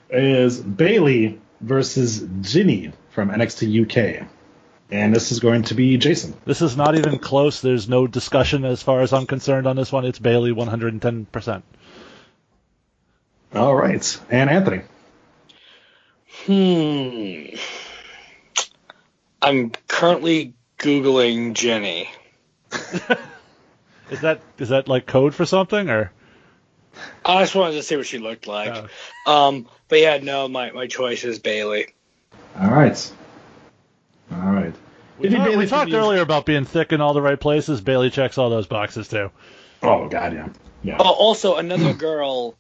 is 0.10 0.60
Bayley 0.60 1.40
versus 1.62 2.24
Jinny 2.42 2.92
from 3.12 3.30
NXT 3.30 4.22
UK. 4.22 4.28
And 4.92 5.14
this 5.14 5.32
is 5.32 5.40
going 5.40 5.64
to 5.64 5.76
be 5.76 5.98
Jason. 5.98 6.36
This 6.46 6.62
is 6.62 6.76
not 6.76 6.96
even 6.98 7.20
close. 7.20 7.62
There's 7.62 7.88
no 7.88 8.08
discussion 8.08 8.66
as 8.66 8.82
far 8.82 9.02
as 9.02 9.14
I'm 9.14 9.28
concerned 9.28 9.68
on 9.68 9.76
this 9.76 9.92
one. 9.92 10.06
It's 10.06 10.18
Bayley 10.18 10.52
110%. 10.52 11.62
All 13.54 13.76
right, 13.76 14.20
and 14.30 14.50
Anthony. 14.50 14.82
Hmm. 16.46 17.56
I'm 19.42 19.72
currently 19.88 20.54
googling 20.78 21.54
Jinny. 21.54 22.10
Is 24.10 24.22
that 24.22 24.42
is 24.58 24.70
that 24.70 24.88
like 24.88 25.06
code 25.06 25.36
for 25.36 25.46
something 25.46 25.90
or? 25.90 26.12
I 27.24 27.42
just 27.42 27.54
wanted 27.54 27.76
to 27.76 27.84
see 27.84 27.96
what 27.96 28.08
she 28.08 28.18
looked 28.18 28.48
like. 28.48 28.90
Oh. 29.26 29.32
Um, 29.32 29.68
but 29.88 30.00
yeah, 30.00 30.18
no, 30.18 30.48
my 30.48 30.72
my 30.72 30.88
choice 30.88 31.24
is 31.24 31.40
Bayley. 31.40 31.94
All 32.60 32.72
right. 32.72 33.14
All 34.32 34.38
right. 34.52 34.74
We, 35.18 35.30
Maybe 35.30 35.36
talked- 35.44 35.58
we 35.58 35.66
talked 35.68 35.92
be- 35.92 35.98
earlier 35.98 36.22
about 36.22 36.46
being 36.46 36.66
thick 36.66 36.92
in 36.94 37.02
all 37.02 37.14
the 37.14 37.22
right 37.22 37.40
places. 37.40 37.82
Bayley 37.82 38.10
checks 38.10 38.38
all 38.38 38.50
those 38.50 38.68
boxes 38.68 39.08
too. 39.08 39.32
Oh 39.84 40.08
god, 40.08 40.34
yeah. 40.34 40.50
Yeah. 40.84 40.98
Oh, 41.00 41.10
also 41.12 41.56
another 41.58 41.94
girl 42.08 42.56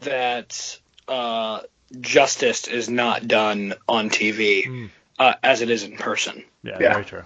that 0.00 0.78
uh, 1.08 1.60
justice 2.00 2.66
is 2.66 2.88
not 2.88 3.28
done 3.28 3.74
on 3.88 4.10
TV 4.10 4.64
Mm. 4.66 4.90
uh, 5.18 5.34
as 5.42 5.60
it 5.62 5.70
is 5.70 5.82
in 5.84 5.96
person. 5.96 6.44
Yeah, 6.62 6.78
Yeah. 6.80 6.92
very 6.94 7.04
true. 7.04 7.22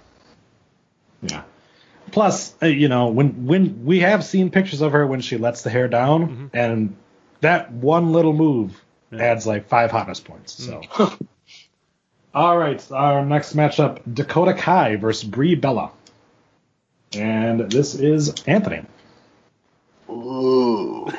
Yeah. 1.23 1.43
Plus, 2.11 2.53
uh, 2.61 2.65
you 2.67 2.87
know, 2.89 3.07
when 3.07 3.45
when 3.47 3.85
we 3.85 3.99
have 4.01 4.23
seen 4.23 4.49
pictures 4.51 4.81
of 4.81 4.91
her 4.93 5.05
when 5.05 5.21
she 5.21 5.37
lets 5.37 5.61
the 5.63 5.69
hair 5.69 5.87
down, 5.87 6.49
and 6.53 6.95
that 7.41 7.71
one 7.71 8.11
little 8.13 8.33
move 8.33 8.79
Yeah. 9.11 9.21
adds 9.23 9.45
like 9.47 9.67
five 9.67 9.89
hotness 9.91 10.19
points. 10.19 10.53
So. 10.63 10.81
All 12.33 12.57
right, 12.57 12.91
our 12.91 13.25
next 13.25 13.55
matchup: 13.55 14.01
Dakota 14.11 14.53
Kai 14.53 14.97
versus 14.97 15.23
Brie 15.23 15.55
Bella, 15.55 15.91
and 17.13 17.71
this 17.71 17.95
is 17.95 18.43
Anthony. 18.45 18.83
Ooh. 20.09 21.07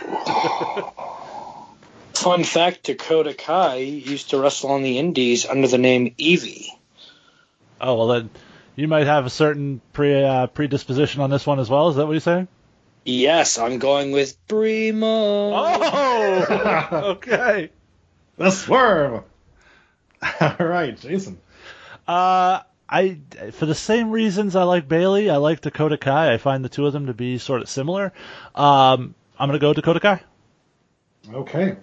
Fun 2.14 2.44
fact: 2.44 2.84
Dakota 2.84 3.34
Kai 3.34 3.78
used 3.78 4.30
to 4.30 4.38
wrestle 4.40 4.70
on 4.70 4.82
the 4.82 4.98
Indies 4.98 5.46
under 5.46 5.66
the 5.66 5.78
name 5.78 6.14
Evie. 6.16 6.72
Oh 7.80 7.96
well, 7.96 8.06
then 8.06 8.30
you 8.76 8.86
might 8.86 9.08
have 9.08 9.26
a 9.26 9.30
certain 9.30 9.80
pre 9.92 10.22
uh, 10.22 10.46
predisposition 10.46 11.22
on 11.22 11.30
this 11.30 11.44
one 11.44 11.58
as 11.58 11.68
well. 11.68 11.88
Is 11.88 11.96
that 11.96 12.06
what 12.06 12.12
you're 12.12 12.20
saying? 12.20 12.46
Yes, 13.04 13.58
I'm 13.58 13.78
going 13.78 14.12
with 14.12 14.36
Brimo. 14.46 15.00
Oh, 15.56 16.86
okay. 17.16 17.70
The 18.36 18.50
swerve. 18.50 19.24
All 20.40 20.66
right, 20.66 20.98
Jason. 20.98 21.38
Uh, 22.06 22.60
I 22.88 23.18
for 23.52 23.66
the 23.66 23.74
same 23.74 24.10
reasons 24.10 24.56
I 24.56 24.64
like 24.64 24.88
Bayley, 24.88 25.30
I 25.30 25.36
like 25.36 25.60
Dakota 25.60 25.96
Kai. 25.96 26.32
I 26.32 26.38
find 26.38 26.64
the 26.64 26.68
two 26.68 26.86
of 26.86 26.92
them 26.92 27.06
to 27.06 27.14
be 27.14 27.38
sort 27.38 27.62
of 27.62 27.68
similar. 27.68 28.12
Um, 28.54 29.14
I'm 29.38 29.48
gonna 29.48 29.58
go 29.58 29.72
Dakota 29.72 30.00
Kai. 30.00 30.20
Okay. 31.32 31.76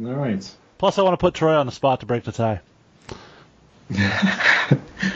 All 0.00 0.14
right. 0.14 0.56
Plus, 0.78 0.98
I 0.98 1.02
want 1.02 1.14
to 1.14 1.18
put 1.18 1.34
Troy 1.34 1.54
on 1.54 1.66
the 1.66 1.72
spot 1.72 2.00
to 2.00 2.06
break 2.06 2.24
the 2.24 2.32
tie. 2.32 2.60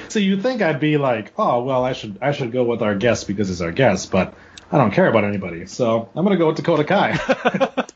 So 0.08 0.20
you 0.20 0.40
think 0.40 0.62
I'd 0.62 0.80
be 0.80 0.96
like, 0.96 1.32
oh 1.38 1.62
well, 1.62 1.84
I 1.84 1.92
should 1.92 2.18
I 2.22 2.32
should 2.32 2.52
go 2.52 2.64
with 2.64 2.82
our 2.82 2.94
guest 2.94 3.26
because 3.26 3.50
it's 3.50 3.60
our 3.60 3.72
guest, 3.72 4.10
but 4.10 4.34
I 4.72 4.78
don't 4.78 4.90
care 4.90 5.06
about 5.08 5.24
anybody, 5.24 5.66
so 5.66 6.08
I'm 6.14 6.24
gonna 6.24 6.38
go 6.38 6.46
with 6.48 6.56
Dakota 6.56 6.84
Kai. 6.84 7.18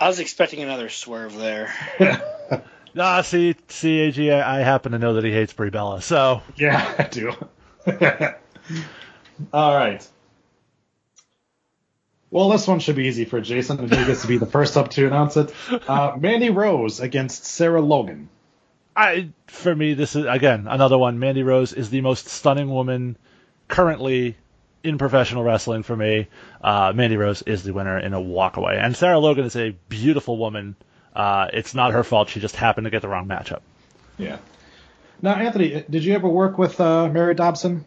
I 0.00 0.08
was 0.08 0.20
expecting 0.20 0.60
another 0.60 0.88
swerve 0.88 1.36
there. 1.36 1.72
Ah, 2.96 3.22
see, 3.22 3.56
see, 3.68 4.00
AG, 4.00 4.30
I, 4.30 4.60
I 4.60 4.62
happen 4.62 4.92
to 4.92 4.98
know 4.98 5.14
that 5.14 5.24
he 5.24 5.32
hates 5.32 5.52
Brie 5.52 5.70
Bella, 5.70 6.00
so 6.00 6.42
yeah, 6.56 6.94
I 6.98 7.02
do. 7.04 7.32
All 9.52 9.74
right. 9.74 10.06
Well, 12.30 12.48
this 12.48 12.66
one 12.66 12.80
should 12.80 12.96
be 12.96 13.06
easy 13.06 13.24
for 13.24 13.40
Jason, 13.40 13.78
and 13.78 13.90
he 13.90 14.04
gets 14.04 14.22
to 14.22 14.28
be 14.28 14.38
the 14.38 14.46
first 14.46 14.76
up 14.76 14.90
to 14.90 15.06
announce 15.06 15.36
it. 15.36 15.54
Uh, 15.88 16.16
Mandy 16.18 16.50
Rose 16.50 16.98
against 16.98 17.44
Sarah 17.44 17.80
Logan. 17.80 18.28
I, 18.96 19.30
for 19.46 19.74
me, 19.74 19.94
this 19.94 20.16
is 20.16 20.24
again 20.24 20.66
another 20.68 20.98
one. 20.98 21.18
Mandy 21.18 21.42
Rose 21.42 21.72
is 21.72 21.90
the 21.90 22.00
most 22.00 22.26
stunning 22.26 22.70
woman 22.70 23.16
currently 23.68 24.36
in 24.82 24.98
professional 24.98 25.42
wrestling 25.42 25.82
for 25.82 25.96
me. 25.96 26.28
Uh, 26.60 26.92
Mandy 26.94 27.16
Rose 27.16 27.42
is 27.42 27.62
the 27.62 27.72
winner 27.72 27.98
in 27.98 28.14
a 28.14 28.20
walkaway, 28.20 28.78
and 28.78 28.96
Sarah 28.96 29.18
Logan 29.18 29.44
is 29.44 29.56
a 29.56 29.70
beautiful 29.88 30.36
woman. 30.36 30.76
Uh, 31.14 31.48
it's 31.52 31.74
not 31.74 31.92
her 31.92 32.04
fault; 32.04 32.28
she 32.28 32.40
just 32.40 32.56
happened 32.56 32.86
to 32.86 32.90
get 32.90 33.02
the 33.02 33.08
wrong 33.08 33.26
matchup. 33.26 33.60
Yeah. 34.18 34.38
Now, 35.22 35.34
Anthony, 35.34 35.84
did 35.88 36.04
you 36.04 36.14
ever 36.14 36.28
work 36.28 36.58
with 36.58 36.80
uh, 36.80 37.08
Mary 37.08 37.34
Dobson? 37.34 37.84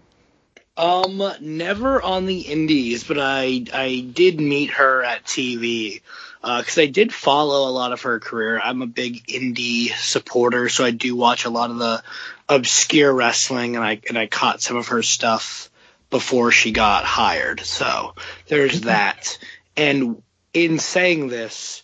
Um, 0.77 1.23
never 1.41 2.01
on 2.01 2.25
the 2.25 2.39
indies, 2.39 3.03
but 3.03 3.17
I 3.19 3.65
I 3.73 4.07
did 4.13 4.39
meet 4.39 4.71
her 4.71 5.03
at 5.03 5.23
TV 5.23 6.01
because 6.41 6.77
I 6.77 6.85
did 6.85 7.13
follow 7.13 7.69
a 7.69 7.71
lot 7.71 7.93
of 7.93 8.03
her 8.03 8.19
career. 8.19 8.59
I'm 8.59 8.81
a 8.81 8.87
big 8.87 9.25
indie 9.25 9.89
supporter, 9.95 10.69
so 10.69 10.85
I 10.85 10.91
do 10.91 11.15
watch 11.15 11.45
a 11.45 11.49
lot 11.49 11.71
of 11.71 11.77
the 11.77 12.03
obscure 12.47 13.11
wrestling, 13.11 13.75
and 13.75 13.83
I 13.83 13.99
and 14.07 14.17
I 14.17 14.27
caught 14.27 14.61
some 14.61 14.77
of 14.77 14.89
her 14.89 15.01
stuff 15.01 15.69
before 16.09 16.51
she 16.51 16.71
got 16.71 17.03
hired. 17.05 17.61
So 17.61 18.13
there's 18.47 18.81
that. 18.81 19.39
And 19.75 20.21
in 20.53 20.79
saying 20.79 21.27
this, 21.27 21.81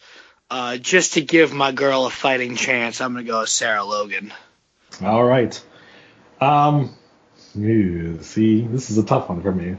uh, 0.53 0.77
just 0.77 1.13
to 1.15 1.21
give 1.21 1.51
my 1.51 1.71
girl 1.71 2.05
a 2.05 2.11
fighting 2.11 2.55
chance, 2.55 3.01
I'm 3.01 3.13
gonna 3.13 3.25
go 3.25 3.39
with 3.39 3.49
Sarah 3.49 3.83
Logan. 3.83 4.31
All 5.01 5.23
right. 5.23 5.59
Um, 6.39 6.95
ew, 7.55 8.21
see, 8.21 8.61
this 8.61 8.91
is 8.91 8.99
a 8.99 9.03
tough 9.03 9.29
one 9.29 9.41
for 9.41 9.51
me 9.51 9.77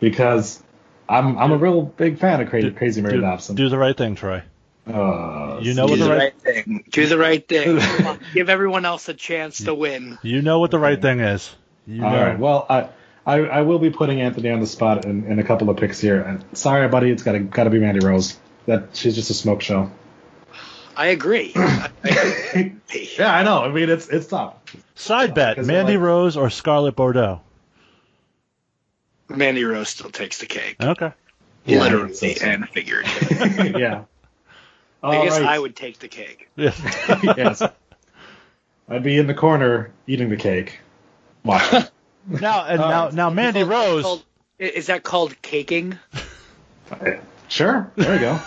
because 0.00 0.62
I'm 1.08 1.38
I'm 1.38 1.52
a 1.52 1.56
real 1.56 1.80
big 1.80 2.18
fan 2.18 2.42
of 2.42 2.50
Crazy, 2.50 2.70
Crazy 2.72 3.00
Mary 3.00 3.14
do, 3.14 3.20
Dobson. 3.22 3.56
do 3.56 3.70
the 3.70 3.78
right 3.78 3.96
thing, 3.96 4.14
Troy. 4.14 4.42
Uh, 4.86 5.60
You 5.62 5.72
know 5.72 5.86
what 5.86 5.98
the 5.98 6.04
the 6.04 6.10
right, 6.10 6.18
right 6.18 6.40
thing. 6.42 6.84
Do 6.90 7.06
the 7.06 7.16
right 7.16 7.48
thing. 7.48 7.80
Give 8.34 8.50
everyone 8.50 8.84
else 8.84 9.08
a 9.08 9.14
chance 9.14 9.64
to 9.64 9.72
win. 9.74 10.18
you 10.22 10.42
know 10.42 10.58
what 10.58 10.72
the 10.72 10.78
right 10.78 11.00
thing 11.00 11.20
is. 11.20 11.54
You 11.86 12.02
know. 12.02 12.06
All 12.06 12.16
right. 12.16 12.38
Well, 12.38 12.66
I, 12.68 12.88
I 13.24 13.38
I 13.38 13.62
will 13.62 13.78
be 13.78 13.88
putting 13.88 14.20
Anthony 14.20 14.50
on 14.50 14.60
the 14.60 14.66
spot 14.66 15.06
in, 15.06 15.24
in 15.24 15.38
a 15.38 15.44
couple 15.44 15.70
of 15.70 15.78
picks 15.78 16.00
here. 16.00 16.20
And 16.20 16.44
sorry, 16.52 16.86
buddy, 16.88 17.10
it's 17.10 17.22
gotta 17.22 17.38
gotta 17.38 17.70
be 17.70 17.78
Mandy 17.78 18.04
Rose. 18.04 18.38
That 18.66 18.94
she's 18.94 19.14
just 19.14 19.30
a 19.30 19.34
smoke 19.34 19.62
show. 19.62 19.90
I 20.96 21.06
agree. 21.06 21.52
I, 21.56 21.90
I 22.04 22.08
agree. 22.08 22.78
Yeah, 23.18 23.34
I 23.34 23.42
know. 23.42 23.62
I 23.62 23.70
mean, 23.72 23.88
it's 23.88 24.08
it's 24.08 24.26
tough. 24.26 24.54
Side 24.94 25.34
bet: 25.34 25.56
Because 25.56 25.66
Mandy 25.66 25.94
like- 25.94 26.02
Rose 26.02 26.36
or 26.36 26.50
Scarlett 26.50 26.94
Bordeaux. 26.96 27.40
Mandy 29.28 29.64
Rose 29.64 29.88
still 29.88 30.10
takes 30.10 30.38
the 30.38 30.46
cake, 30.46 30.76
Okay. 30.82 31.12
Yeah, 31.64 31.80
literally 31.80 32.12
so- 32.14 32.28
so. 32.34 32.46
and 32.46 32.68
figuratively. 32.68 33.80
yeah. 33.80 34.04
I 35.02 35.16
All 35.16 35.24
guess 35.24 35.32
right. 35.40 35.48
I 35.48 35.58
would 35.58 35.74
take 35.74 35.98
the 35.98 36.08
cake. 36.08 36.48
Yes. 36.56 36.80
yes. 37.22 37.62
I'd 38.88 39.02
be 39.02 39.18
in 39.18 39.26
the 39.26 39.34
corner 39.34 39.90
eating 40.06 40.28
the 40.28 40.36
cake. 40.36 40.78
Watch. 41.44 41.72
now 42.28 42.64
and 42.66 42.80
All 42.80 42.90
now 42.90 43.08
now 43.08 43.30
Mandy 43.30 43.60
Called- 43.60 43.70
Rose. 43.70 44.02
called- 44.04 44.24
is 44.58 44.86
that 44.88 45.02
called 45.02 45.40
caking? 45.42 45.98
sure. 47.48 47.90
There 47.96 48.14
you 48.14 48.20
go. 48.20 48.40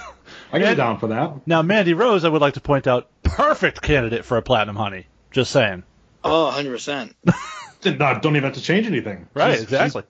I 0.56 0.60
get 0.60 0.76
down 0.78 1.00
for 1.00 1.08
that. 1.08 1.48
Now 1.48 1.62
Mandy 1.62 1.94
Rose, 1.94 2.24
I 2.26 2.30
would 2.30 2.42
like 2.42 2.54
to 2.56 2.62
point 2.62 2.88
out, 2.88 3.10
perfect 3.24 3.82
candidate 3.82 4.26
for 4.26 4.38
a 4.38 4.42
platinum 4.42 4.76
honey. 4.76 5.06
Just 5.32 5.52
saying. 5.52 5.84
Oh, 6.24 6.52
100%. 6.56 7.14
Did 7.82 8.00
not, 8.00 8.22
don't 8.22 8.36
even 8.36 8.46
have 8.46 8.54
to 8.56 8.62
change 8.62 8.88
anything. 8.88 9.28
Right. 9.34 9.52
She's- 9.52 9.64
exactly. 9.64 10.04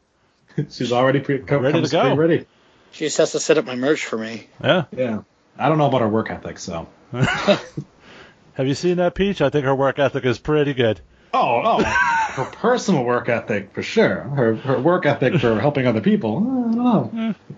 She's, 0.56 0.66
she's 0.76 0.92
already 0.92 1.20
pre- 1.20 1.40
co- 1.40 1.60
Ready 1.60 1.82
to 1.82 1.90
go. 1.90 2.02
pre-ready. 2.16 2.46
She 2.92 3.06
just 3.06 3.18
has 3.18 3.34
to 3.34 3.40
set 3.42 3.58
up 3.58 3.66
my 3.66 3.76
merch 3.76 4.06
for 4.06 4.18
me. 4.18 4.48
Yeah. 4.64 4.86
Yeah. 4.96 5.22
I 5.58 5.68
don't 5.70 5.78
know 5.78 5.88
about 5.88 6.02
her 6.02 6.08
work 6.10 6.30
ethic, 6.32 6.60
so. 6.60 6.88
Have 7.12 8.68
you 8.68 8.74
seen 8.76 8.98
that 8.98 9.16
peach? 9.16 9.42
I 9.42 9.50
think 9.50 9.66
her 9.66 9.76
work 9.76 10.00
ethic 10.00 10.26
is 10.26 10.40
pretty 10.40 10.74
good. 10.74 11.02
Oh, 11.34 11.62
oh. 11.66 11.84
her 11.84 12.46
personal 12.46 13.04
work 13.04 13.28
ethic 13.28 13.74
for 13.74 13.84
sure. 13.84 14.22
Her 14.22 14.56
her 14.56 14.80
work 14.80 15.06
ethic 15.06 15.36
for 15.42 15.60
helping 15.60 15.86
other 15.88 16.00
people. 16.02 16.38
I 16.38 16.42
don't 16.42 16.72
know. 16.78 17.04
Hmm. 17.36 17.54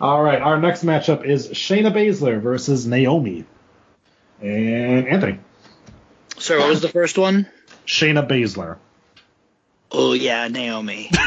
All 0.00 0.22
right, 0.22 0.40
our 0.40 0.60
next 0.60 0.84
matchup 0.84 1.24
is 1.24 1.48
Shayna 1.48 1.92
Baszler 1.92 2.40
versus 2.40 2.86
Naomi. 2.86 3.44
And 4.40 5.06
Anthony. 5.08 5.38
So 6.38 6.58
what 6.58 6.68
was 6.68 6.80
the 6.80 6.88
first 6.88 7.18
one? 7.18 7.46
Shayna 7.86 8.28
Baszler. 8.28 8.78
Oh 9.90 10.14
yeah, 10.14 10.48
Naomi. 10.48 11.10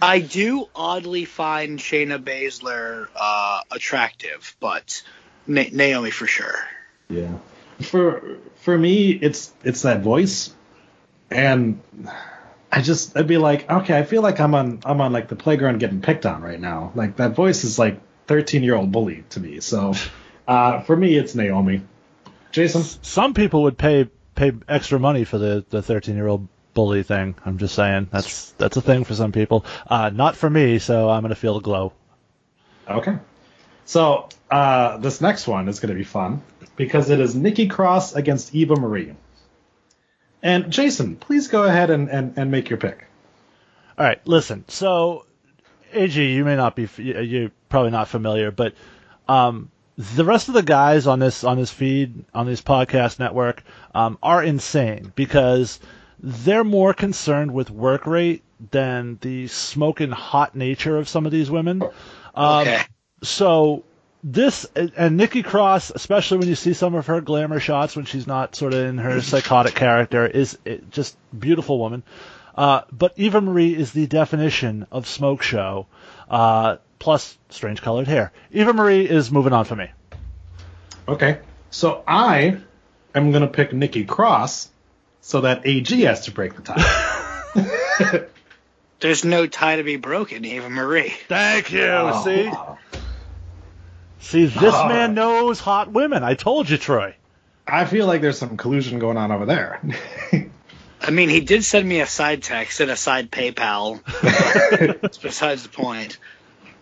I 0.00 0.26
do 0.28 0.68
oddly 0.74 1.26
find 1.26 1.78
Shayna 1.78 2.18
Baszler 2.18 3.08
uh, 3.14 3.60
attractive, 3.70 4.56
but 4.60 5.02
Na- 5.46 5.64
Naomi 5.70 6.10
for 6.10 6.26
sure. 6.26 6.56
Yeah. 7.08 7.34
For 7.82 8.38
for 8.56 8.78
me, 8.78 9.10
it's 9.10 9.52
it's 9.62 9.82
that 9.82 10.00
voice, 10.00 10.54
and 11.30 11.80
I 12.74 12.82
just 12.82 13.16
I'd 13.16 13.28
be 13.28 13.38
like, 13.38 13.70
okay, 13.70 13.96
I 13.96 14.02
feel 14.02 14.20
like 14.20 14.40
I'm 14.40 14.52
on 14.54 14.80
I'm 14.84 15.00
on 15.00 15.12
like 15.12 15.28
the 15.28 15.36
playground 15.36 15.78
getting 15.78 16.00
picked 16.00 16.26
on 16.26 16.42
right 16.42 16.58
now. 16.58 16.90
Like 16.96 17.16
that 17.16 17.36
voice 17.36 17.62
is 17.62 17.78
like 17.78 18.00
13 18.26 18.64
year 18.64 18.74
old 18.74 18.90
bully 18.90 19.24
to 19.30 19.40
me. 19.40 19.60
So 19.60 19.94
uh, 20.48 20.80
for 20.80 20.96
me, 20.96 21.16
it's 21.16 21.36
Naomi. 21.36 21.82
Jason. 22.50 22.82
Some 22.82 23.32
people 23.34 23.62
would 23.64 23.78
pay 23.78 24.08
pay 24.34 24.52
extra 24.68 24.98
money 24.98 25.22
for 25.24 25.38
the 25.38 25.64
the 25.70 25.82
13 25.82 26.16
year 26.16 26.26
old 26.26 26.48
bully 26.74 27.04
thing. 27.04 27.36
I'm 27.44 27.58
just 27.58 27.76
saying 27.76 28.08
that's 28.10 28.50
that's 28.52 28.76
a 28.76 28.82
thing 28.82 29.04
for 29.04 29.14
some 29.14 29.30
people. 29.30 29.64
Uh, 29.86 30.10
not 30.10 30.34
for 30.34 30.50
me. 30.50 30.80
So 30.80 31.08
I'm 31.08 31.22
gonna 31.22 31.36
feel 31.36 31.54
the 31.54 31.60
glow. 31.60 31.92
Okay. 32.88 33.18
So 33.84 34.28
uh, 34.50 34.96
this 34.98 35.20
next 35.20 35.46
one 35.46 35.68
is 35.68 35.80
going 35.80 35.90
to 35.90 35.98
be 35.98 36.04
fun 36.04 36.42
because 36.76 37.10
it 37.10 37.20
is 37.20 37.34
Nikki 37.34 37.68
Cross 37.68 38.14
against 38.14 38.54
Eva 38.54 38.76
Marie. 38.76 39.14
And 40.44 40.70
Jason, 40.70 41.16
please 41.16 41.48
go 41.48 41.64
ahead 41.64 41.88
and, 41.90 42.08
and, 42.10 42.34
and 42.36 42.50
make 42.50 42.68
your 42.68 42.78
pick. 42.78 43.06
All 43.98 44.04
right, 44.04 44.20
listen. 44.26 44.64
So, 44.68 45.24
AG, 45.92 46.22
you 46.22 46.44
may 46.44 46.54
not 46.54 46.76
be, 46.76 46.86
you're 46.98 47.50
probably 47.70 47.90
not 47.92 48.08
familiar, 48.08 48.50
but 48.50 48.74
um, 49.26 49.70
the 49.96 50.24
rest 50.24 50.48
of 50.48 50.54
the 50.54 50.62
guys 50.62 51.06
on 51.06 51.18
this 51.18 51.44
on 51.44 51.56
this 51.56 51.70
feed 51.70 52.24
on 52.34 52.46
this 52.46 52.60
podcast 52.60 53.18
network 53.18 53.62
um, 53.94 54.18
are 54.22 54.42
insane 54.42 55.12
because 55.14 55.80
they're 56.20 56.64
more 56.64 56.92
concerned 56.92 57.54
with 57.54 57.70
work 57.70 58.06
rate 58.06 58.42
than 58.70 59.18
the 59.22 59.46
smoking 59.46 60.10
hot 60.10 60.54
nature 60.54 60.98
of 60.98 61.08
some 61.08 61.24
of 61.26 61.32
these 61.32 61.50
women. 61.50 61.82
Um, 62.34 62.62
Okay. 62.62 62.82
So 63.22 63.84
this 64.26 64.66
and- 64.74 64.90
and 64.96 65.16
Nikki 65.18 65.42
Cross, 65.42 65.90
especially 65.94 66.38
when 66.38 66.48
you 66.48 66.54
see 66.54 66.72
some 66.72 66.94
of 66.94 67.06
her 67.08 67.20
glamour 67.20 67.60
shots 67.60 67.94
when 67.94 68.06
she's 68.06 68.26
not 68.26 68.56
sort 68.56 68.72
of 68.72 68.80
in 68.86 68.96
her 68.98 69.20
psychotic 69.20 69.74
character, 69.74 70.26
is 70.26 70.58
it, 70.64 70.90
just 70.90 71.16
beautiful 71.38 71.78
woman. 71.78 72.02
Uh, 72.56 72.80
but 72.90 73.12
Eva 73.16 73.40
Marie 73.40 73.74
is 73.74 73.92
the 73.92 74.06
definition 74.06 74.86
of 74.90 75.06
smoke 75.06 75.42
show, 75.42 75.86
uh, 76.30 76.76
plus 76.98 77.36
strange 77.50 77.82
colored 77.82 78.08
hair. 78.08 78.32
Eva 78.50 78.72
Marie 78.72 79.04
is 79.08 79.30
moving 79.30 79.52
on 79.52 79.64
for 79.66 79.76
me. 79.76 79.90
Okay. 81.06 81.40
So 81.70 82.02
I 82.08 82.56
am 83.14 83.30
gonna 83.32 83.48
pick 83.48 83.72
Nikki 83.74 84.04
Cross, 84.04 84.70
so 85.20 85.42
that 85.42 85.66
AG 85.66 86.00
has 86.02 86.22
to 86.26 86.30
break 86.30 86.54
the 86.54 86.62
tie. 86.62 88.24
There's 89.00 89.24
no 89.24 89.46
tie 89.46 89.76
to 89.76 89.82
be 89.82 89.96
broken, 89.96 90.44
Eva 90.46 90.70
Marie. 90.70 91.12
Thank 91.28 91.72
you. 91.72 91.84
Oh. 91.84 92.24
See, 92.24 92.50
see, 94.24 94.46
this 94.46 94.74
Oh. 94.74 94.88
man 94.88 95.14
knows 95.14 95.60
hot 95.60 95.90
women. 95.92 96.22
I 96.24 96.34
told 96.34 96.68
you, 96.68 96.76
Troy. 96.78 97.14
I 97.66 97.84
feel 97.84 98.06
like 98.06 98.20
there's 98.20 98.38
some 98.38 98.56
collusion 98.56 98.98
going 98.98 99.16
on 99.16 99.32
over 99.32 99.46
there. 99.46 99.80
I 101.00 101.10
mean, 101.10 101.28
he 101.28 101.40
did 101.40 101.64
send 101.64 101.88
me 101.88 102.00
a 102.00 102.06
side 102.06 102.42
text 102.42 102.80
and 102.80 102.90
a 102.90 102.96
side 102.96 103.30
PayPal. 103.30 104.00
That's 105.00 105.18
besides 105.28 105.62
the 105.62 105.68
point. 105.70 106.18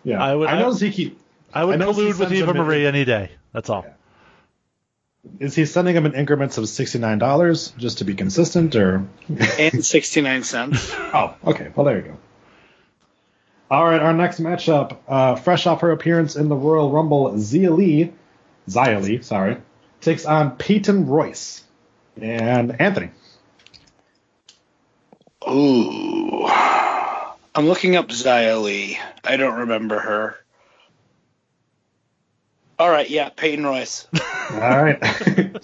yeah. 0.04 0.22
I 0.22 0.34
would- 0.34 0.48
I 0.48 0.58
noticed 0.60 0.82
he 0.82 0.90
keep. 0.90 1.18
I 1.54 1.64
would 1.64 1.74
I 1.74 1.78
noticed 1.78 2.00
he 2.00 2.06
collude 2.06 2.18
with 2.18 2.32
Eva 2.32 2.46
them 2.46 2.56
in- 2.56 2.62
Marie 2.62 2.86
any 2.86 3.04
day. 3.04 3.30
That's 3.52 3.68
all. 3.70 3.84
Is 5.38 5.54
he 5.54 5.66
sending 5.66 5.94
him 5.94 6.04
in 6.06 6.14
increments 6.14 6.58
of 6.58 6.68
sixty 6.68 6.98
nine 6.98 7.18
dollars 7.18 7.72
just 7.78 7.98
to 7.98 8.04
be 8.04 8.14
consistent, 8.14 8.74
or? 8.74 9.06
And 9.58 9.84
69 9.84 10.42
cents. 10.42 10.92
Oh, 11.14 11.34
okay. 11.46 11.70
Well, 11.76 11.84
there 11.86 11.96
you 11.98 12.02
go. 12.02 12.16
All 13.72 13.86
right, 13.86 14.02
our 14.02 14.12
next 14.12 14.38
matchup, 14.38 14.98
uh, 15.08 15.34
fresh 15.34 15.66
off 15.66 15.80
her 15.80 15.92
appearance 15.92 16.36
in 16.36 16.50
the 16.50 16.54
Royal 16.54 16.90
Rumble, 16.90 17.30
Xia 17.30 17.74
Li, 17.74 18.12
Xia 18.68 19.02
Li, 19.02 19.22
sorry, 19.22 19.56
takes 20.02 20.26
on 20.26 20.58
Peyton 20.58 21.06
Royce 21.06 21.64
and 22.20 22.78
Anthony. 22.78 23.08
Ooh. 25.48 26.44
I'm 26.46 27.66
looking 27.66 27.96
up 27.96 28.10
Xia 28.10 28.62
Li. 28.62 28.98
I 29.24 29.38
don't 29.38 29.60
remember 29.60 29.98
her. 29.98 30.36
All 32.78 32.90
right, 32.90 33.08
yeah, 33.08 33.30
Peyton 33.30 33.64
Royce. 33.64 34.06
All 34.50 34.82
right. 34.82 35.02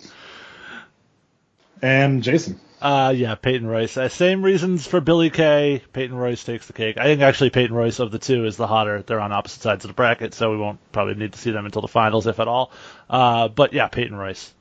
and 1.83 2.23
Jason. 2.23 2.59
Uh, 2.81 3.13
yeah, 3.17 3.35
Peyton 3.35 3.67
Royce. 3.67 3.97
Uh, 3.97 4.09
same 4.09 4.43
reasons 4.45 4.87
for 4.87 5.01
Billie 5.01 5.31
Kay. 5.31 5.83
Peyton 5.93 6.17
Royce 6.17 6.45
takes 6.45 6.67
the 6.67 6.73
cake. 6.73 6.97
I 6.97 7.05
think 7.05 7.21
actually 7.23 7.51
Peyton 7.51 7.75
Royce 7.75 7.99
of 7.99 8.11
the 8.13 8.19
two 8.21 8.45
is 8.45 8.57
the 8.57 8.67
hotter. 8.69 9.03
They're 9.03 9.21
on 9.21 9.33
opposite 9.33 9.63
sides 9.63 9.85
of 9.85 9.89
the 9.89 9.95
bracket, 9.95 10.33
so 10.35 10.51
we 10.53 10.57
won't 10.59 10.79
probably 10.93 11.15
need 11.15 11.33
to 11.33 11.39
see 11.39 11.51
them 11.51 11.65
until 11.67 11.83
the 11.83 11.89
finals, 11.89 12.27
if 12.29 12.39
at 12.39 12.47
all. 12.49 12.71
Uh, 13.11 13.49
but 13.49 13.73
yeah, 13.73 13.89
Peyton 13.89 14.17
Royce. 14.17 14.53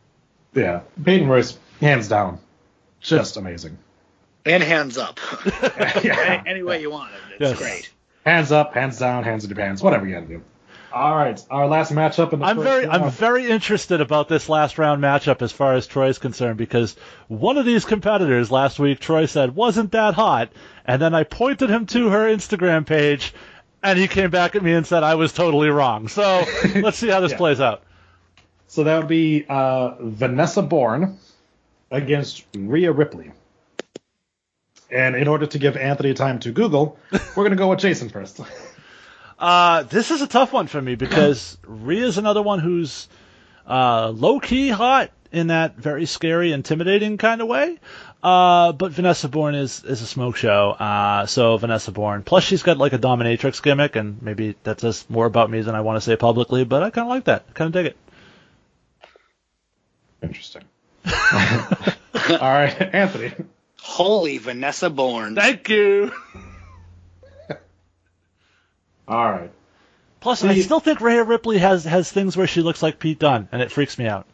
Yeah, 0.53 0.81
Peyton 1.03 1.27
Royce, 1.29 1.57
hands 1.79 2.07
down, 2.07 2.39
just 3.01 3.37
amazing. 3.37 3.77
And 4.45 4.63
hands 4.63 4.97
up. 4.97 5.19
yeah. 6.03 6.41
Any, 6.45 6.49
any 6.49 6.63
way 6.63 6.81
you 6.81 6.89
want 6.89 7.11
it. 7.13 7.19
It's 7.33 7.51
Yes. 7.51 7.57
great. 7.59 7.91
Hands 8.25 8.51
up, 8.51 8.73
hands 8.73 8.97
down, 8.97 9.23
hands 9.25 9.43
in 9.43 9.49
your 9.51 9.57
pants, 9.57 9.81
whatever 9.81 10.07
you 10.07 10.13
gotta 10.15 10.25
do. 10.25 10.41
All 10.97 11.15
right, 11.15 11.39
our 11.51 11.67
last 11.67 11.91
matchup 11.93 12.33
in 12.33 12.39
the 12.39 12.45
I'm 12.45 12.55
first 12.55 12.67
very, 12.67 12.87
I'm 12.87 13.11
very 13.11 13.47
interested 13.49 14.01
about 14.01 14.27
this 14.29 14.49
last 14.49 14.77
round 14.79 15.01
matchup 15.01 15.41
as 15.43 15.51
far 15.51 15.75
as 15.75 15.85
Troy's 15.85 16.17
concerned 16.17 16.57
because 16.57 16.95
one 17.27 17.57
of 17.57 17.65
these 17.65 17.85
competitors 17.85 18.49
last 18.49 18.79
week, 18.79 18.99
Troy 18.99 19.27
said 19.27 19.55
wasn't 19.55 19.91
that 19.91 20.15
hot, 20.15 20.49
and 20.85 20.99
then 21.01 21.13
I 21.13 21.23
pointed 21.23 21.69
him 21.69 21.85
to 21.87 22.09
her 22.09 22.25
Instagram 22.27 22.85
page, 22.85 23.33
and 23.83 23.99
he 23.99 24.07
came 24.07 24.31
back 24.31 24.55
at 24.55 24.63
me 24.63 24.73
and 24.73 24.87
said 24.87 25.03
I 25.03 25.15
was 25.15 25.33
totally 25.33 25.69
wrong. 25.69 26.07
So 26.07 26.45
let's 26.75 26.97
see 26.97 27.09
how 27.09 27.19
this 27.19 27.31
Yeah. 27.31 27.37
plays 27.37 27.61
out. 27.61 27.83
So 28.67 28.83
that 28.83 28.97
would 28.97 29.07
be 29.07 29.45
uh, 29.47 29.95
Vanessa 29.99 30.61
Borne 30.63 31.17
against 31.91 32.43
Rhea 32.55 32.91
Ripley. 32.91 33.31
And 34.89 35.15
in 35.15 35.27
order 35.27 35.45
to 35.45 35.59
give 35.59 35.77
Anthony 35.77 36.13
time 36.13 36.39
to 36.39 36.51
Google, 36.51 36.97
we're 37.11 37.43
going 37.43 37.51
to 37.51 37.55
go 37.57 37.69
with 37.69 37.79
Jason 37.79 38.09
first. 38.09 38.39
Uh, 39.39 39.83
this 39.83 40.11
is 40.11 40.21
a 40.21 40.27
tough 40.27 40.51
one 40.51 40.67
for 40.67 40.81
me 40.81 40.95
because 40.95 41.57
Rhea's 41.63 42.17
another 42.17 42.41
one 42.41 42.59
who's 42.59 43.07
uh, 43.67 44.09
low 44.09 44.39
key 44.39 44.69
hot 44.69 45.11
in 45.31 45.47
that 45.47 45.75
very 45.77 46.05
scary, 46.05 46.51
intimidating 46.51 47.17
kind 47.17 47.41
of 47.41 47.47
way. 47.47 47.77
Uh, 48.23 48.71
but 48.71 48.91
Vanessa 48.91 49.29
Borne 49.29 49.53
is 49.55 49.83
is 49.83 50.01
a 50.01 50.05
smoke 50.07 50.37
show. 50.37 50.71
Uh, 50.71 51.27
so 51.27 51.57
Vanessa 51.57 51.91
Borne. 51.91 52.23
Plus, 52.23 52.43
she's 52.43 52.63
got 52.63 52.77
like 52.77 52.93
a 52.93 52.97
dominatrix 52.97 53.61
gimmick, 53.61 53.95
and 53.95 54.21
maybe 54.21 54.55
that 54.63 54.81
says 54.81 55.05
more 55.07 55.25
about 55.25 55.51
me 55.51 55.61
than 55.61 55.75
I 55.75 55.81
want 55.81 55.97
to 55.97 56.01
say 56.01 56.15
publicly. 56.15 56.63
But 56.63 56.81
I 56.81 56.89
kind 56.89 57.05
of 57.05 57.09
like 57.09 57.25
that. 57.25 57.53
Kind 57.53 57.67
of 57.67 57.73
dig 57.73 57.85
it. 57.87 57.97
Interesting. 60.23 60.63
All 61.05 62.39
right, 62.39 62.75
Anthony. 62.93 63.33
Holy 63.79 64.39
Vanessa 64.39 64.89
Borne. 64.89 65.35
Thank 65.35 65.69
you. 65.69 66.11
All 69.07 69.31
right. 69.31 69.51
Plus, 70.19 70.43
I 70.43 70.59
still 70.61 70.79
think 70.79 70.99
Rhea 70.99 71.23
Ripley 71.23 71.59
has 71.59 71.85
has 71.85 72.11
things 72.11 72.35
where 72.35 72.47
she 72.47 72.61
looks 72.61 72.81
like 72.81 72.99
Pete 72.99 73.19
Dunne, 73.19 73.47
and 73.51 73.61
it 73.61 73.71
freaks 73.71 73.97
me 73.97 74.07
out. 74.07 74.25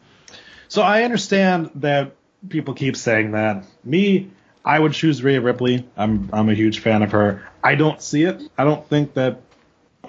So 0.68 0.82
I 0.82 1.02
understand 1.04 1.70
that 1.76 2.16
people 2.48 2.74
keep 2.74 2.96
saying 2.96 3.32
that. 3.32 3.64
Me, 3.84 4.30
I 4.64 4.78
would 4.78 4.92
choose 4.92 5.22
Rhea 5.22 5.40
Ripley. 5.40 5.86
I'm 5.96 6.30
I'm 6.32 6.48
a 6.48 6.54
huge 6.54 6.78
fan 6.80 7.02
of 7.02 7.12
her. 7.12 7.46
I 7.62 7.74
don't 7.74 8.00
see 8.00 8.24
it. 8.24 8.42
I 8.56 8.64
don't 8.64 8.88
think 8.88 9.14
that. 9.14 9.40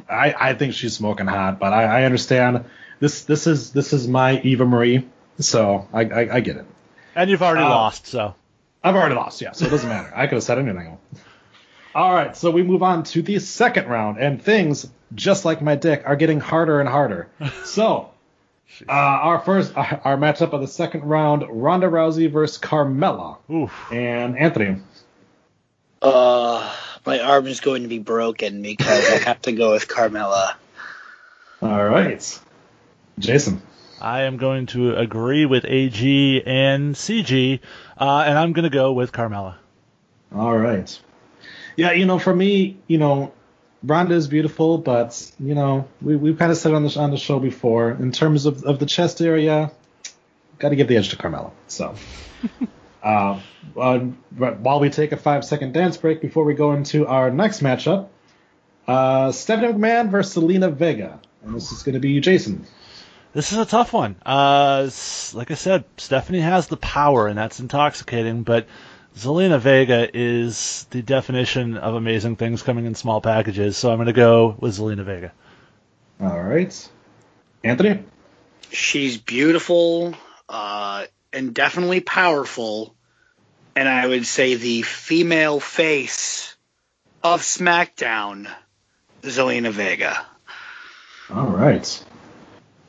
I 0.10 0.34
I 0.52 0.54
think 0.54 0.74
she's 0.74 0.96
smoking 0.96 1.28
hot, 1.28 1.60
but 1.60 1.74
I, 1.74 2.02
I 2.02 2.04
understand. 2.04 2.66
This 3.00 3.24
this 3.26 3.46
is 3.46 3.72
this 3.72 3.92
is 3.92 4.08
my 4.08 4.40
Eva 4.42 4.66
Marie, 4.66 5.06
so 5.40 5.88
I 5.94 6.02
I, 6.06 6.36
I 6.36 6.40
get 6.40 6.56
it. 6.58 6.66
And 7.16 7.30
you've 7.30 7.44
already 7.44 7.66
Uh, 7.66 7.70
lost, 7.70 8.08
so 8.08 8.34
I've 8.84 8.96
already 8.96 9.16
lost, 9.16 9.42
yeah, 9.42 9.52
so 9.52 9.66
it 9.66 9.70
doesn't 9.70 9.90
matter. 9.90 10.12
I 10.16 10.28
could 10.28 10.36
have 10.36 10.44
said 10.44 10.58
anything. 10.60 10.98
All 11.96 12.14
right, 12.14 12.36
so 12.36 12.52
we 12.52 12.62
move 12.62 12.84
on 12.84 13.04
to 13.04 13.22
the 13.22 13.40
second 13.40 13.88
round, 13.88 14.18
and 14.18 14.42
things, 14.42 14.86
just 15.14 15.46
like 15.46 15.62
my 15.62 15.78
dick, 15.78 16.04
are 16.06 16.18
getting 16.18 16.42
harder 16.42 16.82
and 16.82 16.90
harder. 16.90 17.30
so, 17.64 18.10
uh, 18.86 18.92
our 18.92 19.40
first, 19.40 19.78
our, 19.78 20.02
our 20.04 20.18
matchup 20.18 20.52
of 20.52 20.60
the 20.60 20.68
second 20.68 21.06
round: 21.06 21.46
Ronda 21.50 21.88
Rousey 21.88 22.30
versus 22.30 22.58
Carmella, 22.58 23.38
oof. 23.50 23.72
and 23.94 24.38
Anthony. 24.38 24.82
Uh, 26.02 26.70
my 27.06 27.22
arm 27.22 27.48
is 27.48 27.62
going 27.62 27.84
to 27.84 27.88
be 27.88 28.00
broken 28.00 28.62
because 28.62 29.10
I 29.10 29.18
have 29.20 29.42
to 29.44 29.54
go 29.54 29.72
with 29.72 29.88
Carmella. 29.88 30.56
All 31.62 31.86
right, 31.86 32.42
Jason. 33.20 33.62
I 34.02 34.24
am 34.24 34.36
going 34.36 34.66
to 34.68 34.94
agree 34.98 35.46
with 35.46 35.64
AG 35.64 36.44
and 36.46 36.94
CG, 36.94 37.62
uh, 37.98 38.24
and 38.28 38.38
I'm 38.38 38.52
going 38.52 38.64
to 38.64 38.70
go 38.70 38.92
with 38.92 39.14
Carmella. 39.14 39.56
All 40.36 40.58
right. 40.58 41.00
Yeah, 41.76 41.92
you 41.92 42.06
know, 42.06 42.20
for 42.20 42.36
me, 42.36 42.78
you 42.88 42.98
know, 42.98 43.34
Ronda 43.84 44.16
is 44.16 44.28
beautiful, 44.28 44.78
but 44.78 45.32
you 45.40 45.56
know, 45.56 45.88
we 46.02 46.16
we've 46.16 46.38
kind 46.38 46.52
of 46.52 46.58
said 46.58 46.74
on 46.74 46.84
the 46.84 47.00
on 47.00 47.12
the 47.12 47.18
show 47.18 47.40
before, 47.40 47.92
in 47.92 48.12
terms 48.12 48.46
of 48.46 48.64
of 48.64 48.80
the 48.80 48.86
chest 48.86 49.22
area, 49.22 49.72
got 50.60 50.70
to 50.70 50.76
give 50.76 50.88
the 50.88 50.98
edge 50.98 51.10
to 51.10 51.18
Carmella. 51.18 51.52
So, 51.68 51.96
uh, 53.04 53.40
uh, 53.78 54.00
while 54.00 54.80
we 54.80 54.90
take 54.90 55.12
a 55.12 55.18
five 55.18 55.46
second 55.46 55.74
dance 55.74 55.98
break 55.98 56.22
before 56.22 56.46
we 56.46 56.54
go 56.54 56.74
into 56.74 57.06
our 57.08 57.30
next 57.30 57.62
matchup, 57.62 58.08
uh, 58.88 59.32
Stephanie 59.32 59.74
McMahon 59.74 60.10
versus 60.10 60.42
Zelina 60.42 60.74
Vega, 60.74 61.20
and 61.44 61.56
this 61.56 61.72
is 61.72 61.84
going 61.84 61.94
to 61.94 62.00
be 62.00 62.20
Jason. 62.20 62.66
This 63.34 63.52
is 63.52 63.58
a 63.58 63.66
tough 63.66 63.92
one. 63.92 64.16
Uh, 64.26 64.90
like 65.34 65.52
I 65.52 65.56
said, 65.56 65.84
Stephanie 65.98 66.40
has 66.40 66.68
the 66.68 66.78
power, 66.78 67.28
and 67.28 67.38
that's 67.38 67.60
intoxicating, 67.60 68.44
but 68.44 68.66
Zelina 69.18 69.60
Vega 69.60 70.10
is 70.14 70.88
the 70.90 71.02
definition 71.02 71.78
of 71.78 71.96
amazing 71.96 72.36
things 72.36 72.62
coming 72.62 72.86
in 72.86 72.96
small 72.96 73.22
packages, 73.22 73.78
so 73.78 73.90
I'm 73.90 73.98
going 73.98 74.08
to 74.08 74.14
go 74.14 74.56
with 74.60 74.78
Zelina 74.78 75.06
Vega. 75.06 75.32
All 76.20 76.42
right, 76.42 76.90
Anthony. 77.64 78.04
She's 78.72 79.18
beautiful, 79.18 80.16
uh, 80.50 81.06
and 81.32 81.54
definitely 81.54 82.02
powerful. 82.02 82.96
And 83.76 83.88
I 83.88 84.08
would 84.08 84.26
say 84.26 84.56
the 84.56 84.82
female 84.82 85.60
face 85.60 86.56
of 87.24 87.42
SmackDown, 87.42 88.50
Zelina 89.22 89.72
Vega. 89.72 90.26
All 91.30 91.48
right. 91.48 92.06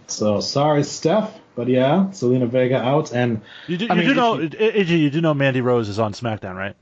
So 0.08 0.40
sorry, 0.40 0.84
Steph, 0.84 1.32
but 1.56 1.66
yeah, 1.66 2.08
Zelina 2.12 2.46
Vega 2.48 2.76
out, 2.80 3.12
and 3.12 3.40
You 3.66 3.76
do, 3.78 3.88
I 3.90 3.94
mean, 3.96 4.04
do 4.04 4.10
if 4.12 4.16
know, 4.16 4.38
you- 4.38 4.96
you 4.98 5.10
do 5.10 5.20
know 5.20 5.34
Mandy 5.34 5.60
Rose 5.60 5.88
is 5.88 5.98
on 5.98 6.12
SmackDown, 6.12 6.54
right? 6.54 6.76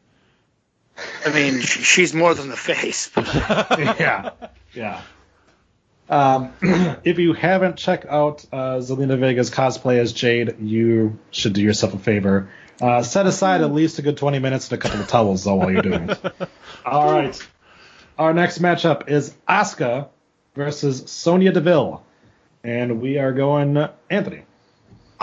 I 1.24 1.32
mean, 1.32 1.60
she's 1.60 2.12
more 2.14 2.34
than 2.34 2.48
the 2.50 2.56
face. 2.56 3.10
yeah, 3.16 4.30
yeah. 4.74 5.00
Um, 6.08 6.52
if 7.04 7.18
you 7.18 7.32
haven't 7.32 7.76
checked 7.76 8.06
out 8.06 8.44
uh, 8.52 8.76
Zelina 8.76 9.18
Vega's 9.18 9.50
cosplay 9.50 9.98
as 9.98 10.12
Jade, 10.12 10.56
you 10.60 11.18
should 11.30 11.54
do 11.54 11.62
yourself 11.62 11.94
a 11.94 11.98
favor. 11.98 12.50
Uh, 12.80 13.02
set 13.02 13.26
aside 13.26 13.60
at 13.62 13.72
least 13.72 13.98
a 13.98 14.02
good 14.02 14.16
20 14.16 14.38
minutes 14.40 14.70
and 14.70 14.78
a 14.78 14.82
couple 14.82 15.00
of 15.00 15.08
towels 15.08 15.44
though 15.44 15.54
while 15.54 15.70
you're 15.72 15.82
doing 15.82 16.10
it. 16.10 16.20
All 16.84 17.10
right. 17.10 17.48
Our 18.18 18.34
next 18.34 18.60
matchup 18.60 19.08
is 19.08 19.34
Asuka 19.48 20.08
versus 20.54 21.10
Sonya 21.10 21.52
Deville, 21.52 22.04
and 22.62 23.00
we 23.00 23.18
are 23.18 23.32
going 23.32 23.88
Anthony, 24.10 24.42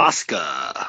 Asuka. 0.01 0.87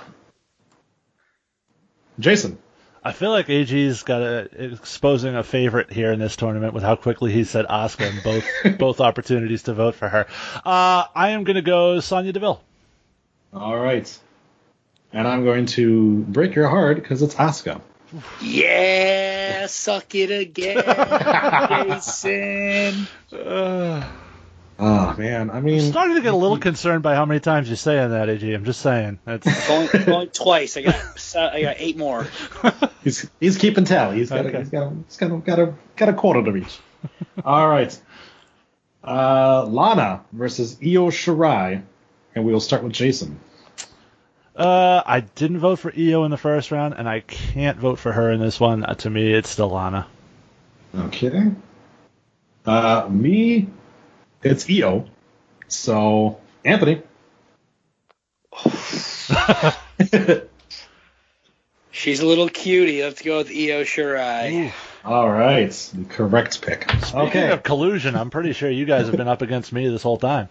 Jason. 2.19 2.59
I 3.05 3.13
feel 3.13 3.31
like 3.31 3.51
AG's 3.51 4.05
got 4.05 4.23
a 4.23 4.73
exposing 4.73 5.35
a 5.35 5.43
favorite 5.43 5.93
here 5.93 6.13
in 6.13 6.19
this 6.19 6.37
tournament 6.37 6.73
with 6.73 6.83
how 6.83 6.97
quickly 6.97 7.31
he 7.31 7.45
said 7.45 7.67
Asuka 7.67 8.11
in 8.11 8.23
both 8.23 8.45
both 8.79 9.01
opportunities 9.01 9.65
to 9.65 9.75
vote 9.75 9.97
for 9.97 10.09
her. 10.09 10.27
Uh, 10.65 11.05
I 11.15 11.31
am 11.31 11.45
going 11.45 11.57
to 11.57 11.63
go 11.63 12.01
Sonya 12.01 12.33
Deville. 12.33 12.63
All 13.53 13.77
right. 13.77 14.19
And 15.13 15.29
I'm 15.29 15.45
going 15.45 15.67
to 15.67 16.21
break 16.29 16.55
your 16.55 16.69
heart 16.69 16.97
because 16.97 17.21
it's 17.21 17.35
Asuka. 17.35 17.83
Yeah, 18.41 19.67
suck 19.67 20.15
it 20.15 20.31
again, 20.31 20.77
Jason. 22.01 23.09
Oh 24.79 25.15
man, 25.17 25.51
I 25.51 25.55
mean, 25.61 25.75
I'm 25.75 25.81
mean, 25.81 25.91
starting 25.93 26.17
to 26.17 26.23
get 26.23 26.33
a 26.33 26.37
little 26.37 26.59
concerned 26.59 27.03
by 27.03 27.15
how 27.15 27.25
many 27.25 27.41
times 27.41 27.69
you're 27.69 27.77
saying 27.77 28.11
that, 28.11 28.29
AG. 28.29 28.53
I'm 28.53 28.65
just 28.65 28.81
saying. 28.81 29.19
That's, 29.25 29.69
Going, 29.69 29.89
going 30.05 30.29
twice. 30.31 30.77
I 30.77 30.83
got 30.83 30.95
I 31.37 31.63
got 31.63 31.77
eight 31.79 31.97
more. 31.97 32.27
he's 33.05 33.31
he's 33.39 33.59
keeping 33.59 33.85
tally. 33.85 34.17
He's 34.19 34.31
got 34.31 34.47
Okay. 34.47 34.57
a, 34.57 34.61
he's 34.61 34.71
got 34.71 34.83
a, 34.93 34.97
he's 35.07 35.17
got 35.19 35.31
a, 35.31 35.37
got 35.39 35.59
a 35.59 35.75
got 35.97 36.09
a 36.09 36.13
quota 36.15 36.43
to 36.43 36.51
reach. 36.53 36.79
All 37.45 37.69
right. 37.69 37.97
Uh, 39.05 39.67
Lana 39.67 40.23
versus 40.33 40.79
Io 40.83 41.11
Shirai, 41.11 41.83
and 42.35 42.45
we 42.45 42.53
will 42.53 42.61
start 42.61 42.83
with 42.83 42.93
Jason. 42.93 43.39
uh, 44.57 45.03
I 45.05 45.21
didn't 45.21 45.59
vote 45.59 45.79
for 45.81 45.93
Io 45.97 46.25
in 46.25 46.31
the 46.31 46.37
first 46.37 46.71
round, 46.71 46.95
and 46.97 47.09
I 47.09 47.21
can't 47.21 47.79
vote 47.79 47.99
for 47.99 48.11
her 48.13 48.31
in 48.31 48.41
this 48.41 48.59
one. 48.61 48.85
Uh, 48.85 48.95
to 48.95 49.11
me, 49.11 49.33
it's 49.33 49.51
still 49.51 49.69
Lana. 49.71 50.07
Okay. 50.95 51.51
Uh, 52.65 53.09
me, 53.11 53.69
it's 54.43 54.69
Io. 54.71 55.07
So 55.69 56.41
Anthony. 56.65 57.03
She's 61.91 62.21
a 62.21 62.27
little 62.27 62.49
cutie. 62.49 63.03
Let's 63.03 63.23
go 63.23 63.39
with 63.39 63.49
Io 63.49 63.85
Shirai. 63.85 64.73
All 65.05 65.29
right, 65.31 65.71
the 65.95 66.05
correct 66.05 66.63
pick. 66.63 66.91
Speaking 66.91 67.21
Okay. 67.21 67.51
of 67.51 67.63
collusion, 67.63 68.15
I'm 68.17 68.31
pretty 68.31 68.53
sure 68.53 68.71
you 68.71 68.85
guys 68.85 69.07
have 69.07 69.17
been 69.17 69.29
up 69.29 69.43
against 69.43 69.73
me 69.73 69.89
this 69.89 70.03
whole 70.03 70.17
time. 70.17 70.49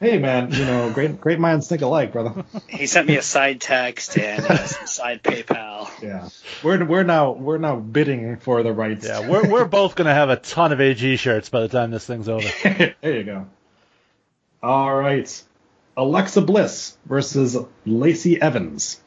Hey 0.00 0.18
man, 0.18 0.52
you 0.52 0.64
know, 0.64 0.90
great 0.90 1.20
great 1.20 1.38
minds 1.38 1.68
think 1.68 1.82
alike, 1.82 2.12
brother. 2.12 2.44
He 2.68 2.86
sent 2.86 3.06
me 3.06 3.16
a 3.16 3.22
side 3.22 3.60
text 3.60 4.18
and 4.18 4.44
uh, 4.44 4.66
side 4.66 5.22
PayPal. 5.22 5.88
Yeah, 6.02 6.28
we're 6.62 6.84
we're 6.84 7.04
now 7.04 7.32
we're 7.32 7.58
now 7.58 7.76
bidding 7.76 8.36
for 8.38 8.62
the 8.62 8.72
rights. 8.72 9.06
Yeah, 9.06 9.28
we're 9.28 9.48
we're 9.48 9.64
both 9.64 9.94
gonna 9.94 10.14
have 10.14 10.30
a 10.30 10.36
ton 10.36 10.72
of 10.72 10.80
AG 10.80 11.16
shirts 11.16 11.48
by 11.48 11.60
the 11.60 11.68
time 11.68 11.90
this 11.90 12.04
thing's 12.06 12.28
over. 12.28 12.46
there 12.64 12.94
you 13.02 13.24
go. 13.24 13.46
All 14.62 14.94
right, 14.94 15.42
Alexa 15.96 16.40
Bliss 16.40 16.98
versus 17.06 17.56
Lacey 17.86 18.40
Evans, 18.40 19.00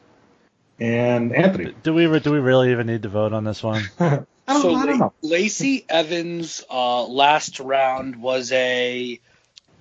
and 0.80 1.34
Anthony. 1.34 1.74
Do 1.82 1.94
we 1.94 2.18
do 2.20 2.32
we 2.32 2.38
really 2.38 2.72
even 2.72 2.86
need 2.86 3.02
to 3.02 3.08
vote 3.08 3.32
on 3.32 3.44
this 3.44 3.62
one? 3.62 3.82
I 4.00 4.24
don't, 4.46 4.62
so 4.62 4.74
I 4.74 4.86
don't 4.86 4.98
know. 4.98 5.12
Lacey 5.20 5.84
Evans' 5.88 6.64
uh, 6.70 7.04
last 7.06 7.60
round 7.60 8.16
was 8.16 8.50
a 8.52 9.20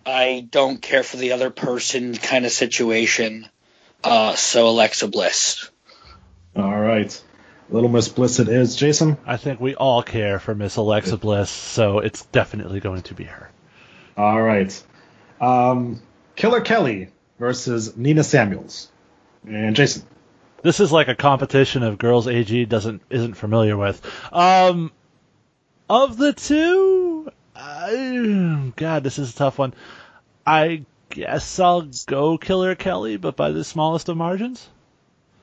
I 0.08 0.48
don't 0.50 0.82
care 0.82 1.04
for 1.04 1.18
the 1.18 1.34
other 1.34 1.50
person 1.50 2.16
kind 2.16 2.46
of 2.46 2.52
situation. 2.52 3.48
Uh, 4.04 4.36
so 4.36 4.70
Alexa 4.70 5.10
Bliss. 5.10 5.70
All 6.56 6.80
right, 6.80 7.22
Little 7.70 7.90
Miss 7.90 8.08
Bliss 8.08 8.40
it 8.40 8.48
is. 8.48 8.76
Jason. 8.76 9.18
I 9.26 9.38
think 9.38 9.60
we 9.60 9.76
all 9.76 10.02
care 10.02 10.40
for 10.40 10.56
Miss 10.56 10.78
Alexa 10.78 11.18
Bliss, 11.18 11.50
so 11.50 12.00
it's 12.00 12.26
definitely 12.28 12.80
going 12.80 13.02
to 13.04 13.14
be 13.14 13.26
her. 13.26 13.52
All 14.16 14.42
right, 14.42 14.84
um, 15.42 16.02
Killer 16.36 16.62
Kelly 16.62 17.10
versus 17.38 17.98
Nina 17.98 18.24
Samuels, 18.24 18.90
and 19.46 19.76
Jason. 19.76 20.04
This 20.64 20.80
is 20.80 20.92
like 20.92 21.10
a 21.10 21.16
competition 21.16 21.84
of 21.84 21.98
girls 21.98 22.28
AG 22.28 22.66
doesn't 22.66 23.02
isn't 23.10 23.36
familiar 23.36 23.76
with. 23.76 24.02
Um, 24.34 24.92
of 25.90 26.18
the 26.18 26.34
two, 26.34 26.97
I, 27.68 28.72
God, 28.76 29.04
this 29.04 29.20
is 29.20 29.32
a 29.32 29.36
tough 29.36 29.58
one. 29.58 29.74
I 30.46 30.86
guess 31.10 31.60
I'll 31.60 31.90
go 32.06 32.38
Killer 32.38 32.76
Kelly, 32.76 33.18
but 33.18 33.36
by 33.36 33.52
the 33.52 33.64
smallest 33.64 34.10
of 34.10 34.18
margins, 34.18 34.68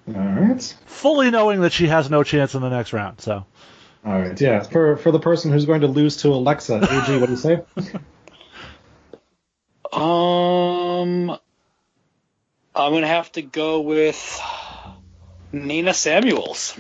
All 0.09 0.15
right. 0.15 0.77
fully 0.87 1.31
knowing 1.31 1.61
that 1.61 1.73
she 1.73 1.89
has 1.89 2.09
no 2.11 2.23
chance 2.23 2.55
in 2.55 2.63
the 2.63 2.71
next 2.71 2.93
round. 2.93 3.21
So 3.21 3.45
All 4.05 4.19
right, 4.19 4.41
yeah. 4.41 4.63
For 4.63 4.97
for 4.97 5.11
the 5.11 5.21
person 5.21 5.53
who's 5.53 5.67
going 5.67 5.83
to 5.83 5.89
lose 5.89 6.19
to 6.19 6.29
Alexa, 6.29 6.77
AG, 6.77 7.19
what 7.19 7.27
do 7.27 7.33
you 7.33 7.37
say? 7.37 7.63
Um, 9.93 11.31
I'm 12.75 12.93
gonna 12.93 13.07
have 13.07 13.31
to 13.33 13.43
go 13.43 13.83
with 13.83 14.41
Nina 15.53 15.95
Samuels. 15.95 16.77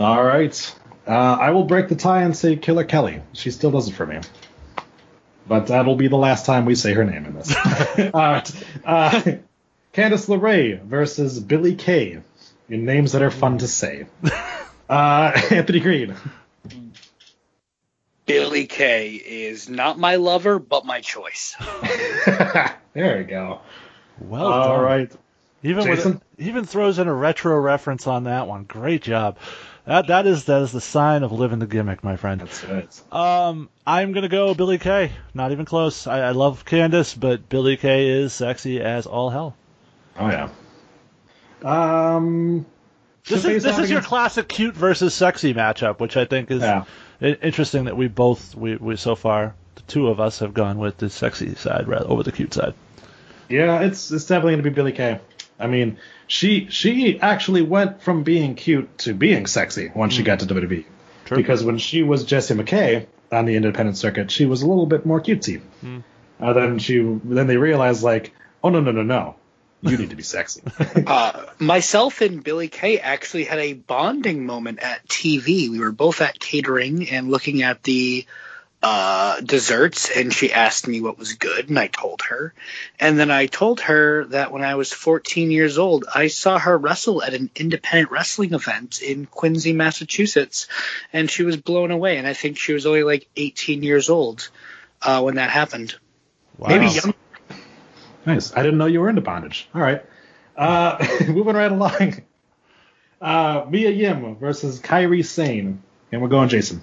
All 0.00 0.24
right. 0.24 0.74
Uh, 1.06 1.12
I 1.12 1.50
will 1.50 1.64
break 1.64 1.88
the 1.88 1.94
tie 1.94 2.22
and 2.22 2.36
say 2.36 2.56
Killer 2.56 2.82
Kelly. 2.82 3.22
She 3.34 3.52
still 3.52 3.70
does 3.70 3.88
it 3.88 3.92
for 3.92 4.04
me. 4.04 4.18
But 5.46 5.66
that'll 5.66 5.96
be 5.96 6.08
the 6.08 6.16
last 6.16 6.46
time 6.46 6.64
we 6.64 6.74
say 6.74 6.92
her 6.94 7.04
name 7.04 7.26
in 7.26 7.34
this. 7.34 7.54
All 8.14 8.20
right. 8.20 8.64
Uh, 8.84 9.22
Candice 9.92 10.28
LeRae 10.28 10.82
versus 10.82 11.38
Billie 11.38 11.76
Kay 11.76 12.20
in 12.68 12.84
names 12.84 13.12
that 13.12 13.22
are 13.22 13.30
fun 13.30 13.58
to 13.58 13.68
say. 13.68 14.06
Uh, 14.86 15.32
Anthony 15.50 15.80
Green. 15.80 16.14
Billie 18.26 18.66
Kay 18.66 19.12
is 19.14 19.66
not 19.66 19.98
my 19.98 20.16
lover, 20.16 20.58
but 20.58 20.84
my 20.84 21.00
choice. 21.00 21.56
there 22.92 23.16
we 23.16 23.24
go. 23.24 23.60
well 24.20 24.44
All 24.44 24.68
done. 24.76 24.80
right. 24.82 25.12
Even 25.62 25.84
Jason? 25.84 26.12
with 26.12 26.22
even 26.46 26.64
throws 26.66 26.98
in 26.98 27.08
a 27.08 27.14
retro 27.14 27.58
reference 27.58 28.06
on 28.06 28.24
that 28.24 28.46
one. 28.46 28.64
Great 28.64 29.00
job. 29.00 29.38
That 29.86 30.06
that 30.06 30.26
is 30.26 30.44
that 30.44 30.62
is 30.62 30.72
the 30.72 30.80
sign 30.80 31.22
of 31.22 31.32
living 31.32 31.58
the 31.58 31.66
gimmick, 31.66 32.02
my 32.02 32.16
friend. 32.16 32.40
That's 32.40 32.64
it. 32.64 33.02
Um, 33.12 33.68
I'm 33.86 34.12
gonna 34.12 34.28
go 34.30 34.54
Billie 34.54 34.78
Kay. 34.78 35.12
Not 35.34 35.52
even 35.52 35.66
close. 35.66 36.06
I, 36.06 36.20
I 36.20 36.30
love 36.30 36.64
Candice, 36.64 37.18
but 37.18 37.48
Billie 37.50 37.76
Kay 37.76 38.08
is 38.08 38.32
sexy 38.32 38.80
as 38.80 39.04
all 39.06 39.28
hell. 39.30 39.54
Oh, 40.18 40.28
yeah. 40.30 40.48
Um, 41.62 42.64
This 43.26 43.44
is 43.44 43.62
this 43.62 43.74
off 43.78 43.80
is 43.84 43.90
your 43.90 44.00
classic 44.02 44.48
cute 44.48 44.74
versus 44.74 45.14
sexy 45.14 45.52
matchup, 45.54 45.98
which 46.00 46.16
I 46.16 46.24
think 46.24 46.50
is 46.50 46.62
Yeah. 46.62 46.84
interesting 47.20 47.84
that 47.84 47.96
we 47.96 48.08
both 48.08 48.54
we, 48.54 48.76
we 48.76 48.96
so 48.96 49.14
far 49.14 49.54
the 49.74 49.82
two 49.82 50.08
of 50.08 50.20
us 50.20 50.38
have 50.38 50.54
gone 50.54 50.78
with 50.78 50.96
the 50.98 51.10
sexy 51.10 51.54
side 51.56 51.88
rather 51.88 52.06
over 52.08 52.22
the 52.22 52.32
cute 52.32 52.54
side. 52.54 52.74
Yeah, 53.48 53.80
it's 53.80 54.10
it's 54.10 54.24
definitely 54.24 54.52
gonna 54.52 54.62
be 54.62 54.70
Billie 54.70 54.92
Kay. 54.92 55.20
I 55.64 55.66
mean, 55.66 55.98
she 56.26 56.68
she 56.68 57.18
actually 57.20 57.62
went 57.62 58.02
from 58.02 58.22
being 58.22 58.54
cute 58.54 58.98
to 58.98 59.14
being 59.14 59.46
sexy 59.46 59.90
once 59.94 60.12
she 60.12 60.22
got 60.22 60.40
to 60.40 60.46
WWE. 60.46 60.84
True. 61.24 61.36
Because 61.36 61.64
when 61.64 61.78
she 61.78 62.02
was 62.02 62.24
Jessie 62.24 62.54
McKay 62.54 63.06
on 63.32 63.46
the 63.46 63.56
independent 63.56 63.96
circuit, 63.96 64.30
she 64.30 64.44
was 64.44 64.60
a 64.60 64.66
little 64.66 64.84
bit 64.84 65.06
more 65.06 65.22
cutesy. 65.22 65.62
Uh, 66.38 66.52
then 66.52 66.78
she 66.78 66.98
then 67.24 67.46
they 67.46 67.56
realized 67.56 68.02
like, 68.02 68.32
oh 68.62 68.68
no 68.68 68.80
no 68.80 68.92
no 68.92 69.02
no, 69.02 69.36
you 69.80 69.96
need 69.96 70.10
to 70.10 70.16
be 70.16 70.22
sexy. 70.22 70.62
Uh, 71.06 71.44
myself 71.58 72.20
and 72.20 72.42
Billie 72.42 72.68
Kay 72.68 72.98
actually 72.98 73.44
had 73.44 73.58
a 73.58 73.72
bonding 73.72 74.46
moment 74.46 74.80
at 74.80 75.06
TV. 75.06 75.68
We 75.68 75.78
were 75.80 75.92
both 75.92 76.20
at 76.20 76.38
catering 76.38 77.08
and 77.10 77.30
looking 77.30 77.62
at 77.62 77.82
the 77.82 78.26
uh, 78.84 79.40
desserts, 79.40 80.10
and 80.10 80.30
she 80.30 80.52
asked 80.52 80.86
me 80.86 81.00
what 81.00 81.18
was 81.18 81.32
good, 81.32 81.70
and 81.70 81.78
I 81.78 81.86
told 81.86 82.20
her. 82.28 82.52
And 83.00 83.18
then 83.18 83.30
I 83.30 83.46
told 83.46 83.80
her 83.80 84.26
that 84.26 84.52
when 84.52 84.62
I 84.62 84.74
was 84.74 84.92
14 84.92 85.50
years 85.50 85.78
old, 85.78 86.04
I 86.14 86.26
saw 86.26 86.58
her 86.58 86.76
wrestle 86.76 87.22
at 87.22 87.32
an 87.32 87.48
independent 87.56 88.10
wrestling 88.10 88.52
event 88.52 89.00
in 89.00 89.24
Quincy, 89.24 89.72
Massachusetts, 89.72 90.68
and 91.14 91.30
she 91.30 91.44
was 91.44 91.56
blown 91.56 91.92
away. 91.92 92.18
And 92.18 92.26
I 92.26 92.34
think 92.34 92.58
she 92.58 92.74
was 92.74 92.84
only 92.84 93.04
like 93.04 93.26
18 93.36 93.82
years 93.82 94.10
old 94.10 94.50
uh, 95.00 95.22
when 95.22 95.36
that 95.36 95.48
happened. 95.48 95.94
Wow. 96.58 96.68
Maybe 96.68 96.88
young. 96.88 97.14
nice. 98.26 98.54
I 98.54 98.62
didn't 98.62 98.76
know 98.76 98.84
you 98.84 99.00
were 99.00 99.08
into 99.08 99.22
bondage. 99.22 99.66
All 99.74 99.80
right. 99.80 100.04
Uh, 100.58 101.02
moving 101.26 101.56
right 101.56 101.72
along. 101.72 102.22
Uh, 103.18 103.64
Mia 103.66 103.88
Yim 103.88 104.36
versus 104.36 104.78
Kairi 104.78 105.24
Sane, 105.24 105.82
and 106.12 106.20
we're 106.20 106.28
going 106.28 106.50
Jason. 106.50 106.82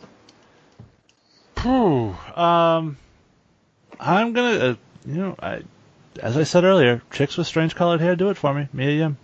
Phew. 1.62 2.16
Um, 2.36 2.98
I'm 4.00 4.34
gonna, 4.34 4.72
uh, 4.72 4.76
you 5.06 5.16
know, 5.16 5.36
I, 5.40 5.62
as 6.20 6.36
I 6.36 6.44
said 6.44 6.64
earlier, 6.64 7.02
chicks 7.12 7.38
with 7.38 7.46
strange 7.46 7.76
colored 7.76 8.02
hair 8.02 8.16
do 8.16 8.30
it 8.30 8.38
for 8.38 8.54
me. 8.54 8.68
Mia 8.74 8.92
Yim. 8.92 9.18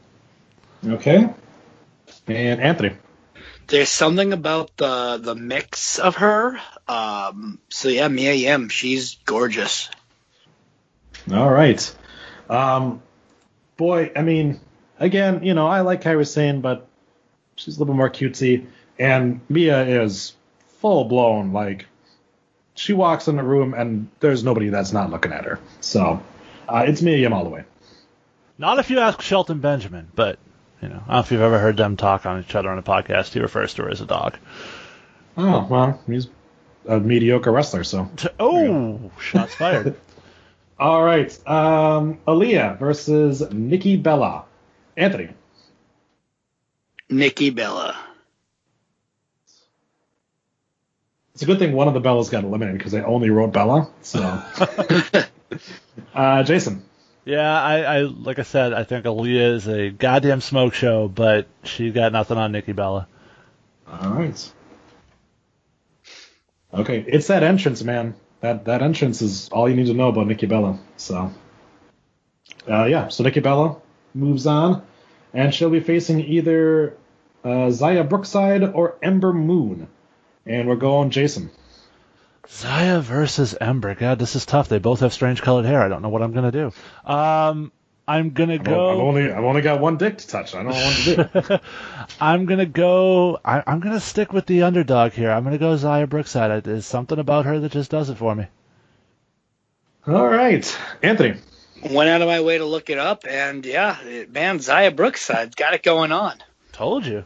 Okay. 0.86 1.30
And 2.28 2.62
Anthony. 2.62 2.96
there's 3.68 3.90
something 3.90 4.34
about 4.34 4.76
the 4.78 5.18
the 5.22 5.36
mix 5.36 6.00
of 6.00 6.18
her. 6.18 6.60
Um, 6.88 7.60
so 7.70 7.90
yeah, 7.90 8.08
Mia 8.08 8.34
Yim, 8.34 8.70
she's 8.70 9.16
gorgeous. 9.26 9.90
All 11.32 11.50
right. 11.50 11.96
Um, 12.50 13.02
boy, 13.76 14.12
I 14.16 14.22
mean, 14.22 14.60
again, 15.00 15.44
you 15.44 15.54
know, 15.54 15.68
I 15.68 15.82
like 15.82 16.02
Kairi 16.02 16.28
Sane, 16.28 16.62
but 16.62 16.88
she's 17.56 17.78
a 17.78 17.80
little 17.80 17.96
more 17.96 18.10
cutesy, 18.10 18.68
and 19.00 19.42
Mia 19.50 20.04
is 20.04 20.34
full 20.80 21.06
blown. 21.06 21.52
Like 21.52 21.88
she 22.78 22.94
walks 22.94 23.28
in 23.28 23.36
the 23.36 23.44
room 23.44 23.74
and 23.74 24.10
there's 24.20 24.44
nobody 24.44 24.70
that's 24.70 24.94
not 24.94 25.10
looking 25.10 25.32
at 25.34 25.46
her. 25.46 25.60
So 25.82 26.22
uh, 26.68 26.86
it's 26.88 27.02
Mia 27.02 27.18
Yim 27.18 27.34
all 27.34 27.44
the 27.44 27.50
way. 27.50 27.64
Not 28.58 28.80
if 28.80 28.90
you 28.90 29.00
ask 29.00 29.22
Shelton 29.22 29.60
Benjamin, 29.60 30.10
but 30.16 30.40
you 30.82 30.90
know, 30.90 30.96
I 30.96 31.00
don't 31.00 31.08
know 31.08 31.20
if 31.20 31.32
you've 31.32 31.42
ever 31.42 31.60
heard 31.60 31.78
them 31.78 31.98
talk 31.98 32.26
on 32.26 32.40
each 32.40 32.56
other 32.56 32.70
on 32.70 32.78
a 32.78 32.84
podcast. 32.84 33.34
He 33.34 33.40
refers 33.40 33.74
to 33.76 33.84
her 33.84 33.90
as 33.90 34.02
a 34.02 34.06
dog. 34.06 34.38
Oh 35.36 35.68
well, 35.70 36.02
he's 36.08 36.28
a 36.88 37.00
mediocre 37.00 37.52
wrestler, 37.52 37.84
so. 37.84 38.10
Oh, 38.40 39.12
shots 39.20 39.54
fired. 39.56 39.96
All 40.80 41.04
right, 41.04 41.32
um, 41.48 42.20
Aliyah 42.28 42.78
versus 42.78 43.42
Nikki 43.52 43.98
Bella. 43.98 44.46
Anthony. 44.96 45.30
Nikki 47.10 47.50
Bella. 47.50 47.96
It's 51.38 51.44
a 51.44 51.46
good 51.46 51.60
thing 51.60 51.74
one 51.74 51.88
of 51.88 51.94
the 51.94 52.02
Bellas 52.02 52.32
got 52.32 52.44
eliminated 52.44 52.80
because 52.80 52.94
they 52.94 53.04
only 53.04 53.30
wrote 53.30 53.54
Bella. 53.54 53.92
So, 54.02 54.20
uh, 56.16 56.42
Jason. 56.42 56.84
yeah, 57.26 57.62
I, 57.62 57.82
I 57.82 58.02
like 58.02 58.40
I 58.40 58.42
said, 58.42 58.74
I 58.74 58.84
think 58.86 59.06
Aliyah 59.06 59.54
is 59.54 59.68
a 59.68 59.92
goddamn 59.92 60.42
smoke 60.42 60.74
show, 60.74 61.08
but 61.08 61.46
she 61.62 61.92
got 61.92 62.12
nothing 62.12 62.40
on 62.40 62.52
Nikki 62.52 62.72
Bella. 62.72 63.08
All 63.88 64.14
right. 64.14 64.52
Okay, 66.74 67.06
it's 67.08 67.28
that 67.28 67.44
entrance, 67.44 67.84
man. 67.84 68.16
That 68.40 68.66
that 68.66 68.82
entrance 68.82 69.22
is 69.22 69.48
all 69.50 69.70
you 69.70 69.76
need 69.76 69.86
to 69.86 69.94
know 69.94 70.08
about 70.08 70.26
Nikki 70.26 70.48
Bella. 70.48 70.80
So, 70.96 71.32
uh, 72.68 72.86
yeah. 72.86 73.10
So 73.10 73.24
Nikki 73.24 73.42
Bella 73.42 73.78
moves 74.16 74.48
on, 74.48 74.82
and 75.36 75.54
she'll 75.54 75.70
be 75.70 75.82
facing 75.82 76.20
either 76.20 76.98
uh, 77.44 77.70
Xia 77.70 78.10
Brookside 78.10 78.64
or 78.64 78.98
Ember 79.04 79.34
Moon. 79.34 79.88
And 80.48 80.68
we're 80.68 80.76
going 80.76 81.10
Jason. 81.10 81.50
Xia 82.48 83.02
versus 83.02 83.56
Ember. 83.60 83.94
God, 83.96 84.20
this 84.20 84.36
is 84.36 84.46
tough. 84.46 84.70
They 84.70 84.80
both 84.80 85.02
have 85.02 85.14
strange 85.14 85.42
colored 85.42 85.66
hair. 85.66 85.82
I 85.82 85.90
don't 85.90 86.02
know 86.02 86.10
what 86.10 86.22
I'm 86.22 86.32
gonna 86.32 86.52
do. 86.52 86.72
Um, 87.06 87.72
I'm 88.08 88.30
gonna 88.30 88.54
I've, 88.54 88.64
go. 88.64 88.90
I've 88.90 89.00
only 89.00 89.32
I've 89.32 89.44
only 89.44 89.62
got 89.62 89.82
one 89.82 89.98
dick 89.98 90.18
to 90.20 90.28
touch. 90.28 90.56
I 90.56 90.64
don't 90.64 90.72
know 90.72 90.78
what 90.80 90.96
to 90.96 91.42
do. 91.50 91.60
I'm 92.22 92.46
gonna 92.46 92.66
go. 92.66 93.40
I, 93.44 93.64
I'm 93.68 93.82
gonna 93.82 94.00
stick 94.00 94.32
with 94.32 94.46
the 94.46 94.64
underdog 94.64 95.12
here. 95.12 95.30
I'm 95.30 95.44
gonna 95.44 95.58
go 95.58 95.76
Xia 95.76 96.08
Brookside. 96.08 96.52
I- 96.52 96.60
There's 96.62 96.86
something 96.86 97.20
about 97.20 97.46
her 97.46 97.60
that 97.60 97.74
just 97.74 97.92
does 97.92 98.10
it 98.10 98.18
for 98.18 98.34
me. 98.34 98.48
all 100.08 100.28
right, 100.28 100.78
Anthony. 101.04 101.40
Went 101.92 102.10
out 102.10 102.22
of 102.22 102.28
my 102.28 102.40
way 102.42 102.58
to 102.58 102.66
look 102.66 102.90
it 102.90 102.98
up, 102.98 103.26
and 103.30 103.66
yeah, 103.66 104.02
it, 104.04 104.32
man, 104.32 104.60
Xia 104.60 104.96
Brookside 104.96 105.56
got 105.56 105.74
it 105.74 105.84
going 105.84 106.12
on. 106.14 106.42
Told 106.72 107.06
you. 107.06 107.26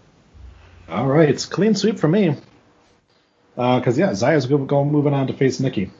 All 0.90 1.06
right, 1.06 1.30
it's 1.30 1.46
clean 1.46 1.76
sweep 1.76 2.00
for 2.00 2.08
me. 2.08 2.36
Uh, 3.62 3.78
because 3.78 3.96
yeah, 3.96 4.12
Xia's 4.16 4.48
go, 4.48 4.58
go 4.58 4.84
moving 4.84 5.14
on 5.14 5.28
to 5.28 5.34
face 5.34 5.60
Nikki. 5.60 5.92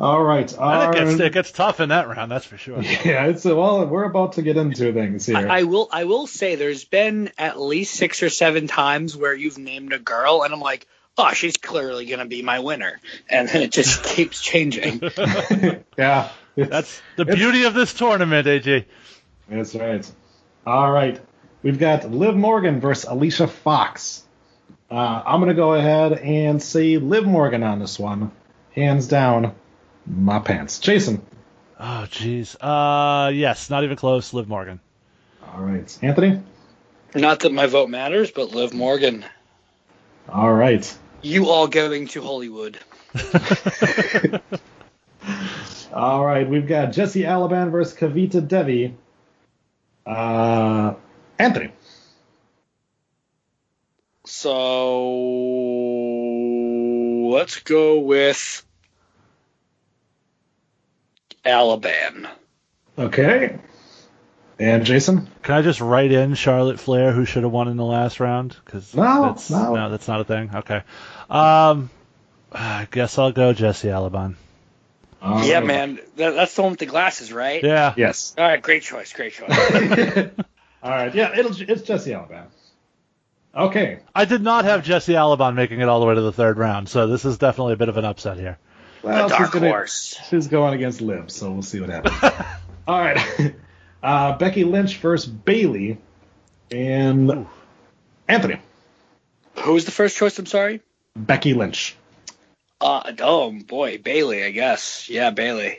All 0.00 0.20
right. 0.20 0.52
I 0.58 0.86
think 0.86 0.96
our- 0.96 1.12
it's, 1.12 1.20
it 1.20 1.32
gets 1.32 1.52
tough 1.52 1.78
in 1.78 1.90
that 1.90 2.08
round. 2.08 2.32
That's 2.32 2.44
for 2.44 2.56
sure. 2.58 2.82
Yeah, 3.04 3.26
it's 3.26 3.44
well, 3.44 3.86
we're 3.86 4.02
about 4.02 4.32
to 4.32 4.42
get 4.42 4.56
into 4.56 4.92
things 4.92 5.26
here. 5.26 5.36
I, 5.36 5.60
I 5.60 5.62
will 5.62 5.88
I 5.92 6.02
will 6.02 6.26
say 6.26 6.56
there's 6.56 6.84
been 6.84 7.30
at 7.38 7.60
least 7.60 7.94
six 7.94 8.24
or 8.24 8.28
seven 8.28 8.66
times 8.66 9.16
where 9.16 9.32
you've 9.32 9.56
named 9.56 9.92
a 9.92 10.00
girl 10.00 10.42
and 10.42 10.52
I'm 10.52 10.58
like, 10.60 10.88
oh, 11.16 11.32
she's 11.32 11.56
clearly 11.58 12.06
gonna 12.06 12.26
be 12.26 12.42
my 12.42 12.58
winner, 12.58 12.98
and 13.28 13.48
then 13.48 13.62
it 13.62 13.70
just 13.70 14.02
keeps 14.16 14.42
changing. 14.42 15.00
yeah, 15.96 16.30
That's 16.56 17.00
the 17.14 17.24
beauty 17.24 17.64
of 17.64 17.74
this 17.74 17.94
tournament, 17.94 18.48
AJ. 18.48 18.86
that's 19.48 19.76
right. 19.76 20.10
All 20.66 20.90
right, 20.90 21.20
we've 21.62 21.78
got 21.78 22.10
Liv 22.10 22.34
Morgan 22.34 22.80
versus 22.80 23.04
Alicia 23.08 23.46
Fox. 23.46 24.21
Uh, 24.92 25.22
I'm 25.24 25.40
gonna 25.40 25.54
go 25.54 25.72
ahead 25.72 26.12
and 26.12 26.62
say 26.62 26.98
Liv 26.98 27.24
Morgan 27.24 27.62
on 27.62 27.78
this 27.78 27.98
one, 27.98 28.30
hands 28.74 29.08
down. 29.08 29.54
My 30.06 30.38
pants, 30.38 30.80
Jason. 30.80 31.22
Oh, 31.80 32.06
jeez. 32.10 32.56
Uh, 32.60 33.30
yes, 33.30 33.70
not 33.70 33.84
even 33.84 33.96
close. 33.96 34.34
Liv 34.34 34.48
Morgan. 34.48 34.80
All 35.54 35.62
right, 35.62 35.98
Anthony. 36.02 36.42
Not 37.14 37.40
that 37.40 37.52
my 37.54 37.66
vote 37.68 37.88
matters, 37.88 38.30
but 38.30 38.54
Liv 38.54 38.74
Morgan, 38.74 39.24
All 40.28 40.52
right. 40.52 40.94
you 41.22 41.48
all 41.48 41.68
going 41.68 42.08
to 42.08 42.20
Hollywood. 42.22 42.78
All 45.92 46.24
right, 46.24 46.48
we've 46.48 46.66
got 46.66 46.92
Jessie 46.92 47.22
Elaban 47.22 47.70
versus 47.70 47.96
Kavita 47.96 48.46
Devi. 48.46 48.94
Uh, 50.06 50.94
Anthony. 51.38 51.72
So 54.24 55.10
let's 57.30 57.60
go 57.60 58.00
with 58.00 58.64
Elaban. 61.44 62.28
Okay. 62.98 63.58
And 64.58 64.84
Jason. 64.84 65.28
Can 65.42 65.54
I 65.56 65.62
just 65.62 65.80
write 65.80 66.12
in 66.12 66.34
Charlotte 66.34 66.78
Flair, 66.78 67.10
who 67.12 67.24
should 67.24 67.42
have 67.42 67.50
won 67.50 67.66
in 67.68 67.76
the 67.76 67.84
last 67.84 68.20
round? 68.20 68.56
Because 68.64 68.94
No, 68.94 69.22
that's, 69.24 69.50
no. 69.50 69.90
that's 69.90 70.06
not 70.06 70.20
a 70.20 70.24
thing. 70.24 70.50
Okay. 70.54 70.82
Um, 71.28 71.90
I 72.52 72.86
guess 72.90 73.18
I'll 73.18 73.32
go 73.32 73.52
Jessie 73.52 73.88
Elaban. 73.88 74.36
All 75.20 75.44
yeah, 75.44 75.60
man, 75.60 76.00
that, 76.16 76.34
that's 76.34 76.54
the 76.54 76.62
one 76.62 76.72
with 76.72 76.80
the 76.80 76.86
glasses, 76.86 77.32
right? 77.32 77.62
Yeah. 77.62 77.94
Yes. 77.96 78.34
All 78.36 78.44
right, 78.44 78.60
great 78.60 78.82
choice, 78.82 79.12
great 79.12 79.32
choice. 79.32 79.50
All 80.82 80.90
right. 80.90 81.14
Yeah, 81.14 81.38
it'll, 81.38 81.52
it's 81.60 81.82
Jessie 81.82 82.10
Elaban. 82.10 82.46
Okay. 83.54 83.98
I 84.14 84.24
did 84.24 84.40
not 84.42 84.64
have 84.64 84.82
Jessie 84.84 85.12
Elaban 85.12 85.54
making 85.54 85.80
it 85.80 85.88
all 85.88 86.00
the 86.00 86.06
way 86.06 86.14
to 86.14 86.20
the 86.22 86.32
third 86.32 86.56
round, 86.58 86.88
so 86.88 87.06
this 87.06 87.24
is 87.24 87.38
definitely 87.38 87.74
a 87.74 87.76
bit 87.76 87.88
of 87.90 87.96
an 87.98 88.04
upset 88.04 88.38
here. 88.38 88.58
Well, 89.02 89.26
a 89.26 89.28
dark 89.28 89.40
she's 89.42 89.50
gonna- 89.50 89.68
horse. 89.68 90.18
She's 90.30 90.46
going 90.48 90.74
against 90.74 91.00
Liv, 91.00 91.30
so 91.30 91.50
we'll 91.52 91.62
see 91.62 91.80
what 91.80 91.90
happens. 91.90 92.14
All 92.86 92.98
right. 92.98 93.54
Uh, 94.02 94.36
Becky 94.38 94.64
Lynch 94.64 94.96
versus 94.98 95.30
Bayley. 95.30 95.98
And 96.70 97.46
Anthony. 98.26 98.58
Who 99.60 99.74
was 99.74 99.84
the 99.84 99.90
first 99.90 100.16
choice? 100.16 100.38
I'm 100.38 100.46
sorry. 100.46 100.80
Becky 101.14 101.52
Lynch. 101.52 101.94
Uh, 102.80 103.12
oh 103.20 103.52
boy, 103.52 103.98
Bayley, 103.98 104.42
I 104.42 104.50
guess. 104.50 105.08
Yeah, 105.10 105.30
Bayley. 105.30 105.78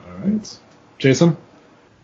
All 0.00 0.12
right. 0.18 0.58
Jason. 0.98 1.36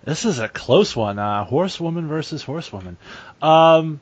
This 0.05 0.25
is 0.25 0.39
a 0.39 0.49
close 0.49 0.95
one. 0.95 1.19
Uh, 1.19 1.45
horsewoman 1.45 2.07
versus 2.07 2.43
horsewoman. 2.43 2.97
Um, 3.43 4.01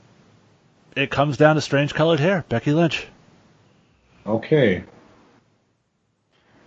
it 0.97 1.11
comes 1.11 1.37
down 1.37 1.57
to 1.57 1.61
strange 1.61 1.95
colored 1.95 2.21
hair. 2.21 2.45
Becky 2.49 2.73
Lynch. 2.73 3.07
Okay. 4.27 4.85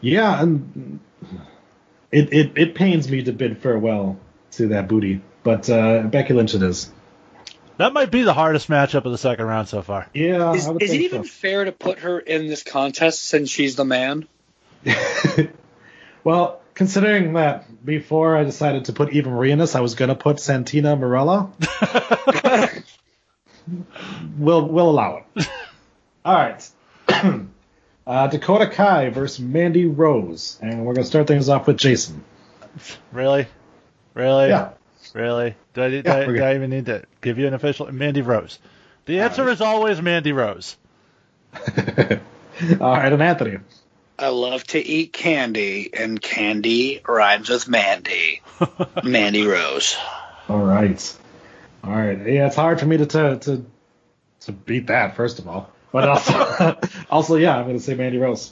Yeah, 0.02 0.42
and 0.42 1.00
it, 2.12 2.34
it, 2.34 2.52
it 2.58 2.76
pains 2.76 3.10
me 3.10 3.24
to 3.24 3.32
bid 3.32 3.58
farewell 3.58 4.20
to 4.52 4.68
that 4.70 4.88
booty, 4.88 5.22
but 5.44 5.70
uh, 5.70 6.04
Becky 6.04 6.34
Lynch 6.34 6.54
it 6.54 6.62
is. 6.62 6.92
That 7.78 7.92
might 7.92 8.12
be 8.12 8.22
the 8.24 8.34
hardest 8.34 8.70
matchup 8.70 9.06
of 9.06 9.12
the 9.12 9.18
second 9.18 9.46
round 9.46 9.68
so 9.68 9.82
far. 9.82 10.08
Yeah, 10.14 10.54
Is, 10.54 10.66
is 10.66 10.70
it 10.70 10.80
think 10.80 11.02
even 11.02 11.24
so. 11.24 11.30
fair 11.30 11.66
to 11.66 11.72
put 11.72 12.00
her 12.00 12.20
in 12.20 12.48
this 12.48 12.64
contest 12.64 13.24
since 13.24 13.50
she's 13.50 13.76
the 13.76 13.84
man? 13.84 14.28
well, 16.24 16.62
considering 16.74 17.34
that 17.34 17.86
before 17.86 18.38
I 18.38 18.44
decided 18.44 18.86
to 18.86 18.94
put 18.94 19.12
Eva 19.12 19.30
Marie 19.30 19.52
in 19.52 19.60
this, 19.60 19.76
I 19.76 19.82
was 19.82 19.96
going 19.96 20.10
to 20.10 20.16
put 20.16 20.40
Santina 20.40 20.96
Marella. 20.96 21.52
we'll 24.38 24.68
we'll 24.68 24.90
allow 24.90 25.24
it. 25.36 25.50
All 26.26 26.36
right. 26.36 26.70
uh, 28.08 28.28
Dakota 28.28 28.68
Kai 28.68 29.10
versus 29.10 29.40
Mandy 29.40 29.86
Rose, 29.86 30.58
and 30.62 30.86
we're 30.86 30.94
going 30.94 31.04
to 31.04 31.10
start 31.10 31.28
things 31.28 31.50
off 31.50 31.68
with 31.68 31.78
Jason. 31.78 32.24
Really? 33.12 33.48
Really? 34.14 34.50
Yeah. 34.50 34.72
Really? 35.14 35.56
Do 35.74 35.84
I, 35.84 35.90
do, 35.90 36.02
Yeah, 36.04 36.16
I, 36.16 36.26
do. 36.26 36.44
I 36.44 36.56
even 36.56 36.70
need 36.70 36.88
to 36.88 37.04
give 37.22 37.38
you 37.38 37.48
an 37.48 37.54
official? 37.54 37.92
Mandy 37.92 38.22
Rose. 38.22 38.60
The 39.06 39.20
answer 39.20 39.48
is 39.50 39.62
always 39.62 40.02
Mandy 40.02 40.32
Rose. 40.32 40.78
All 41.54 42.92
right, 42.92 43.12
and 43.12 43.22
Anthony. 43.22 43.60
I 44.18 44.30
love 44.30 44.64
to 44.68 44.80
eat 44.80 45.14
candy, 45.14 45.90
and 45.94 46.22
candy 46.22 47.02
rhymes 47.08 47.50
with 47.50 47.68
Mandy. 47.68 48.42
Mandy 49.04 49.46
Rose. 49.46 49.96
All 50.50 50.64
right. 50.64 51.18
All 51.86 51.92
right. 51.92 52.18
Yeah, 52.28 52.48
it's 52.48 52.56
hard 52.56 52.80
for 52.80 52.88
me 52.88 52.98
to 52.98 53.06
to 53.06 53.38
to, 53.38 53.66
to 54.42 54.52
beat 54.52 54.88
that 54.88 55.16
first 55.16 55.38
of 55.38 55.48
all, 55.48 55.72
but 55.92 56.10
also 56.10 56.78
also 57.10 57.36
yeah, 57.36 57.58
I'm 57.58 57.66
going 57.66 57.78
to 57.78 57.84
say 57.84 57.94
Mandy 57.94 58.18
Rose. 58.18 58.52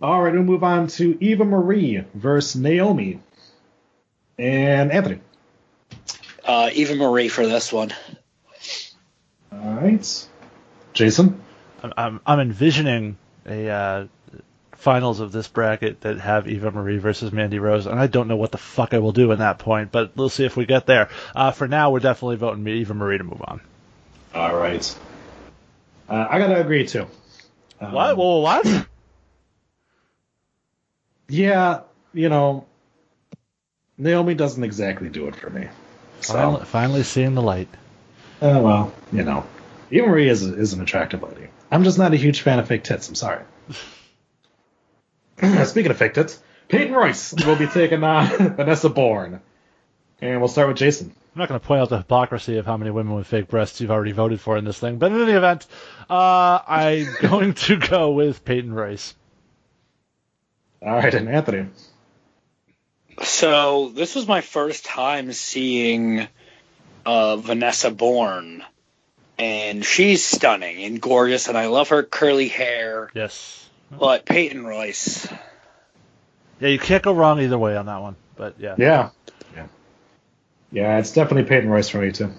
All 0.00 0.22
right, 0.22 0.32
we'll 0.32 0.42
move 0.42 0.64
on 0.64 0.88
to 0.88 1.16
Eva 1.22 1.44
Marie 1.44 2.04
versus 2.14 2.60
Naomi, 2.60 3.20
and 4.38 4.92
Anthony. 4.92 5.20
Uh, 6.44 6.70
Eva 6.72 6.94
Marie 6.94 7.28
for 7.28 7.46
this 7.46 7.72
one. 7.72 7.92
All 9.52 9.74
right, 9.74 10.28
Jason. 10.92 11.40
I'm, 11.82 11.92
I'm, 11.96 12.20
I'm 12.26 12.40
envisioning 12.40 13.16
a 13.46 13.68
uh, 13.68 14.06
finals 14.78 15.20
of 15.20 15.32
this 15.32 15.46
bracket 15.48 16.00
that 16.02 16.18
have 16.20 16.48
Eva 16.48 16.70
Marie 16.70 16.98
versus 16.98 17.32
Mandy 17.32 17.58
Rose, 17.58 17.86
and 17.86 17.98
I 18.00 18.06
don't 18.06 18.28
know 18.28 18.36
what 18.36 18.52
the 18.52 18.58
fuck 18.58 18.94
I 18.94 18.98
will 18.98 19.12
do 19.12 19.32
in 19.32 19.40
that 19.40 19.58
point, 19.58 19.92
but 19.92 20.16
we'll 20.16 20.28
see 20.28 20.44
if 20.44 20.56
we 20.56 20.66
get 20.66 20.86
there. 20.86 21.10
Uh, 21.34 21.50
for 21.50 21.68
now, 21.68 21.90
we're 21.90 21.98
definitely 22.00 22.36
voting 22.36 22.66
Eva 22.66 22.94
Marie 22.94 23.18
to 23.18 23.24
move 23.24 23.42
on. 23.44 23.60
All 24.34 24.56
right. 24.56 24.98
Uh, 26.08 26.26
I 26.30 26.38
gotta 26.38 26.60
agree 26.60 26.86
too. 26.86 27.06
Um, 27.80 27.92
What? 27.92 28.16
Well, 28.16 28.40
what? 28.42 28.86
Yeah, 31.28 31.80
you 32.14 32.28
know, 32.28 32.66
Naomi 33.98 34.34
doesn't 34.34 34.62
exactly 34.64 35.08
do 35.08 35.28
it 35.28 35.36
for 35.36 35.50
me. 35.50 35.68
So, 36.20 36.32
Finally, 36.34 36.64
finally 36.64 37.02
seeing 37.02 37.34
the 37.34 37.42
light. 37.42 37.68
uh, 38.40 38.60
well, 38.62 38.92
you 39.12 39.24
know, 39.24 39.44
Eva 39.90 40.06
Marie 40.06 40.28
is, 40.28 40.42
is 40.42 40.72
an 40.72 40.80
attractive 40.80 41.22
lady. 41.22 41.48
I'm 41.70 41.84
just 41.84 41.98
not 41.98 42.12
a 42.14 42.16
huge 42.16 42.40
fan 42.40 42.58
of 42.58 42.66
fake 42.68 42.84
tits. 42.84 43.08
I'm 43.08 43.14
sorry. 43.14 43.42
Speaking 45.64 45.90
of 45.90 45.96
fake 45.96 46.14
tits, 46.14 46.40
Peyton 46.68 46.92
Royce 46.92 47.32
will 47.44 47.56
be 47.56 47.66
taking 47.66 48.02
on 48.04 48.26
Vanessa 48.56 48.88
Borne. 48.88 49.40
And 50.20 50.40
we'll 50.40 50.48
start 50.48 50.68
with 50.68 50.76
Jason. 50.76 51.14
I'm 51.34 51.38
not 51.38 51.48
going 51.48 51.60
to 51.60 51.66
point 51.66 51.80
out 51.80 51.88
the 51.90 51.98
hypocrisy 51.98 52.58
of 52.58 52.66
how 52.66 52.76
many 52.76 52.90
women 52.90 53.14
with 53.14 53.26
fake 53.26 53.48
breasts 53.48 53.80
you've 53.80 53.90
already 53.90 54.12
voted 54.12 54.40
for 54.40 54.56
in 54.56 54.64
this 54.64 54.78
thing, 54.78 54.98
but 54.98 55.12
in 55.12 55.20
any 55.20 55.32
event, 55.32 55.66
uh, 56.10 56.58
I'm 56.66 57.06
going 57.20 57.54
to 57.54 57.76
go 57.76 58.10
with 58.10 58.44
Peyton 58.44 58.72
Royce. 58.72 59.14
All 60.82 60.94
right, 60.94 61.14
and 61.14 61.28
Anthony. 61.28 61.66
So 63.22 63.90
this 63.90 64.14
was 64.14 64.26
my 64.26 64.40
first 64.40 64.84
time 64.84 65.32
seeing 65.32 66.26
uh, 67.06 67.36
Vanessa 67.36 67.90
Borne, 67.90 68.64
and 69.38 69.84
she's 69.84 70.24
stunning 70.24 70.84
and 70.84 71.00
gorgeous, 71.00 71.48
and 71.48 71.56
I 71.56 71.66
love 71.66 71.90
her 71.90 72.02
curly 72.02 72.48
hair. 72.48 73.10
Yes. 73.14 73.67
But 73.90 74.26
Peyton 74.26 74.64
Royce, 74.64 75.26
Yeah, 76.60 76.68
you 76.68 76.78
can't 76.78 77.02
go 77.02 77.14
wrong 77.14 77.40
either 77.40 77.58
way 77.58 77.76
on 77.76 77.86
that 77.86 78.02
one, 78.02 78.16
but 78.36 78.54
yeah. 78.58 78.74
Yeah. 78.78 79.10
Yeah. 79.54 79.66
Yeah, 80.70 80.98
it's 80.98 81.12
definitely 81.12 81.48
Peyton 81.48 81.70
Royce 81.70 81.88
for 81.88 81.98
me, 81.98 82.12
too. 82.12 82.30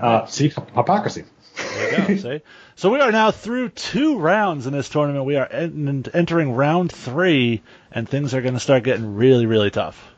Uh, 0.00 0.26
see, 0.26 0.48
hypocrisy. 0.48 1.24
There 1.56 2.00
you 2.00 2.16
go. 2.16 2.16
See? 2.38 2.42
So 2.76 2.90
we 2.90 3.00
are 3.00 3.12
now 3.12 3.30
through 3.30 3.68
two 3.70 4.18
rounds 4.18 4.66
in 4.66 4.72
this 4.72 4.88
tournament. 4.88 5.24
We 5.24 5.36
are 5.36 5.46
en- 5.46 6.04
entering 6.12 6.52
round 6.54 6.90
three, 6.90 7.62
and 7.92 8.08
things 8.08 8.34
are 8.34 8.42
going 8.42 8.54
to 8.54 8.60
start 8.60 8.82
getting 8.82 9.14
really, 9.14 9.46
really 9.46 9.70
tough. 9.70 10.12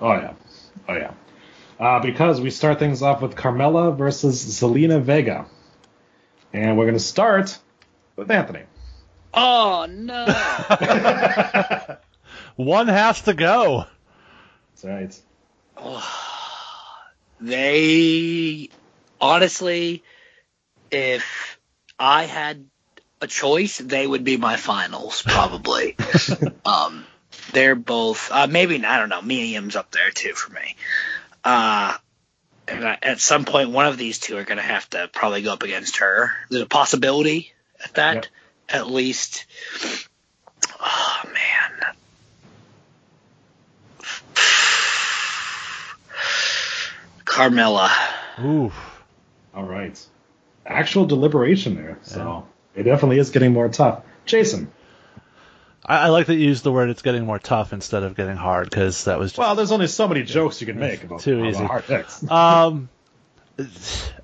Oh 0.00 0.12
yeah, 0.12 0.34
oh 0.88 0.94
yeah. 0.94 1.12
Uh, 1.78 2.00
because 2.00 2.40
we 2.40 2.50
start 2.50 2.78
things 2.78 3.00
off 3.02 3.22
with 3.22 3.34
Carmella 3.34 3.96
versus 3.96 4.44
Zelina 4.44 5.00
Vega, 5.00 5.46
and 6.52 6.76
we're 6.76 6.86
gonna 6.86 6.98
start 6.98 7.58
with 8.16 8.30
Anthony. 8.30 8.62
oh 9.32 9.86
no! 9.88 10.26
One 12.56 12.88
has 12.88 13.22
to 13.22 13.34
go. 13.34 13.86
That's 14.82 14.84
right. 14.84 15.20
they 17.40 18.70
honestly, 19.20 20.02
if 20.90 21.58
I 21.98 22.24
had 22.24 22.66
a 23.20 23.26
choice, 23.26 23.78
they 23.78 24.06
would 24.06 24.24
be 24.24 24.36
my 24.36 24.56
finals 24.56 25.22
probably. 25.22 25.96
um, 26.64 27.04
they're 27.52 27.74
both 27.74 28.30
uh, 28.30 28.46
maybe 28.46 28.84
I 28.84 28.98
don't 28.98 29.08
know. 29.08 29.22
Mia 29.22 29.44
Yim's 29.44 29.76
up 29.76 29.90
there 29.90 30.10
too 30.10 30.34
for 30.34 30.52
me. 30.52 30.76
Uh, 31.42 31.96
and 32.66 32.86
I, 32.86 32.98
at 33.02 33.20
some 33.20 33.44
point, 33.44 33.70
one 33.70 33.86
of 33.86 33.98
these 33.98 34.18
two 34.18 34.36
are 34.38 34.44
going 34.44 34.58
to 34.58 34.62
have 34.62 34.88
to 34.90 35.08
probably 35.12 35.42
go 35.42 35.52
up 35.52 35.62
against 35.62 35.98
her. 35.98 36.32
There's 36.48 36.62
a 36.62 36.66
possibility 36.66 37.50
at 37.50 37.53
that, 37.94 38.14
Yep. 38.14 38.26
at 38.70 38.86
least. 38.90 39.44
Oh 40.80 41.22
man. 41.32 41.94
Carmella. 47.24 47.90
Ooh. 48.40 48.72
All 49.54 49.64
right. 49.64 49.98
Actual 50.66 51.06
deliberation 51.06 51.74
there, 51.74 51.98
so 52.02 52.46
it 52.74 52.84
definitely 52.84 53.18
is 53.18 53.30
getting 53.30 53.52
more 53.52 53.68
tough. 53.68 54.02
Jason. 54.24 54.70
I, 55.84 56.06
I 56.06 56.08
like 56.08 56.26
that 56.26 56.34
you 56.34 56.46
used 56.46 56.64
the 56.64 56.72
word 56.72 56.88
it's 56.88 57.02
getting 57.02 57.26
more 57.26 57.38
tough 57.38 57.72
instead 57.74 58.02
of 58.02 58.14
getting 58.16 58.36
hard, 58.36 58.70
because 58.70 59.04
that 59.04 59.18
was 59.18 59.32
just. 59.32 59.38
Well, 59.38 59.54
there's 59.54 59.72
only 59.72 59.86
so 59.86 60.08
many 60.08 60.22
jokes 60.22 60.60
you 60.60 60.66
can 60.66 60.78
make 60.78 61.04
about, 61.04 61.20
Too 61.20 61.38
about 61.40 61.48
easy. 61.50 61.64
hard 61.64 61.84
picks. 61.84 62.28
Um, 62.30 62.88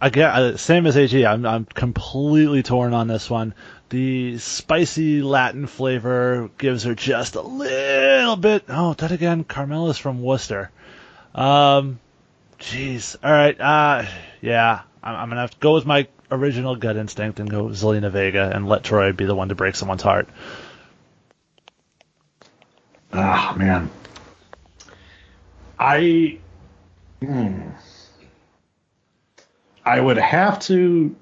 again, 0.00 0.30
uh, 0.30 0.56
same 0.56 0.86
as 0.86 0.96
AG. 0.96 1.24
I'm 1.24 1.46
I'm 1.46 1.64
completely 1.64 2.62
torn 2.62 2.94
on 2.94 3.08
this 3.08 3.28
one. 3.30 3.54
The 3.90 4.38
spicy 4.38 5.22
Latin 5.22 5.66
flavor 5.66 6.50
gives 6.58 6.84
her 6.84 6.94
just 6.94 7.34
a 7.34 7.42
little 7.42 8.36
bit. 8.36 8.64
Oh, 8.68 8.94
that 8.94 9.10
again, 9.10 9.44
Carmella's 9.44 9.98
from 9.98 10.22
Worcester. 10.22 10.70
Um, 11.34 11.98
jeez. 12.58 13.16
All 13.22 13.32
right. 13.32 13.60
Uh, 13.60 14.06
yeah. 14.40 14.82
I'm, 15.02 15.16
I'm 15.16 15.28
gonna 15.28 15.40
have 15.40 15.50
to 15.50 15.58
go 15.58 15.74
with 15.74 15.86
my 15.86 16.06
original 16.30 16.76
gut 16.76 16.96
instinct 16.96 17.40
and 17.40 17.50
go 17.50 17.64
with 17.64 17.76
Zelina 17.76 18.10
Vega 18.10 18.50
and 18.54 18.68
let 18.68 18.84
Troy 18.84 19.12
be 19.12 19.24
the 19.24 19.34
one 19.34 19.48
to 19.48 19.54
break 19.54 19.74
someone's 19.74 20.02
heart. 20.02 20.28
Ah, 23.12 23.54
man. 23.58 23.90
I. 25.78 26.38
Hmm. 27.20 27.70
I 29.90 29.98
would 30.00 30.18
have 30.18 30.60
to. 30.60 31.16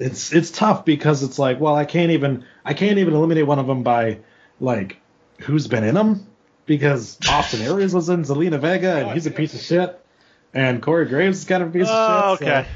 It's 0.00 0.32
it's 0.32 0.50
tough 0.50 0.84
because 0.84 1.22
it's 1.22 1.38
like, 1.38 1.60
well, 1.60 1.76
I 1.76 1.84
can't 1.84 2.10
even 2.10 2.44
I 2.64 2.74
can't 2.74 2.98
even 2.98 3.14
eliminate 3.14 3.46
one 3.46 3.60
of 3.60 3.66
them 3.68 3.84
by 3.84 4.18
like 4.60 4.96
who's 5.42 5.68
been 5.68 5.84
in 5.84 5.94
them 5.94 6.26
because 6.66 7.16
Austin 7.28 7.60
Aries 7.62 7.94
was 7.94 8.08
in 8.08 8.22
Zelina 8.24 8.58
Vega 8.60 8.96
and 8.96 9.12
he's 9.12 9.26
a 9.26 9.30
piece 9.30 9.54
of 9.54 9.60
shit, 9.60 10.04
and 10.52 10.82
Corey 10.82 11.06
Graves 11.06 11.38
is 11.38 11.44
kind 11.44 11.62
of 11.62 11.68
a 11.68 11.72
piece 11.72 11.86
Oh, 11.88 12.32
of 12.32 12.38
shit. 12.40 12.48
okay. 12.48 12.66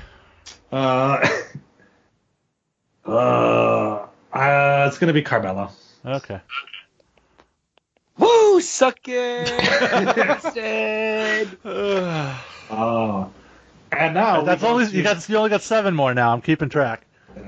So, 0.71 0.77
uh, 0.77 1.27
uh, 3.11 4.07
uh, 4.33 4.85
it's 4.89 4.99
gonna 4.99 5.13
be 5.13 5.23
Carmella. 5.25 5.73
Okay. 6.07 6.41
Woo, 8.17 8.61
suck 8.61 8.99
it! 9.07 10.17
Bastard. 10.17 11.59
Oh. 12.71 13.31
And 13.93 14.15
now 14.15 14.41
That's 14.43 14.65
only 14.65 14.87
to- 14.87 14.97
you 14.97 15.03
got. 15.03 15.29
You 15.29 15.37
only 15.37 15.51
got 15.51 15.63
seven 15.63 15.95
more 15.95 16.15
now. 16.15 16.33
I'm 16.33 16.41
keeping 16.43 16.69
track. 16.69 17.07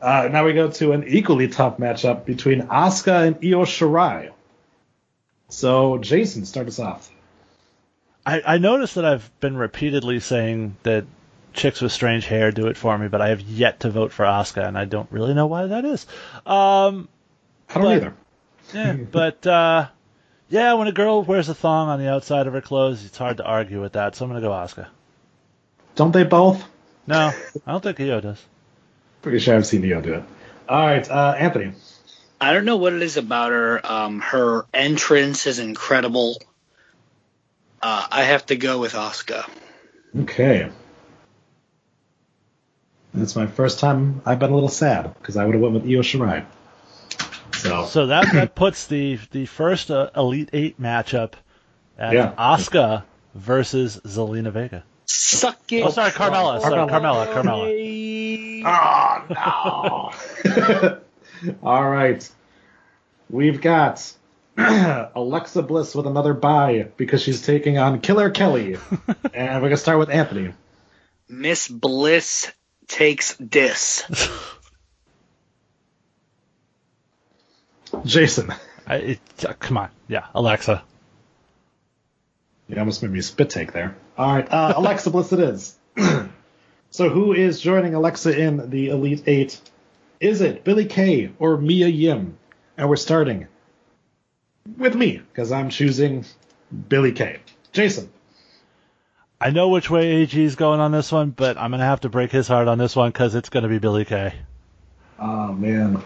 Uh, 0.00 0.28
now 0.32 0.44
we 0.44 0.52
go 0.52 0.68
to 0.68 0.90
an 0.90 1.04
equally 1.06 1.46
tough 1.46 1.76
matchup 1.78 2.24
between 2.24 2.62
Asuka 2.62 3.24
and 3.24 3.36
Io 3.36 3.64
Shirai. 3.64 4.32
So, 5.48 5.98
Jason, 5.98 6.44
start 6.44 6.66
us 6.66 6.80
off. 6.80 7.08
I, 8.26 8.42
I 8.44 8.58
noticed 8.58 8.96
that 8.96 9.04
I've 9.04 9.30
been 9.38 9.56
repeatedly 9.56 10.18
saying 10.18 10.76
that 10.82 11.04
chicks 11.52 11.80
with 11.80 11.92
strange 11.92 12.26
hair 12.26 12.50
do 12.50 12.66
it 12.66 12.76
for 12.76 12.98
me, 12.98 13.06
but 13.06 13.20
I 13.20 13.28
have 13.28 13.42
yet 13.42 13.78
to 13.80 13.90
vote 13.90 14.10
for 14.12 14.24
Asuka, 14.24 14.66
and 14.66 14.76
I 14.76 14.86
don't 14.86 15.06
really 15.12 15.34
know 15.34 15.46
why 15.46 15.66
that 15.68 15.84
is. 15.84 16.04
Um, 16.46 17.08
I 17.70 17.74
don't 17.74 17.82
But- 17.84 17.96
either. 17.96 18.14
yeah, 18.74 18.92
but 18.94 19.46
uh, 19.46 19.86
yeah, 20.48 20.74
when 20.74 20.88
a 20.88 20.92
girl 20.92 21.22
wears 21.22 21.48
a 21.48 21.54
thong 21.54 21.88
on 21.90 22.00
the 22.00 22.10
outside 22.10 22.48
of 22.48 22.54
her 22.54 22.60
clothes, 22.60 23.04
it's 23.04 23.18
hard 23.18 23.36
to 23.36 23.44
argue 23.44 23.80
with 23.80 23.92
that. 23.92 24.16
So 24.16 24.24
I'm 24.24 24.30
gonna 24.32 24.40
go 24.40 24.50
Asuka. 24.50 24.88
Don't 25.94 26.12
they 26.12 26.24
both? 26.24 26.64
No, 27.06 27.32
I 27.66 27.70
don't 27.72 27.82
think 27.82 28.00
Io 28.00 28.20
does. 28.20 28.42
Pretty 29.22 29.38
sure 29.38 29.56
I've 29.56 29.66
seen 29.66 29.84
Io 29.90 30.00
do 30.00 30.14
it. 30.14 30.22
All 30.68 30.78
right, 30.86 31.08
uh, 31.10 31.34
Anthony. 31.38 31.72
I 32.40 32.52
don't 32.52 32.64
know 32.64 32.76
what 32.76 32.92
it 32.92 33.02
is 33.02 33.16
about 33.16 33.52
her. 33.52 33.80
Um, 33.86 34.20
her 34.20 34.64
entrance 34.74 35.46
is 35.46 35.58
incredible. 35.58 36.38
Uh, 37.80 38.06
I 38.10 38.22
have 38.24 38.46
to 38.46 38.56
go 38.56 38.78
with 38.80 38.92
Asuka. 38.94 39.48
Okay. 40.20 40.70
That's 43.14 43.36
my 43.36 43.46
first 43.46 43.78
time 43.78 44.22
I've 44.24 44.38
been 44.38 44.50
a 44.50 44.54
little 44.54 44.68
sad 44.68 45.14
because 45.14 45.36
I 45.36 45.44
would 45.44 45.54
have 45.54 45.62
went 45.62 45.74
with 45.74 45.84
Io 45.84 46.00
Shirai. 46.00 46.44
So, 47.54 47.84
So 47.86 48.06
that 48.06 48.32
that 48.32 48.54
puts 48.54 48.86
the 48.86 49.18
the 49.30 49.46
first 49.46 49.90
uh, 49.90 50.10
Elite 50.16 50.50
Eight 50.52 50.80
matchup 50.80 51.34
at 51.98 52.14
Yeah. 52.14 52.32
Asuka 52.38 53.04
versus 53.34 54.00
Zelina 54.04 54.50
Vega. 54.50 54.84
Suck 55.06 55.72
it. 55.72 55.82
Oh, 55.82 55.90
sorry, 55.90 56.10
Carmella. 56.10 56.60
Sorry, 56.60 56.88
Carmella. 56.88 57.26
Carmella. 57.32 58.12
Oh 58.64 60.12
no! 60.44 60.98
All 61.62 61.88
right, 61.88 62.28
we've 63.28 63.60
got 63.60 64.12
Alexa 64.56 65.62
Bliss 65.62 65.94
with 65.94 66.06
another 66.06 66.34
bye 66.34 66.88
because 66.96 67.22
she's 67.22 67.42
taking 67.42 67.78
on 67.78 68.00
Killer 68.00 68.30
Kelly, 68.30 68.76
and 69.34 69.62
we're 69.62 69.68
gonna 69.68 69.76
start 69.76 69.98
with 69.98 70.10
Anthony. 70.10 70.52
Miss 71.28 71.66
Bliss 71.68 72.52
takes 72.86 73.36
dis. 73.36 74.04
Jason, 78.04 78.52
I, 78.86 78.96
it, 78.96 79.20
uh, 79.46 79.52
come 79.58 79.76
on, 79.76 79.90
yeah, 80.08 80.26
Alexa. 80.34 80.82
You 82.72 82.78
almost 82.78 83.02
made 83.02 83.12
me 83.12 83.20
spit 83.20 83.50
take 83.50 83.72
there. 83.72 83.94
All 84.16 84.34
right, 84.34 84.50
uh, 84.50 84.72
Alexa 84.78 85.10
Bliss 85.10 85.32
it 85.32 85.40
is. 85.40 85.76
so 86.90 87.10
who 87.10 87.34
is 87.34 87.60
joining 87.60 87.94
Alexa 87.94 88.36
in 88.38 88.70
the 88.70 88.88
Elite 88.88 89.24
Eight 89.26 89.60
is 90.20 90.40
it 90.40 90.64
Billie 90.64 90.86
Kay 90.86 91.32
or 91.38 91.58
Mia 91.58 91.88
Yim? 91.88 92.38
And 92.78 92.88
we're 92.88 92.96
starting 92.96 93.48
with 94.78 94.94
me 94.94 95.18
because 95.18 95.52
I'm 95.52 95.68
choosing 95.68 96.24
Billie 96.88 97.12
Kay. 97.12 97.40
Jason. 97.72 98.08
I 99.40 99.50
know 99.50 99.68
which 99.68 99.90
way 99.90 100.22
AG 100.22 100.40
is 100.40 100.54
going 100.54 100.78
on 100.80 100.92
this 100.92 101.10
one, 101.10 101.30
but 101.30 101.58
I'm 101.58 101.72
gonna 101.72 101.84
have 101.84 102.02
to 102.02 102.08
break 102.08 102.30
his 102.30 102.48
heart 102.48 102.68
on 102.68 102.78
this 102.78 102.96
one 102.96 103.10
because 103.10 103.34
it's 103.34 103.50
gonna 103.50 103.68
be 103.68 103.80
Billie 103.80 104.06
Kay. 104.06 104.32
Oh 105.18 105.52
man. 105.52 106.02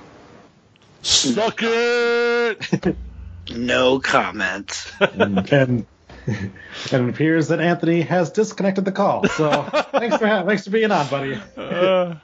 Suck 1.02 1.60
it! 1.62 2.96
No 3.48 4.00
comment. 4.00 4.92
and, 4.98 5.52
and 5.52 5.86
and 6.92 7.08
it 7.08 7.08
appears 7.08 7.48
that 7.48 7.60
Anthony 7.60 8.02
has 8.02 8.30
disconnected 8.30 8.84
the 8.84 8.92
call. 8.92 9.26
So 9.28 9.62
thanks 9.92 10.16
for 10.16 10.26
ha- 10.26 10.44
thanks 10.44 10.64
for 10.64 10.70
being 10.70 10.90
on, 10.90 11.08
buddy. 11.08 11.40
Uh, 11.56 12.14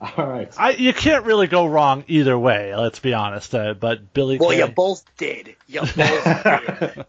All 0.00 0.26
right. 0.26 0.52
I 0.58 0.70
you 0.70 0.92
can't 0.92 1.24
really 1.24 1.46
go 1.46 1.66
wrong 1.66 2.04
either 2.08 2.38
way. 2.38 2.74
Let's 2.76 2.98
be 2.98 3.14
honest. 3.14 3.54
Uh, 3.54 3.74
but 3.74 4.12
Billie 4.12 4.38
Well, 4.38 4.50
Kay, 4.50 4.58
you 4.58 4.66
both 4.66 5.04
did. 5.16 5.56
You 5.66 5.80
both 5.80 5.94
did. 5.94 7.06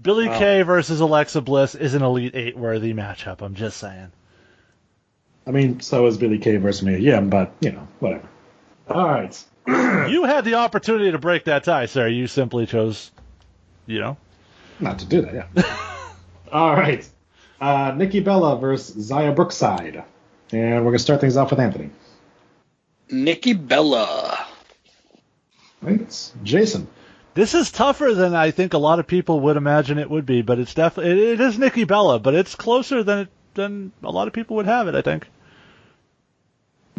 Billie 0.00 0.28
Wow. 0.28 0.38
Kay 0.38 0.62
versus 0.62 1.00
Alexa 1.00 1.40
Bliss 1.42 1.74
is 1.76 1.94
an 1.94 2.02
Elite 2.02 2.34
Eight 2.34 2.56
worthy 2.56 2.92
matchup. 2.92 3.40
I'm 3.40 3.54
just 3.54 3.76
saying. 3.76 4.10
I 5.46 5.50
mean, 5.50 5.80
so 5.80 6.06
is 6.06 6.18
Billie 6.18 6.38
Kay 6.38 6.56
versus 6.56 6.82
Mia 6.82 6.98
Yim, 6.98 7.30
but 7.30 7.52
you 7.60 7.72
know, 7.72 7.86
whatever. 8.00 8.28
All 8.88 9.08
right. 9.08 9.44
You 10.10 10.24
had 10.24 10.44
the 10.44 10.54
opportunity 10.54 11.12
to 11.12 11.18
break 11.18 11.44
that 11.44 11.62
tie, 11.62 11.86
sir. 11.86 12.08
You 12.08 12.26
simply 12.26 12.66
chose, 12.66 13.12
you 13.86 14.00
know. 14.00 14.16
Not 14.80 14.98
to 15.00 15.06
do 15.06 15.22
that, 15.22 15.34
yeah. 15.34 15.76
All 16.52 16.74
right. 16.74 17.08
Uh, 17.60 17.94
Nikki 17.96 18.20
Bella 18.20 18.58
versus 18.58 19.10
Xia 19.10 19.34
Brookside. 19.34 20.04
And 20.52 20.84
we're 20.84 20.90
going 20.90 20.94
to 20.94 20.98
start 20.98 21.20
things 21.20 21.36
off 21.36 21.50
with 21.50 21.60
Anthony. 21.60 21.90
Nikki 23.10 23.52
Bella. 23.52 24.46
Right? 25.80 26.32
Jason. 26.42 26.88
This 27.34 27.54
is 27.54 27.70
tougher 27.70 28.12
than 28.14 28.34
I 28.34 28.50
think 28.50 28.74
a 28.74 28.78
lot 28.78 28.98
of 28.98 29.06
people 29.06 29.40
would 29.40 29.56
imagine 29.56 29.98
it 29.98 30.10
would 30.10 30.26
be, 30.26 30.42
but 30.42 30.58
it's 30.58 30.74
definitely 30.74 31.12
it, 31.12 31.18
it 31.18 31.40
is 31.40 31.58
Nikki 31.58 31.84
Bella, 31.84 32.18
but 32.18 32.34
it's 32.34 32.54
closer 32.54 33.02
than 33.02 33.20
it, 33.20 33.28
than 33.54 33.92
a 34.02 34.10
lot 34.10 34.28
of 34.28 34.34
people 34.34 34.56
would 34.56 34.66
have 34.66 34.88
it. 34.88 34.94
I 34.94 35.00
think. 35.00 35.26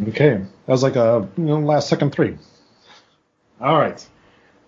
Okay. 0.02 0.38
That 0.38 0.72
was 0.72 0.82
like 0.82 0.96
a 0.96 1.28
you 1.36 1.44
know, 1.44 1.60
last 1.60 1.88
second 1.88 2.10
three. 2.10 2.36
All 3.60 3.78
right. 3.78 4.04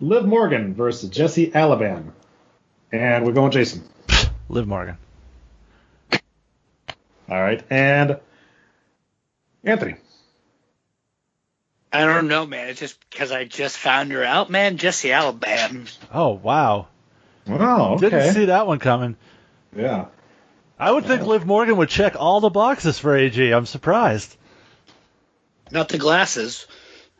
Liv 0.00 0.24
Morgan 0.24 0.74
versus 0.74 1.10
Jessie 1.10 1.50
Elaban. 1.50 2.12
And 2.92 3.24
we're 3.26 3.32
going 3.32 3.50
Jason. 3.52 3.84
Liv 4.48 4.66
Morgan. 4.66 4.96
All 7.28 7.40
right. 7.42 7.62
And 7.70 8.18
Anthony. 9.64 9.96
I 11.92 12.04
don't 12.04 12.28
know, 12.28 12.46
man. 12.46 12.68
It's 12.68 12.80
just 12.80 12.98
because 13.10 13.32
I 13.32 13.44
just 13.44 13.76
found 13.78 14.12
her 14.12 14.22
out, 14.22 14.50
man. 14.50 14.76
Jesse 14.76 15.12
Alabama. 15.12 15.84
Oh 16.12 16.32
wow, 16.32 16.88
Wow. 17.46 17.94
okay. 17.94 18.10
didn't 18.10 18.34
see 18.34 18.44
that 18.46 18.66
one 18.66 18.78
coming. 18.78 19.16
Yeah. 19.74 20.06
I 20.78 20.90
would 20.92 21.06
think 21.06 21.22
Liv 21.22 21.46
Morgan 21.46 21.78
would 21.78 21.88
check 21.88 22.14
all 22.18 22.40
the 22.40 22.50
boxes 22.50 22.98
for 22.98 23.16
AG. 23.16 23.50
I'm 23.50 23.64
surprised. 23.64 24.36
Not 25.70 25.88
the 25.88 25.96
glasses. 25.96 26.66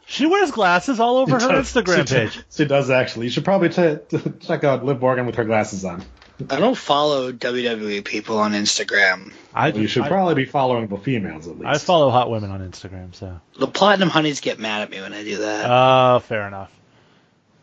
She 0.09 0.26
wears 0.26 0.50
glasses 0.52 1.00
all 1.00 1.16
over 1.18 1.32
her 1.38 1.48
does- 1.48 1.72
Instagram 1.72 2.09
she 2.09 2.14
page. 2.14 2.34
does- 2.36 2.44
She 2.57 2.64
does 2.64 2.90
actually. 2.90 3.26
You 3.26 3.30
should 3.30 3.44
probably 3.44 3.68
t- 3.70 3.96
t- 4.09 4.18
check 4.40 4.62
out 4.64 4.84
Liv 4.84 5.00
Morgan 5.00 5.26
with 5.26 5.34
her 5.34 5.44
glasses 5.44 5.84
on. 5.84 6.02
I 6.50 6.61
don't 6.61 6.76
follow 6.76 7.32
WWE 7.32 8.04
people 8.04 8.38
on 8.38 8.52
Instagram. 8.52 9.32
I, 9.54 9.70
Well, 9.70 9.80
you 9.80 9.88
should 9.88 10.02
I, 10.02 10.09
probably 10.09 10.34
be 10.34 10.44
following 10.44 10.86
the 10.86 10.98
females 10.98 11.48
at 11.48 11.54
least. 11.59 11.66
I 11.66 11.78
follow 11.78 12.11
hot 12.11 12.30
women 12.30 12.50
on 12.50 12.61
Instagram, 12.61 13.14
so. 13.14 13.40
The 13.59 13.66
Platinum 13.66 14.11
Honeys 14.11 14.40
get 14.40 14.59
mad 14.59 14.82
at 14.82 14.90
me 14.90 15.00
when 15.00 15.14
I 15.14 15.24
do 15.24 15.38
that. 15.38 15.64
Oh, 15.68 16.18
fair 16.20 16.46
enough. 16.46 16.70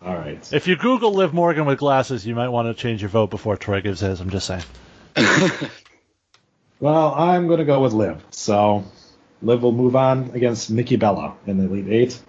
All 0.03 0.15
right. 0.15 0.51
If 0.51 0.67
you 0.67 0.75
Google 0.75 1.13
Liv 1.13 1.33
Morgan 1.33 1.65
with 1.65 1.77
glasses, 1.79 2.25
you 2.25 2.33
might 2.35 2.49
want 2.49 2.67
to 2.67 2.73
change 2.81 3.01
your 3.01 3.09
vote 3.09 3.29
before 3.29 3.55
Troy 3.57 3.79
gives 3.81 3.99
his. 4.01 4.19
I'm 4.19 4.31
just 4.31 4.47
saying. 4.47 4.63
Well, 6.79 7.13
I'm 7.13 7.47
going 7.47 7.59
to 7.59 7.65
go 7.65 7.79
with 7.81 7.93
Liv. 7.93 8.21
So 8.31 8.83
Liv 9.41 9.61
will 9.63 9.71
move 9.71 9.95
on 9.95 10.31
against 10.33 10.69
Nikki 10.69 10.97
Bella 10.97 11.35
in 11.47 11.57
the 11.57 11.65
Elite 11.65 11.87
Eight. 11.87 12.21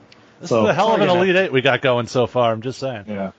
This 0.45 0.51
So, 0.51 0.65
is 0.65 0.71
a 0.71 0.75
hell 0.75 0.95
of 0.95 1.01
an 1.01 1.09
Elite 1.09 1.37
Eight 1.37 1.53
we 1.53 1.63
got 1.63 1.81
going 1.81 2.07
so 2.07 2.27
far. 2.27 2.53
I'm 2.53 2.61
just 2.61 2.79
saying. 2.79 3.05
Yeah. 3.09 3.33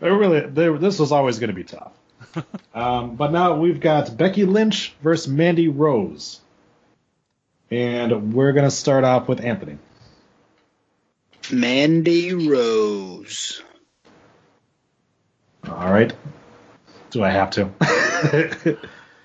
They 0.00 0.08
really, 0.08 0.40
they, 0.40 0.70
this 0.70 0.98
was 0.98 1.12
always 1.12 1.38
going 1.38 1.48
to 1.50 1.54
be 1.54 1.64
tough. 1.64 1.92
um, 2.74 3.16
but 3.16 3.30
now 3.30 3.56
we've 3.56 3.78
got 3.78 4.16
Becky 4.16 4.46
Lynch 4.46 4.94
versus 5.02 5.28
Mandy 5.28 5.68
Rose. 5.68 6.40
And 7.70 8.32
we're 8.32 8.52
going 8.52 8.64
to 8.64 8.70
start 8.70 9.04
off 9.04 9.28
with 9.28 9.44
Anthony. 9.44 9.76
Mandy 11.52 12.32
Rose. 12.32 13.62
All 15.68 15.92
right. 15.92 16.12
Do 17.10 17.22
I 17.22 17.28
have 17.28 17.50
to? 17.50 17.70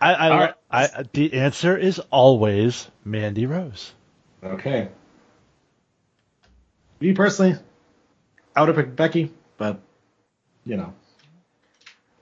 I, 0.02 0.14
I, 0.14 0.30
All 0.30 0.38
right. 0.38 0.54
I, 0.70 1.06
the 1.14 1.34
answer 1.34 1.78
is 1.78 2.00
always 2.12 2.92
Mandy 3.06 3.46
Rose. 3.46 3.94
okay. 4.44 4.90
Me 7.00 7.14
personally, 7.14 7.56
I 8.56 8.62
would 8.62 8.68
have 8.70 8.78
picked 8.78 8.96
Becky, 8.96 9.32
but, 9.58 9.80
you 10.66 10.78
know, 10.78 10.94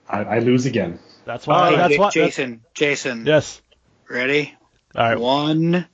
I, 0.08 0.24
I 0.24 0.38
lose 0.40 0.66
again. 0.66 0.98
That's 1.24 1.46
why. 1.46 1.70
Hey, 1.70 1.76
that's 1.76 1.92
J- 1.94 1.98
why. 1.98 2.04
that's- 2.06 2.14
Jason, 2.14 2.64
Jason, 2.74 3.26
yes. 3.26 3.62
ready? 4.08 4.54
All 4.94 5.02
right. 5.08 5.18
One, 5.18 5.86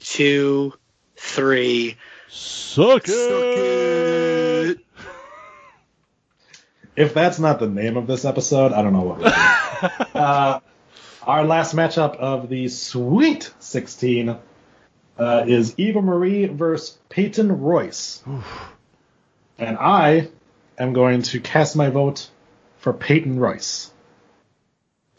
two, 0.00 0.72
three. 1.16 1.96
Suck 2.28 3.08
it. 3.08 3.10
Suck 3.10 4.76
it. 4.76 4.78
If 6.96 7.14
that's 7.14 7.38
not 7.38 7.58
the 7.60 7.68
name 7.68 7.96
of 7.96 8.06
this 8.06 8.24
episode, 8.24 8.72
I 8.72 8.82
don't 8.82 8.92
know 8.92 9.02
what. 9.02 9.18
would 9.18 9.24
be. 9.26 9.30
uh, 10.18 10.60
our 11.22 11.44
last 11.44 11.74
matchup 11.74 12.16
of 12.16 12.48
the 12.48 12.68
Sweet 12.68 13.52
16 13.60 14.36
uh, 15.18 15.44
is 15.46 15.74
Eva 15.78 16.00
Marie 16.00 16.46
versus 16.46 16.98
Peyton 17.08 17.60
Royce. 17.60 18.22
And 19.58 19.76
I 19.76 20.28
am 20.78 20.92
going 20.92 21.22
to 21.22 21.40
cast 21.40 21.74
my 21.74 21.90
vote 21.90 22.30
for 22.78 22.92
Peyton 22.92 23.40
Royce. 23.40 23.92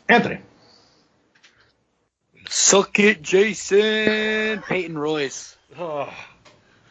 Anthony. 0.07 0.39
Suck 2.47 2.97
it, 2.99 3.21
Jason. 3.21 4.61
Peyton 4.61 4.97
Royce. 4.97 5.55
Oh, 5.77 6.11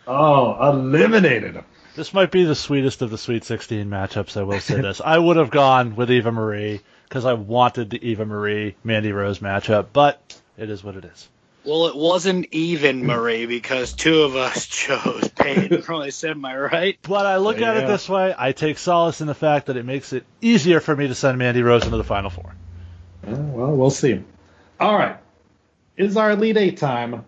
oh 0.07 0.71
eliminated. 0.71 1.57
him. 1.57 1.65
This 1.97 2.15
might 2.15 2.31
be 2.31 2.45
the 2.45 2.55
sweetest 2.55 3.03
of 3.03 3.11
the 3.11 3.19
Sweet 3.19 3.43
16 3.43 3.89
matchups. 3.89 4.37
I 4.37 4.45
will 4.45 4.61
say 4.61 4.81
this. 4.81 5.01
I 5.05 5.19
would 5.19 5.37
have 5.37 5.51
gone 5.51 5.97
with 5.97 6.13
Eva 6.13 6.31
Marie 6.31 6.81
because 7.09 7.25
I 7.25 7.33
wanted 7.33 7.91
the 7.91 8.09
Eva 8.11 8.25
Marie 8.25 8.77
Mandy 8.85 9.11
Rose 9.11 9.41
matchup, 9.41 9.87
but 9.93 10.41
it 10.57 10.71
is 10.71 10.85
what 10.85 10.95
it 10.95 11.05
is. 11.05 11.29
Well, 11.65 11.87
it 11.89 11.97
wasn't 11.97 12.47
even 12.53 13.05
Marie 13.05 13.47
because 13.47 13.93
two 13.93 14.23
of 14.23 14.37
us 14.37 14.67
chose 14.69 15.29
Peyton 15.29 15.83
Royce. 15.89 16.25
Am 16.25 16.45
I 16.45 16.57
right? 16.57 16.99
But 17.03 17.27
I 17.27 17.37
look 17.37 17.61
at 17.61 17.77
it 17.77 17.87
this 17.87 18.09
way. 18.09 18.35
I 18.37 18.53
take 18.53 18.79
solace 18.79 19.21
in 19.21 19.27
the 19.27 19.35
fact 19.35 19.67
that 19.67 19.77
it 19.77 19.85
makes 19.85 20.13
it 20.13 20.25
easier 20.41 20.81
for 20.81 20.95
me 20.97 21.09
to 21.09 21.15
send 21.15 21.39
Mandy 21.39 21.63
Rose 21.63 21.85
into 21.85 21.97
the 21.97 22.05
Final 22.05 22.31
Four. 22.31 22.55
Uh, 23.27 23.35
well, 23.35 23.77
we'll 23.77 23.91
see. 23.91 24.23
All 24.81 24.95
right. 24.97 25.17
It's 25.97 26.17
our 26.17 26.37
lead 26.37 26.57
Eight 26.57 26.77
time, 26.79 27.25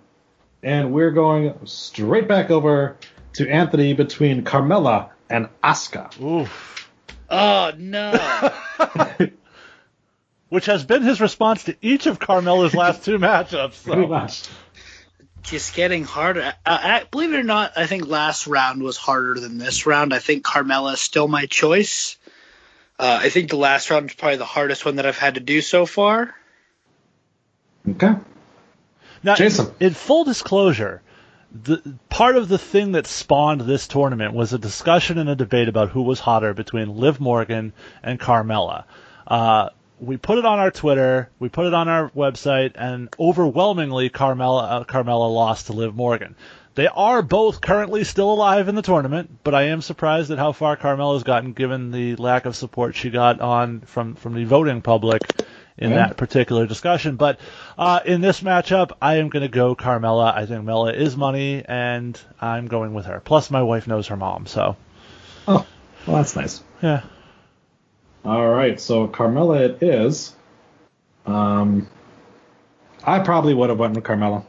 and 0.62 0.93
we're 0.93 1.11
going 1.11 1.55
straight 1.66 2.28
back 2.28 2.51
over 2.51 2.97
to 3.35 3.49
Anthony 3.49 3.93
between 3.95 4.45
Carmella 4.45 5.11
and 5.28 5.49
Asuka. 5.62 6.20
Oof. 6.20 6.89
Oh 7.28 7.72
no. 7.76 8.12
Which 10.51 10.67
has 10.67 10.85
been 10.85 11.03
his 11.03 11.21
response 11.21 11.65
to 11.65 11.77
each 11.81 12.07
of 12.07 12.19
Carmella's 12.19 12.75
last 12.75 13.05
two 13.05 13.19
matchups. 13.19 13.83
Pretty 13.85 14.03
So. 14.03 14.09
much. 14.09 14.43
Just 15.43 15.75
getting 15.75 16.05
harder. 16.05 16.43
Uh, 16.43 16.53
I, 16.67 17.05
believe 17.11 17.33
it 17.33 17.39
or 17.41 17.43
not, 17.43 17.73
I 17.77 17.87
think 17.87 18.07
last 18.07 18.47
round 18.47 18.83
was 18.83 18.99
harder 18.99 19.41
than 19.41 19.57
this 19.57 19.87
round. 19.87 20.13
I 20.13 20.19
think 20.19 20.45
Carmella 20.45 20.93
is 20.95 21.01
still 21.01 21.29
my 21.29 21.47
choice. 21.47 22.19
Uh, 22.99 23.21
I 23.23 23.31
think 23.31 23.49
the 23.49 23.57
last 23.57 23.89
round 23.91 24.11
is 24.11 24.15
probably 24.17 24.37
the 24.37 24.45
hardest 24.45 24.85
one 24.85 24.97
that 24.97 25.07
I've 25.07 25.17
had 25.17 25.37
to 25.37 25.41
do 25.41 25.63
so 25.63 25.87
far. 25.87 26.35
Okay. 27.89 28.15
Now, 29.23 29.35
Jason. 29.37 29.73
in 29.81 29.95
full 29.95 30.25
disclosure, 30.25 31.01
the 31.53 31.97
part 32.11 32.37
of 32.37 32.49
the 32.49 32.59
thing 32.59 32.93
that 32.93 33.07
spawned 33.07 33.63
this 33.63 33.89
tournament 33.89 34.35
was 34.35 34.53
a 34.53 34.59
discussion 34.59 35.17
and 35.17 35.31
a 35.31 35.35
debate 35.35 35.69
about 35.69 35.89
who 35.89 36.03
was 36.03 36.21
hotter 36.21 36.53
between 36.53 36.97
Liv 36.97 37.19
Morgan 37.21 37.73
and 38.03 38.21
Carmella. 38.21 38.85
Uh, 39.27 39.71
we 40.01 40.17
put 40.17 40.39
it 40.39 40.47
on 40.47 40.59
our 40.59 40.71
Twitter, 40.71 41.29
we 41.39 41.49
put 41.49 41.67
it 41.67 41.75
on 41.75 41.89
our 41.89 42.11
website, 42.11 42.73
and 42.75 43.09
overwhelmingly 43.19 44.11
Carmella 44.11 44.63
uh, 44.81 44.85
Carmella 44.85 45.33
lost 45.33 45.67
to 45.67 45.73
Liv 45.73 45.95
Morgan. 45.95 46.35
They 46.75 46.87
are 46.87 47.21
both 47.21 47.61
currently 47.61 48.05
still 48.05 48.33
alive 48.33 48.69
in 48.69 48.75
the 48.77 48.83
tournament, 48.83 49.39
but 49.45 49.55
I 49.55 49.65
am 49.65 49.83
surprised 49.83 50.31
at 50.31 50.39
how 50.39 50.53
far 50.53 50.77
Carmella's 50.77 51.25
gotten 51.25 51.53
given 51.53 51.91
the 51.91 52.17
lack 52.17 52.47
of 52.47 52.55
support 52.57 52.95
she 52.95 53.11
got 53.11 53.41
on 53.41 53.81
from 53.81 54.15
from 54.15 54.35
the 54.35 54.45
voting 54.45 54.81
public 54.81 55.23
in 55.77 55.91
Yeah. 55.91 55.97
that 55.97 56.17
particular 56.17 56.67
discussion. 56.67 57.17
But 57.17 57.41
uh, 57.77 58.01
in 58.07 58.21
this 58.21 58.41
matchup, 58.41 58.93
I 59.03 59.17
am 59.17 59.29
going 59.31 59.43
to 59.43 59.49
go 59.49 59.75
Carmella. 59.75 60.35
I 60.35 60.47
think 60.47 60.65
Mella 60.65 60.93
is 60.93 61.17
money, 61.17 61.65
and 61.67 62.19
I'm 62.41 62.67
going 62.69 62.95
with 62.95 63.07
her. 63.07 63.21
Plus, 63.21 63.51
my 63.51 63.63
wife 63.63 63.87
knows 63.87 64.07
her 64.07 64.17
mom, 64.17 64.47
so 64.47 64.77
Oh, 65.49 65.67
well, 66.07 66.17
that's 66.17 66.37
nice. 66.37 66.63
yeah. 66.83 67.03
All 68.25 68.49
right, 68.49 68.79
so 68.81 69.09
Carmella 69.09 69.61
it 69.61 69.83
is. 69.83 70.35
Um, 71.27 71.89
I 73.05 73.21
probably 73.21 73.55
would 73.55 73.71
have 73.71 73.79
went 73.79 73.95
with 73.95 74.05
Carmella. 74.05 74.45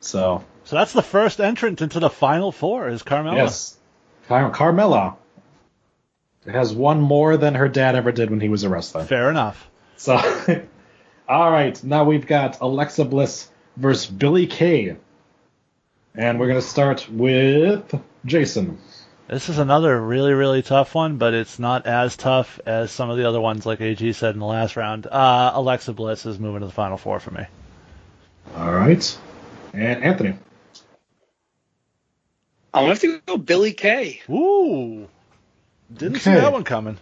So 0.00 0.44
So 0.64 0.76
that's 0.76 0.92
the 0.92 1.02
first 1.02 1.40
entrant 1.40 1.80
into 1.80 2.00
the 2.00 2.10
final 2.10 2.52
four 2.52 2.88
is 2.88 3.02
Carmella. 3.02 3.36
yes, 3.36 3.76
Car- 4.28 4.50
Carmella 4.50 5.16
has 6.46 6.74
won 6.74 7.00
more 7.00 7.36
than 7.38 7.54
her 7.54 7.68
dad 7.68 7.94
ever 7.96 8.12
did 8.12 8.28
when 8.30 8.40
he 8.40 8.50
was 8.50 8.64
a 8.64 8.68
wrestler. 8.68 9.04
Fair 9.04 9.30
enough. 9.30 9.70
So, 9.96 10.14
all 11.28 11.50
right, 11.50 11.82
now 11.82 12.04
we've 12.04 12.26
got 12.26 12.60
Alexa 12.60 13.06
Bliss 13.06 13.48
versus 13.76 14.06
Billie 14.06 14.46
Kay, 14.46 14.96
and 16.14 16.38
we're 16.38 16.48
gonna 16.48 16.60
start 16.60 17.08
with 17.10 17.98
Jason. 18.26 18.78
This 19.26 19.48
is 19.48 19.58
another 19.58 19.98
really, 19.98 20.34
really 20.34 20.62
tough 20.62 20.94
one, 20.94 21.16
but 21.16 21.32
it's 21.32 21.58
not 21.58 21.86
as 21.86 22.14
tough 22.16 22.60
as 22.66 22.90
some 22.90 23.08
of 23.08 23.16
the 23.16 23.26
other 23.26 23.40
ones, 23.40 23.64
like 23.64 23.80
AG 23.80 24.12
said 24.12 24.34
in 24.34 24.40
the 24.40 24.46
last 24.46 24.76
round. 24.76 25.06
Uh, 25.06 25.52
Alexa 25.54 25.94
Bliss 25.94 26.26
is 26.26 26.38
moving 26.38 26.60
to 26.60 26.66
the 26.66 26.72
final 26.72 26.98
four 26.98 27.20
for 27.20 27.30
me. 27.30 27.46
All 28.54 28.70
right, 28.70 29.18
and 29.72 30.04
Anthony. 30.04 30.36
I'm 32.74 32.82
gonna 32.82 32.88
have 32.88 33.00
to 33.00 33.20
go 33.24 33.38
Billie 33.38 33.72
Kay. 33.72 34.20
Ooh, 34.28 35.08
didn't 35.92 36.18
see 36.18 36.30
that 36.30 36.52
one 36.52 36.64
coming. 36.64 36.98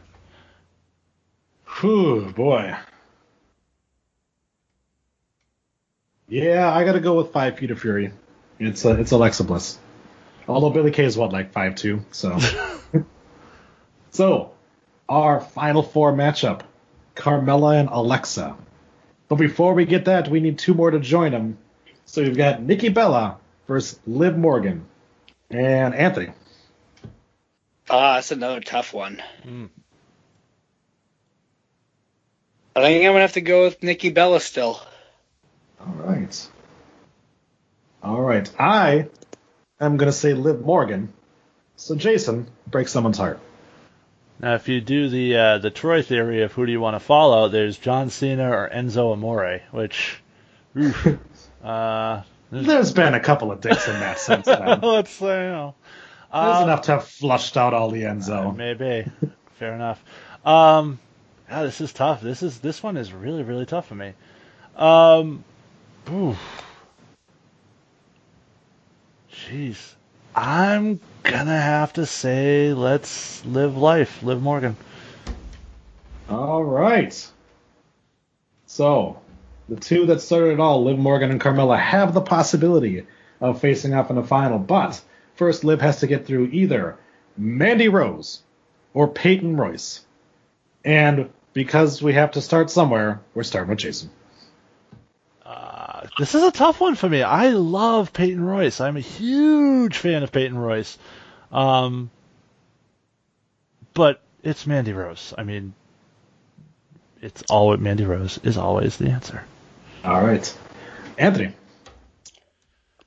Whew, 1.81 2.33
boy. 2.37 2.77
Yeah, 6.29 6.73
I 6.73 6.85
gotta 6.85 7.01
go 7.01 7.15
with 7.15 7.33
Five 7.33 7.59
Feet 7.59 7.73
of 7.73 7.81
Fury. 7.81 8.13
It's 8.61 8.87
uh, 8.87 8.97
it's 8.97 9.11
Alexa 9.11 9.43
Bliss. 9.43 9.79
Although 10.49 10.71
Billie 10.71 10.91
Kay 10.91 11.05
is 11.05 11.17
what 11.17 11.33
like 11.33 11.53
five 11.53 11.75
two, 11.77 12.05
so. 12.11 12.39
so, 14.11 14.53
our 15.09 15.41
final 15.41 15.83
four 15.83 16.13
matchup: 16.13 16.63
Carmella 17.15 17.79
and 17.79 17.89
Alexa. 17.89 18.57
But 19.29 19.37
before 19.37 19.75
we 19.75 19.87
get 19.87 20.07
that, 20.07 20.29
we 20.29 20.41
need 20.41 20.59
two 20.59 20.75
more 20.75 20.91
to 20.91 21.01
join 21.01 21.33
them. 21.33 21.59
So 22.05 22.23
we've 22.23 22.37
got 22.37 22.63
Nikki 22.63 22.91
Bella 22.91 23.39
versus 23.67 23.99
Liv 24.07 24.37
Morgan, 24.37 24.85
and 25.51 25.95
Anthony. 25.95 26.33
Ah, 27.89 28.15
that's 28.15 28.31
another 28.33 28.61
tough 28.61 28.93
one. 28.93 29.23
Mm. 29.47 29.69
I 32.75 32.81
think 32.81 33.05
I'm 33.05 33.13
gonna 33.13 33.21
have 33.21 33.35
to 33.35 33.41
go 33.41 33.65
with 33.65 33.83
Nikki 33.83 34.11
Bella 34.11 34.41
still. 34.41 34.81
All 35.81 35.95
right. 35.95 36.49
All 38.03 38.21
right. 38.21 38.51
I 38.59 39.09
am 39.87 39.97
going 39.97 40.11
to 40.11 40.17
say 40.17 40.35
Liv 40.35 40.61
Morgan. 40.65 41.13
So 41.77 41.95
Jason 41.95 42.47
breaks 42.67 42.93
someone's 42.93 43.19
heart. 43.19 43.41
Now, 44.41 44.55
if 44.55 44.69
you 44.69 44.81
do 44.81 45.09
the 45.09 45.37
uh, 45.37 45.59
the 45.59 45.71
Troy 45.71 46.03
theory 46.03 46.43
of 46.43 46.53
who 46.53 46.67
do 46.67 46.73
you 46.73 46.81
want 46.81 46.97
to 46.97 47.01
follow, 47.01 47.49
there's 47.49 47.79
John 47.79 48.11
Cena 48.11 48.51
or 48.51 48.69
Enzo 48.69 49.13
Amore, 49.13 49.61
which, 49.71 50.21
oof, 50.77 51.07
uh, 51.65 52.23
there's, 52.53 52.67
There's 52.67 52.93
been 52.93 53.15
a 53.15 53.21
couple 53.21 53.51
of 53.51 53.63
dicks 53.63 53.89
in 53.89 53.95
that 53.95 54.19
since 54.19 54.45
then. 54.45 54.81
Let's 54.83 55.11
say, 55.11 55.47
you 55.47 55.53
know, 55.53 55.75
uh, 56.31 56.61
enough 56.63 56.83
to 56.83 56.93
have 56.93 57.05
flushed 57.05 57.57
out 57.57 57.73
all 57.73 57.91
the 57.91 58.03
Enzo. 58.03 58.55
Maybe. 58.55 59.11
Fair 59.55 59.75
enough. 59.75 60.05
Um, 60.45 60.99
yeah, 61.49 61.63
this 61.63 61.81
is 61.81 61.95
tough. 61.95 62.21
This 62.21 62.43
is 62.43 62.59
this 62.59 62.83
one 62.83 62.99
is 62.99 63.11
really 63.11 63.43
really 63.43 63.65
tough 63.65 63.87
for 63.87 63.95
me. 63.95 64.13
Um, 64.77 65.45
oof. 66.11 66.39
Jeez, 69.33 69.95
I'm 70.35 71.01
gonna 71.23 71.61
have 71.61 71.95
to 71.95 72.07
say 72.07 72.73
let's 72.75 73.45
live 73.45 73.77
life, 73.77 74.23
live 74.23 74.43
Morgan. 74.43 74.77
All 76.29 76.63
right. 76.63 77.31
So, 78.67 79.21
the 79.69 79.77
two 79.77 80.07
that 80.07 80.21
started 80.21 80.53
it 80.53 80.61
all, 80.61 80.85
Liv 80.85 80.99
Morgan 80.99 81.31
and 81.31 81.41
Carmella, 81.41 81.79
have 81.79 82.15
the 82.15 82.21
possibility 82.21 83.07
of 83.41 83.61
facing 83.61 83.95
off 83.95 84.11
in 84.11 84.17
the 84.17 84.23
final. 84.23 84.59
But 84.59 85.01
first, 85.35 85.65
Liv 85.65 85.81
has 85.81 86.01
to 86.01 86.07
get 86.07 86.27
through 86.27 86.47
either 86.53 86.97
Mandy 87.37 87.89
Rose 87.89 88.43
or 88.95 89.09
Peyton 89.09 89.57
Royce. 89.57 90.05
And 90.85 91.31
because 91.53 92.03
we 92.03 92.15
have 92.15 92.33
to 92.33 92.41
start 92.41 92.71
somewhere, 92.71 93.21
we're 93.35 93.43
starting 93.43 93.71
with 93.71 93.79
Jason. 93.79 94.11
This 96.19 96.35
is 96.35 96.43
a 96.43 96.51
tough 96.51 96.81
one 96.81 96.95
for 96.95 97.09
me. 97.09 97.23
I 97.23 97.51
love 97.51 98.13
Peyton 98.13 98.43
Royce. 98.43 98.81
I'm 98.81 98.97
a 98.97 99.01
huge 99.01 99.97
fan 99.97 100.23
of 100.23 100.33
Peyton 100.33 100.59
Royce. 100.59 100.99
Um, 101.51 102.11
but 103.95 104.21
it's 104.43 104.67
Mandy 104.67 104.93
Rose. 104.93 105.35
I 105.37 105.45
mean, 105.45 105.75
it's 107.21 107.43
all 107.51 107.77
Mandy 107.77 108.05
Rose 108.05 108.39
is 108.43 108.57
always 108.57 108.97
the 108.97 109.09
answer. 109.11 109.45
All 110.05 110.23
right. 110.23 110.59
Anthony. 111.19 111.55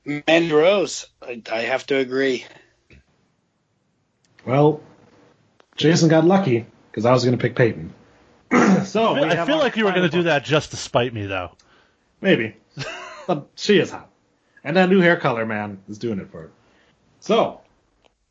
Mandy 0.04 0.52
Rose, 0.52 1.06
I, 1.20 1.42
I 1.50 1.62
have 1.62 1.86
to 1.88 1.96
agree. 1.96 2.46
Well, 4.46 4.80
Jason 5.76 6.08
got 6.08 6.24
lucky 6.24 6.64
because 6.90 7.04
I 7.04 7.12
was 7.12 7.24
going 7.24 7.36
to 7.36 7.42
pick 7.42 7.56
Peyton. 7.56 7.92
so 8.84 9.14
we 9.14 9.22
I 9.22 9.44
feel 9.44 9.58
like 9.58 9.76
you 9.76 9.84
were 9.84 9.90
going 9.90 10.08
to 10.08 10.16
do 10.16 10.22
that 10.24 10.44
just 10.44 10.70
to 10.70 10.76
spite 10.76 11.12
me, 11.12 11.26
though. 11.26 11.50
Maybe. 12.20 12.54
but 13.26 13.48
she 13.54 13.78
is 13.78 13.90
hot. 13.90 14.10
And 14.64 14.76
that 14.76 14.88
new 14.88 15.00
hair 15.00 15.16
color, 15.16 15.46
man, 15.46 15.78
is 15.88 15.98
doing 15.98 16.18
it 16.18 16.30
for 16.30 16.42
her. 16.42 16.50
So, 17.20 17.60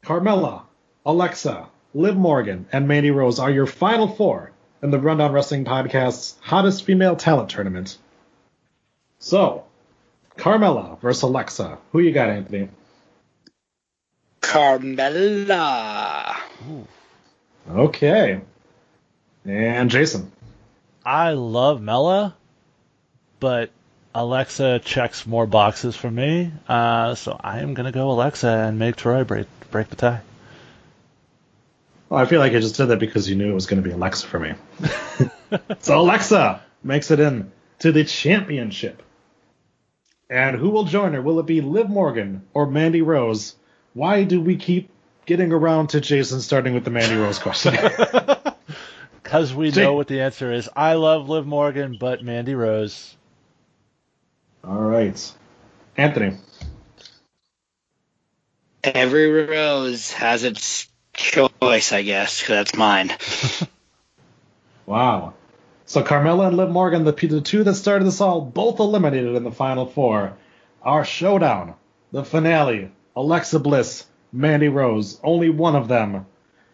Carmella, 0.04 0.64
Alexa, 1.06 1.68
Liv 1.94 2.18
Morgan, 2.18 2.66
and 2.72 2.88
Mandy 2.88 3.12
Rose 3.12 3.40
are 3.40 3.52
your 3.52 3.66
final 3.66 4.08
four 4.08 4.52
in 4.82 4.92
the 4.92 5.00
Rundown 5.00 5.32
Wrestling 5.32 5.66
Podcast's 5.66 6.38
hottest 6.42 6.84
female 6.84 7.16
talent 7.16 7.50
tournament. 7.50 7.98
So, 9.20 9.64
Carmella 10.38 11.00
versus 11.00 11.24
Alexa. 11.24 11.78
Who 11.92 12.00
you 12.00 12.12
got, 12.12 12.30
Anthony? 12.30 12.70
Carmella. 14.42 16.36
Okay. 17.70 18.42
And 19.46 19.90
Jason. 19.90 20.32
I 21.06 21.32
love 21.32 21.82
Mella, 21.82 22.36
but 23.40 23.72
Alexa 24.16 24.80
checks 24.80 25.28
more 25.28 25.46
boxes 25.46 25.96
for 25.96 26.10
me. 26.10 26.50
Uh, 26.70 27.16
so 27.16 27.38
I 27.38 27.60
am 27.60 27.74
going 27.74 27.86
to 27.86 27.92
go 27.92 28.10
Alexa 28.12 28.48
and 28.48 28.80
make 28.80 28.96
Troy 28.96 29.26
break 29.26 29.48
break 29.72 29.90
the 29.90 29.98
tie. 29.98 30.22
Well, 32.08 32.22
I 32.22 32.26
feel 32.26 32.40
like 32.40 32.54
I 32.54 32.62
just 32.62 32.78
did 32.78 32.86
that 32.88 33.00
because 33.00 33.30
you 33.30 33.36
knew 33.36 33.52
it 33.52 33.54
was 33.54 33.66
going 33.66 33.84
to 33.84 33.88
be 33.88 33.94
Alexa 33.94 34.26
for 34.28 34.40
me. 34.40 34.54
so 35.80 36.00
Alexa 36.00 36.62
makes 36.82 37.12
it 37.12 37.20
in 37.20 37.52
to 37.80 37.92
the 37.92 38.06
championship. 38.06 39.04
And 40.30 40.56
who 40.56 40.70
will 40.70 40.86
join 40.86 41.14
her? 41.14 41.22
Will 41.22 41.40
it 41.40 41.46
be 41.46 41.60
Liv 41.60 41.90
Morgan 41.90 42.48
or 42.54 42.68
Mandy 42.68 43.02
Rose? 43.02 43.56
Why 43.94 44.24
do 44.24 44.40
we 44.40 44.56
keep 44.56 44.90
getting 45.26 45.52
around 45.52 45.88
to 45.90 46.00
Jason 46.00 46.40
starting 46.40 46.74
with 46.74 46.86
the 46.86 46.90
Mandy 46.90 47.16
Rose 47.16 47.40
question? 47.40 47.76
Because 49.24 49.56
we 49.56 49.72
know 49.72 49.96
what 49.96 50.08
the 50.08 50.22
answer 50.22 50.54
is. 50.54 50.70
I 50.76 50.94
love 50.94 51.28
Liv 51.30 51.48
Morgan, 51.48 51.98
but 52.00 52.24
Mandy 52.24 52.54
Rose. 52.54 53.18
All 54.68 54.82
right. 54.82 55.34
Anthony. 55.98 56.38
Every 58.84 59.46
rose 59.46 60.12
has 60.14 60.44
its 60.44 60.88
choice, 61.14 61.92
I 61.92 62.02
guess, 62.04 62.42
'cause 62.42 62.50
that's 62.50 62.76
mine. 62.76 63.12
Wow. 64.86 65.34
So 65.86 66.04
Carmella 66.04 66.48
and 66.48 66.58
Liv 66.58 66.70
Morgan, 66.70 67.04
the, 67.06 67.12
the 67.12 67.42
two 67.42 67.64
that 67.64 67.74
started 67.76 68.06
this 68.06 68.22
all, 68.22 68.42
both 68.42 68.80
eliminated 68.80 69.36
in 69.36 69.44
the 69.44 69.52
final 69.52 69.86
four. 69.88 70.38
Our 70.84 71.04
showdown, 71.04 71.74
the 72.12 72.24
finale, 72.24 72.92
Alexa 73.16 73.60
Bliss, 73.60 74.06
Mandy 74.32 74.68
Rose. 74.68 75.20
Only 75.24 75.50
one 75.50 75.76
of 75.76 75.88
them 75.88 76.28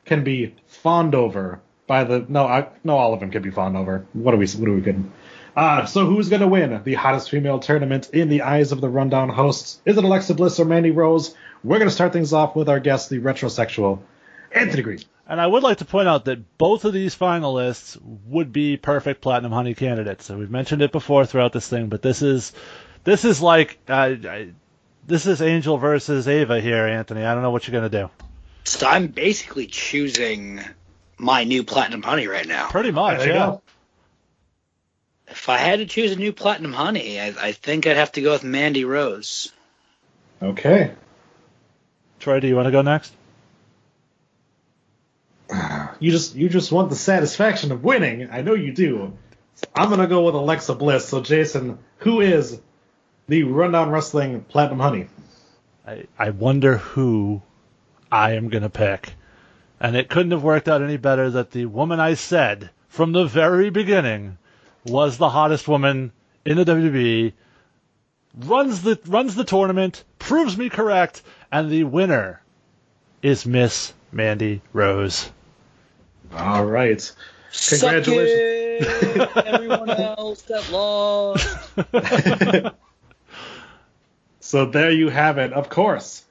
can 0.06 0.24
be 0.24 0.56
fawned 0.68 1.16
over 1.16 1.62
by 1.88 2.04
the 2.04 2.26
no, 2.28 2.46
I, 2.46 2.68
no, 2.84 2.98
all 2.98 3.14
of 3.14 3.22
them 3.22 3.32
can 3.32 3.42
be 3.42 3.52
fawned 3.52 3.78
over. 3.78 4.06
What 4.14 4.34
are 4.34 4.38
we? 4.38 4.48
What 4.48 4.70
are 4.70 4.74
we 4.74 4.82
kidding? 4.82 5.12
Uh, 5.56 5.86
so 5.86 6.06
who's 6.06 6.30
gonna 6.30 6.48
win 6.48 6.82
the 6.84 6.94
hottest 6.94 7.30
female 7.30 7.60
tournament 7.60 8.10
in 8.12 8.30
the 8.30 8.44
eyes 8.44 8.72
of 8.72 8.82
the 8.82 8.90
rundown 8.90 9.30
hosts? 9.30 9.82
Is 9.86 9.98
it 9.98 10.04
Alexa 10.04 10.34
Bliss 10.34 10.60
or 10.60 10.66
Mandy 10.66 10.92
Rose? 10.92 11.36
We're 11.64 11.80
gonna 11.80 11.92
start 11.92 12.14
things 12.14 12.34
off 12.34 12.56
with 12.56 12.70
our 12.70 12.80
guest, 12.80 13.10
the 13.10 13.20
retrosexual 13.20 14.00
Anthony 14.52 14.82
Green. 14.82 15.00
And 15.28 15.40
I 15.40 15.48
would 15.48 15.64
like 15.64 15.78
to 15.78 15.86
point 15.86 16.08
out 16.08 16.26
that 16.26 16.58
both 16.58 16.84
of 16.86 16.94
these 16.94 17.16
finalists 17.16 17.98
would 18.26 18.52
be 18.52 18.78
perfect 18.78 19.22
Platinum 19.22 19.52
Honey 19.52 19.74
candidates. 19.74 20.26
So 20.26 20.38
we've 20.38 20.52
mentioned 20.52 20.82
it 20.82 20.92
before 20.92 21.26
throughout 21.26 21.54
this 21.54 21.68
thing, 21.68 21.88
but 21.88 22.02
this 22.02 22.22
is 22.22 22.54
this 23.04 23.26
is 23.26 23.42
like 23.42 23.80
uh, 23.88 24.16
I, 24.24 24.50
this 25.08 25.26
is 25.26 25.42
Angel 25.42 25.78
versus 25.78 26.28
Ava 26.28 26.62
here, 26.62 26.86
Anthony. 26.86 27.24
I 27.24 27.34
don't 27.34 27.44
know 27.44 27.52
what 27.52 27.68
you're 27.68 27.80
gonna 27.80 27.90
do. 27.90 28.10
So 28.64 28.88
I'm 28.88 29.08
basically 29.08 29.68
choosing 29.68 30.62
my 31.18 31.44
new 31.44 31.64
platinum 31.64 32.02
honey 32.04 32.28
right 32.28 32.48
now. 32.48 32.70
Pretty 32.70 32.92
much, 32.92 33.20
There 33.20 33.28
you 33.28 33.34
yeah. 33.34 33.58
Go. 35.32 35.36
If 35.36 35.50
I 35.50 35.58
had 35.58 35.80
to 35.80 35.86
choose 35.86 36.12
a 36.12 36.16
new 36.16 36.34
Platinum 36.34 36.74
Honey, 36.74 37.20
I, 37.20 37.28
I 37.28 37.52
think 37.52 37.88
I'd 37.88 37.98
have 37.98 38.12
to 38.14 38.22
go 38.22 38.32
with 38.32 38.44
Mandy 38.44 38.86
Rose. 38.86 39.52
Okay. 40.42 40.92
Troy, 42.20 42.40
do 42.40 42.48
you 42.48 42.56
want 42.56 42.68
to 42.68 42.72
go 42.72 42.82
next? 42.82 43.14
You 46.00 46.10
just 46.10 46.34
you 46.34 46.50
just 46.50 46.72
want 46.72 46.90
the 46.90 46.96
satisfaction 46.96 47.72
of 47.72 47.84
winning. 47.84 48.30
I 48.32 48.42
know 48.42 48.56
you 48.56 48.74
do. 48.74 49.16
I'm 49.76 49.92
gonna 49.92 50.08
go 50.08 50.24
with 50.24 50.34
Alexa 50.34 50.74
Bliss. 50.74 51.08
So 51.08 51.22
Jason, 51.22 51.78
who 51.98 52.22
is 52.22 52.60
the 53.28 53.44
Rundown 53.44 53.92
Wrestling 53.92 54.44
Platinum 54.44 54.80
Honey? 54.80 55.08
I, 55.86 56.06
I 56.18 56.32
wonder 56.32 56.78
who 56.78 57.44
I 58.12 58.34
am 58.34 58.50
going 58.50 58.64
to 58.64 58.70
pick. 58.70 59.14
And 59.80 59.96
it 59.96 60.10
couldn't 60.10 60.32
have 60.32 60.44
worked 60.44 60.68
out 60.68 60.82
any 60.82 60.98
better 60.98 61.30
that 61.30 61.52
the 61.52 61.66
woman 61.66 62.00
I 62.00 62.14
said 62.14 62.70
from 62.88 63.14
the 63.14 63.26
very 63.26 63.70
beginning 63.70 64.38
was 64.86 65.18
the 65.18 65.30
hottest 65.30 65.68
woman 65.68 66.12
in 66.46 66.58
the 66.58 66.66
WWE, 66.66 67.34
runs 68.38 68.82
the 68.82 69.00
runs 69.06 69.36
the 69.36 69.44
tournament, 69.44 70.04
proves 70.20 70.58
me 70.58 70.70
correct, 70.70 71.22
and 71.52 71.70
the 71.70 71.84
winner 71.84 72.42
is 73.22 73.46
Miss 73.46 73.94
Mandy 74.12 74.62
Rose. 74.74 75.32
All 76.36 76.66
right. 76.66 77.02
Suck 77.52 77.80
Congratulations. 77.82 78.88
it, 78.88 79.46
everyone 79.46 79.90
else 79.90 80.42
that 80.44 80.72
lost. 80.72 81.48
So 84.52 84.66
there 84.66 84.92
you 84.92 85.08
have 85.08 85.38
it. 85.38 85.54
Of 85.54 85.70
course, 85.70 86.26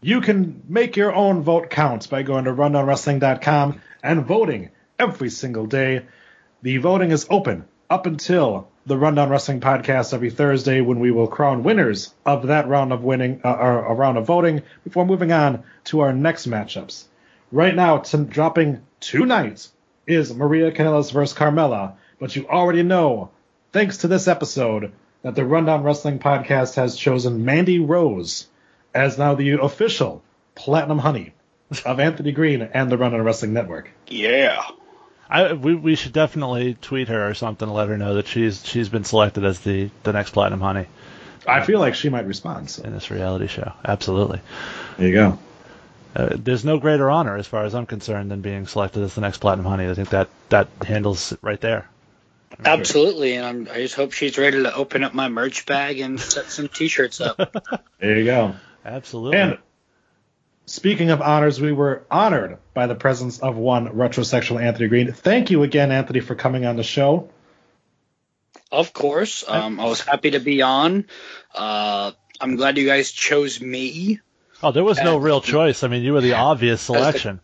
you 0.00 0.20
can 0.20 0.62
make 0.68 0.96
your 0.96 1.12
own 1.12 1.42
vote 1.42 1.70
count 1.70 2.08
by 2.08 2.22
going 2.22 2.44
to 2.44 2.52
rundownwrestling.com 2.52 3.80
and 4.00 4.24
voting 4.24 4.70
every 4.96 5.30
single 5.30 5.66
day. 5.66 6.02
The 6.62 6.78
voting 6.78 7.10
is 7.10 7.26
open 7.30 7.66
up 7.90 8.06
until 8.06 8.68
the 8.86 8.96
Rundown 8.96 9.28
Wrestling 9.28 9.60
podcast 9.60 10.14
every 10.14 10.30
Thursday 10.30 10.80
when 10.80 11.00
we 11.00 11.10
will 11.10 11.26
crown 11.26 11.62
winners 11.62 12.14
of 12.24 12.46
that 12.46 12.68
round 12.68 12.92
of 12.92 13.04
winning 13.04 13.40
uh, 13.44 13.52
or 13.52 13.84
a 13.84 13.94
round 13.94 14.16
of 14.16 14.26
voting 14.26 14.62
before 14.84 15.04
moving 15.04 15.32
on 15.32 15.64
to 15.84 16.00
our 16.00 16.12
next 16.12 16.48
matchups. 16.48 17.04
Right 17.52 17.74
now, 17.74 17.98
t- 17.98 18.24
dropping 18.24 18.82
tonight 19.00 19.68
is 20.06 20.34
Maria 20.34 20.72
Kanellis 20.72 21.12
versus 21.12 21.36
Carmella, 21.36 21.94
but 22.18 22.34
you 22.34 22.46
already 22.48 22.82
know, 22.82 23.30
thanks 23.72 23.98
to 23.98 24.08
this 24.08 24.28
episode, 24.28 24.92
that 25.22 25.34
the 25.34 25.44
Rundown 25.44 25.82
Wrestling 25.82 26.18
podcast 26.18 26.76
has 26.76 26.96
chosen 26.96 27.44
Mandy 27.44 27.80
Rose 27.80 28.46
as 28.94 29.18
now 29.18 29.34
the 29.34 29.50
official 29.52 30.22
Platinum 30.54 30.98
Honey 30.98 31.34
of 31.84 32.00
Anthony 32.00 32.32
Green 32.32 32.62
and 32.62 32.90
the 32.90 32.96
Rundown 32.96 33.22
Wrestling 33.22 33.52
Network. 33.52 33.90
Yeah. 34.06 34.62
I, 35.28 35.52
we, 35.52 35.74
we 35.74 35.96
should 35.96 36.12
definitely 36.12 36.74
tweet 36.74 37.08
her 37.08 37.28
or 37.28 37.34
something 37.34 37.66
to 37.66 37.74
let 37.74 37.88
her 37.88 37.98
know 37.98 38.14
that 38.14 38.28
she's 38.28 38.64
she's 38.64 38.88
been 38.88 39.04
selected 39.04 39.44
as 39.44 39.60
the, 39.60 39.90
the 40.04 40.12
next 40.12 40.30
Platinum 40.30 40.60
Honey 40.60 40.86
I 41.46 41.64
feel 41.64 41.80
like 41.80 41.94
she 41.94 42.08
might 42.08 42.26
respond. 42.26 42.70
So 42.70 42.82
in 42.82 42.92
this 42.92 43.10
reality 43.10 43.46
show. 43.46 43.72
Absolutely. 43.84 44.40
there 44.98 45.08
you 45.08 45.14
go. 45.14 45.38
Uh, 46.14 46.30
there's 46.34 46.64
no 46.64 46.78
greater 46.78 47.10
honor, 47.10 47.36
as 47.36 47.46
far 47.46 47.64
as 47.64 47.74
I'm 47.74 47.86
concerned, 47.86 48.30
than 48.30 48.40
being 48.40 48.66
selected 48.66 49.02
as 49.02 49.14
the 49.14 49.20
next 49.20 49.38
Platinum 49.38 49.66
Honey. 49.66 49.88
I 49.88 49.94
think 49.94 50.08
that 50.10 50.28
that 50.48 50.68
handles 50.82 51.32
it 51.32 51.38
right 51.42 51.60
there. 51.60 51.88
Absolutely, 52.64 53.34
and 53.34 53.44
I'm, 53.44 53.68
I 53.70 53.82
just 53.82 53.94
hope 53.94 54.12
she's 54.12 54.38
ready 54.38 54.62
to 54.62 54.74
open 54.74 55.04
up 55.04 55.12
my 55.12 55.28
merch 55.28 55.66
bag 55.66 56.00
and 56.00 56.18
set 56.18 56.46
some 56.46 56.68
T-shirts 56.68 57.20
up. 57.20 57.84
There 57.98 58.18
you 58.18 58.24
go. 58.24 58.54
Absolutely. 58.84 59.38
And 59.38 59.58
speaking 60.66 61.10
of 61.10 61.22
honors, 61.22 61.60
we 61.60 61.72
were 61.72 62.04
honored 62.10 62.58
by 62.74 62.86
the 62.86 62.94
presence 62.94 63.38
of 63.38 63.56
one 63.56 63.88
retrosexual 63.88 64.62
Anthony 64.62 64.88
Green. 64.88 65.12
Thank 65.12 65.50
you 65.50 65.62
again, 65.62 65.90
Anthony, 65.90 66.20
for 66.20 66.34
coming 66.34 66.66
on 66.66 66.76
the 66.76 66.82
show. 66.82 67.30
of 68.70 68.92
course, 68.92 69.44
um, 69.46 69.80
I 69.80 69.84
was 69.84 70.00
happy 70.00 70.32
to 70.32 70.40
be 70.40 70.62
on. 70.62 71.06
Uh, 71.54 72.12
I'm 72.40 72.56
glad 72.56 72.76
you 72.76 72.86
guys 72.86 73.10
chose 73.12 73.60
me. 73.60 74.20
oh, 74.62 74.72
there 74.72 74.84
was 74.84 74.98
no 74.98 75.16
real 75.16 75.40
choice. 75.40 75.82
I 75.82 75.88
mean, 75.88 76.02
you 76.02 76.12
were 76.12 76.20
the 76.20 76.34
obvious 76.34 76.82
selection. 76.82 77.40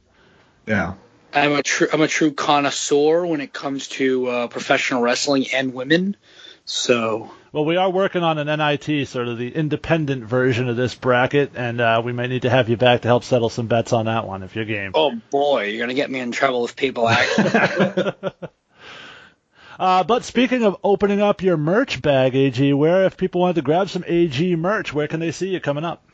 Yeah. 0.67 0.95
I'm 1.35 1.53
a 1.53 1.63
true 1.63 1.89
I'm 1.91 2.03
a 2.03 2.09
true 2.09 2.33
connoisseur 2.33 3.25
when 3.25 3.41
it 3.41 3.53
comes 3.53 3.89
to 3.89 4.27
uh, 4.29 4.47
professional 4.49 5.01
wrestling 5.01 5.47
and 5.55 5.73
women. 5.73 6.17
So 6.65 7.31
Well, 7.53 7.65
we 7.65 7.77
are 7.77 7.91
working 7.91 8.23
on 8.23 8.39
an 8.39 8.47
NIT, 8.47 9.09
sort 9.09 9.29
of 9.29 9.39
the 9.39 9.55
independent 9.55 10.25
version 10.25 10.69
of 10.69 10.77
this 10.77 10.95
bracket, 10.95 11.53
and 11.55 11.81
uh, 11.81 12.03
we 12.05 12.13
might 12.13 12.29
need 12.29 12.43
to 12.43 12.51
have 12.51 12.69
you 12.69 12.77
back 12.77 13.03
to 13.03 13.09
help 13.09 13.25
settle 13.25 13.51
some 13.51 13.67
bets 13.67 13.93
on 13.93 14.07
that 14.07 14.27
one 14.27 14.43
if 14.43 14.55
you're 14.55 14.65
game. 14.65 14.93
Oh 14.95 15.21
boy, 15.31 15.67
you're 15.67 15.81
gonna 15.81 15.95
get 15.95 16.11
me 16.11 16.21
in 16.21 16.33
trouble 16.33 16.65
if 16.65 16.77
people 16.77 17.09
act. 17.09 18.35
Uh, 19.79 20.05
but 20.05 20.23
speaking 20.23 20.63
of 20.63 20.77
opening 20.85 21.21
up 21.21 21.43
your 21.43 21.57
merch 21.57 22.01
bag, 22.01 22.37
AG, 22.37 22.73
where 22.73 23.05
if 23.05 23.17
people 23.17 23.41
wanted 23.41 23.57
to 23.57 23.63
grab 23.63 23.89
some 23.89 24.05
AG 24.07 24.55
merch, 24.55 24.93
where 24.93 25.09
can 25.09 25.19
they 25.19 25.33
see 25.33 25.49
you 25.49 25.59
coming 25.59 25.85
up? 25.85 26.05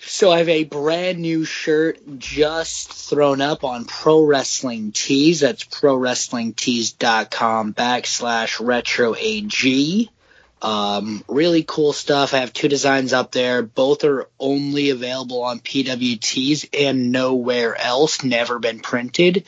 So 0.00 0.30
I 0.30 0.38
have 0.38 0.48
a 0.48 0.64
brand 0.64 1.18
new 1.18 1.44
shirt 1.44 1.98
just 2.18 2.92
thrown 2.92 3.40
up 3.40 3.64
on 3.64 3.84
Pro 3.84 4.24
Wrestling 4.24 4.92
Tees. 4.92 5.40
That's 5.40 5.64
prowrestlingtees.com 5.64 7.74
backslash 7.74 8.64
retro 8.64 9.16
AG. 9.16 10.10
Um, 10.60 11.22
really 11.28 11.62
cool 11.62 11.92
stuff. 11.92 12.34
I 12.34 12.38
have 12.38 12.52
two 12.52 12.68
designs 12.68 13.12
up 13.12 13.30
there. 13.30 13.62
Both 13.62 14.04
are 14.04 14.28
only 14.40 14.90
available 14.90 15.42
on 15.42 15.60
PWTs 15.60 16.68
and 16.72 17.12
nowhere 17.12 17.76
else. 17.76 18.24
Never 18.24 18.58
been 18.58 18.80
printed. 18.80 19.44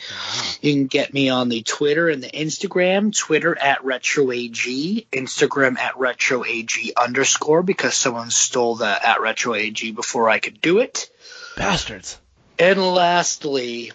You 0.61 0.73
can 0.73 0.87
get 0.87 1.12
me 1.12 1.28
on 1.28 1.49
the 1.49 1.62
Twitter 1.62 2.09
and 2.09 2.23
the 2.23 2.31
Instagram. 2.31 3.16
Twitter 3.16 3.59
at 3.59 3.82
RetroAG, 3.82 5.07
Instagram 5.11 5.78
at 5.78 5.95
RetroAG 5.95 6.93
underscore 6.97 7.62
because 7.62 7.95
someone 7.95 8.31
stole 8.31 8.77
the 8.77 9.09
at 9.09 9.19
RetroAG 9.19 9.95
before 9.95 10.31
I 10.31 10.39
could 10.39 10.61
do 10.61 10.78
it. 10.78 11.11
Bastards. 11.57 12.19
And 12.59 12.81
lastly, 12.81 13.93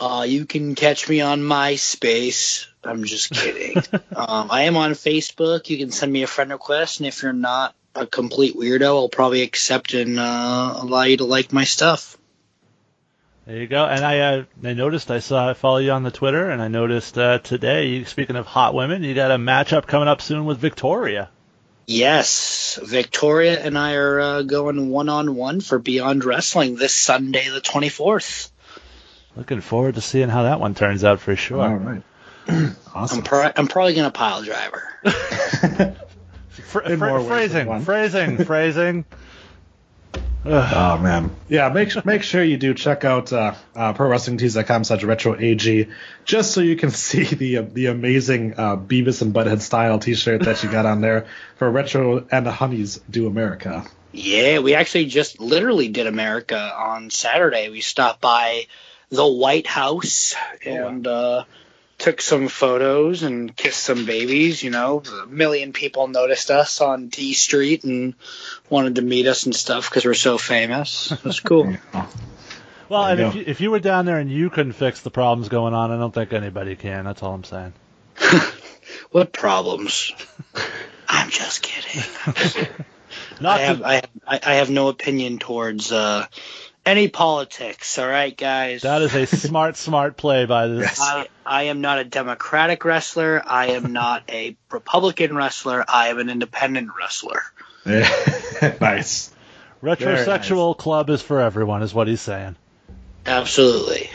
uh, 0.00 0.24
you 0.28 0.46
can 0.46 0.74
catch 0.74 1.08
me 1.08 1.20
on 1.20 1.40
MySpace. 1.40 2.66
I'm 2.84 3.04
just 3.04 3.30
kidding. 3.30 3.76
um, 4.16 4.48
I 4.50 4.62
am 4.62 4.76
on 4.76 4.92
Facebook. 4.92 5.70
You 5.70 5.78
can 5.78 5.90
send 5.90 6.12
me 6.12 6.22
a 6.22 6.26
friend 6.26 6.50
request, 6.50 7.00
and 7.00 7.06
if 7.06 7.22
you're 7.22 7.32
not 7.32 7.74
a 7.94 8.06
complete 8.06 8.56
weirdo, 8.56 8.86
I'll 8.86 9.08
probably 9.08 9.42
accept 9.42 9.94
and 9.94 10.18
uh, 10.18 10.74
allow 10.76 11.02
you 11.02 11.18
to 11.18 11.24
like 11.24 11.52
my 11.52 11.64
stuff. 11.64 12.16
There 13.46 13.56
you 13.56 13.66
go. 13.66 13.84
And 13.86 14.04
I, 14.04 14.18
uh, 14.20 14.44
I 14.62 14.72
noticed 14.72 15.10
I 15.10 15.18
saw 15.18 15.50
I 15.50 15.54
follow 15.54 15.78
you 15.78 15.90
on 15.90 16.04
the 16.04 16.12
Twitter, 16.12 16.50
and 16.50 16.62
I 16.62 16.68
noticed 16.68 17.18
uh, 17.18 17.38
today. 17.38 18.04
Speaking 18.04 18.36
of 18.36 18.46
hot 18.46 18.74
women, 18.74 19.02
you 19.02 19.14
got 19.14 19.32
a 19.32 19.36
matchup 19.36 19.86
coming 19.86 20.08
up 20.08 20.22
soon 20.22 20.44
with 20.44 20.58
Victoria. 20.58 21.28
Yes, 21.86 22.78
Victoria 22.80 23.58
and 23.60 23.76
I 23.76 23.94
are 23.94 24.20
uh, 24.20 24.42
going 24.42 24.88
one 24.90 25.08
on 25.08 25.34
one 25.34 25.60
for 25.60 25.80
Beyond 25.80 26.24
Wrestling 26.24 26.76
this 26.76 26.94
Sunday, 26.94 27.48
the 27.48 27.60
24th. 27.60 28.51
Looking 29.36 29.60
forward 29.60 29.94
to 29.94 30.00
seeing 30.00 30.28
how 30.28 30.42
that 30.44 30.60
one 30.60 30.74
turns 30.74 31.04
out 31.04 31.20
for 31.20 31.34
sure. 31.36 31.62
All 31.62 31.74
right. 31.76 32.02
awesome. 32.94 33.18
I'm, 33.18 33.24
pro- 33.24 33.52
I'm 33.56 33.66
probably 33.68 33.94
going 33.94 34.10
to 34.10 34.16
pile 34.16 34.42
driver. 34.42 34.82
Fr- 36.50 36.80
In 36.80 36.98
fr- 36.98 37.06
more 37.06 37.20
phrasing, 37.22 37.66
one. 37.66 37.82
phrasing, 37.82 38.36
phrasing. 38.44 39.04
Oh 40.44 40.98
man, 40.98 41.30
yeah. 41.48 41.68
Make 41.68 42.04
make 42.04 42.24
sure 42.24 42.42
you 42.42 42.56
do 42.56 42.74
check 42.74 43.04
out 43.04 43.32
uh, 43.32 43.54
uh, 43.76 43.94
prowrestlingtees.com 43.94 44.82
slash 44.84 45.04
retro 45.04 45.34
ag 45.36 45.88
just 46.24 46.50
so 46.52 46.60
you 46.60 46.74
can 46.76 46.90
see 47.06 47.22
the 47.22 47.58
uh, 47.58 47.62
the 47.62 47.86
amazing 47.86 48.54
uh, 48.58 48.76
Beavis 48.76 49.22
and 49.22 49.32
Butthead 49.32 49.60
style 49.60 49.98
T-shirt 50.00 50.42
that 50.42 50.62
you 50.64 50.68
got 50.70 50.84
on 50.84 51.00
there 51.00 51.26
for 51.56 51.70
retro 51.70 52.26
and 52.30 52.44
the 52.44 52.50
Honeys 52.50 52.98
do 53.08 53.28
America. 53.28 53.84
Yeah, 54.10 54.58
we 54.58 54.74
actually 54.74 55.06
just 55.06 55.40
literally 55.40 55.88
did 55.88 56.06
America 56.08 56.58
on 56.58 57.08
Saturday. 57.10 57.70
We 57.70 57.80
stopped 57.80 58.20
by 58.20 58.66
the 59.12 59.26
White 59.26 59.66
House 59.66 60.34
and 60.64 61.06
uh, 61.06 61.44
took 61.98 62.22
some 62.22 62.48
photos 62.48 63.22
and 63.22 63.54
kissed 63.54 63.82
some 63.82 64.06
babies. 64.06 64.62
You 64.62 64.70
know, 64.70 65.02
a 65.22 65.26
million 65.26 65.72
people 65.74 66.08
noticed 66.08 66.50
us 66.50 66.80
on 66.80 67.08
D 67.08 67.34
Street 67.34 67.84
and 67.84 68.14
wanted 68.70 68.96
to 68.96 69.02
meet 69.02 69.26
us 69.26 69.44
and 69.44 69.54
stuff 69.54 69.88
because 69.88 70.06
we're 70.06 70.14
so 70.14 70.38
famous. 70.38 71.12
It 71.12 71.24
was 71.24 71.40
cool. 71.40 71.76
Well, 72.88 73.06
and 73.06 73.20
you 73.20 73.26
if 73.26 73.34
you, 73.34 73.44
if 73.46 73.60
you 73.62 73.70
were 73.70 73.78
down 73.78 74.04
there 74.04 74.18
and 74.18 74.30
you 74.30 74.50
couldn't 74.50 74.74
fix 74.74 75.00
the 75.00 75.10
problems 75.10 75.48
going 75.48 75.72
on, 75.72 75.90
I 75.90 75.96
don't 75.96 76.12
think 76.12 76.34
anybody 76.34 76.76
can. 76.76 77.06
That's 77.06 77.22
all 77.22 77.32
I'm 77.32 77.42
saying. 77.42 77.72
what 79.12 79.32
problems? 79.32 80.12
I'm 81.08 81.30
just 81.30 81.62
kidding. 81.62 82.02
Not 83.40 83.60
I 83.60 83.62
have, 83.62 83.78
to, 83.78 83.86
I 83.86 83.94
have, 83.94 84.10
I 84.26 84.40
I 84.44 84.54
have 84.56 84.68
no 84.68 84.88
opinion 84.88 85.38
towards 85.38 85.90
uh, 85.90 86.26
any 86.84 87.08
politics. 87.08 87.98
All 87.98 88.08
right, 88.08 88.36
guys. 88.36 88.82
that 88.82 89.02
is 89.02 89.14
a 89.14 89.26
smart, 89.36 89.76
smart 89.76 90.16
play 90.16 90.46
by 90.46 90.66
this. 90.66 91.00
I, 91.00 91.28
I 91.44 91.64
am 91.64 91.80
not 91.80 91.98
a 91.98 92.04
Democratic 92.04 92.84
wrestler. 92.84 93.42
I 93.44 93.68
am 93.72 93.92
not 93.92 94.24
a 94.28 94.56
Republican 94.70 95.34
wrestler. 95.36 95.84
I 95.86 96.08
am 96.08 96.18
an 96.18 96.30
independent 96.30 96.90
wrestler. 96.98 97.42
nice. 97.84 99.32
Retrosexual 99.82 100.76
club 100.76 101.10
is 101.10 101.22
for 101.22 101.40
everyone, 101.40 101.82
is 101.82 101.92
what 101.92 102.06
he's 102.06 102.20
saying. 102.20 102.56
Absolutely. 103.26 104.10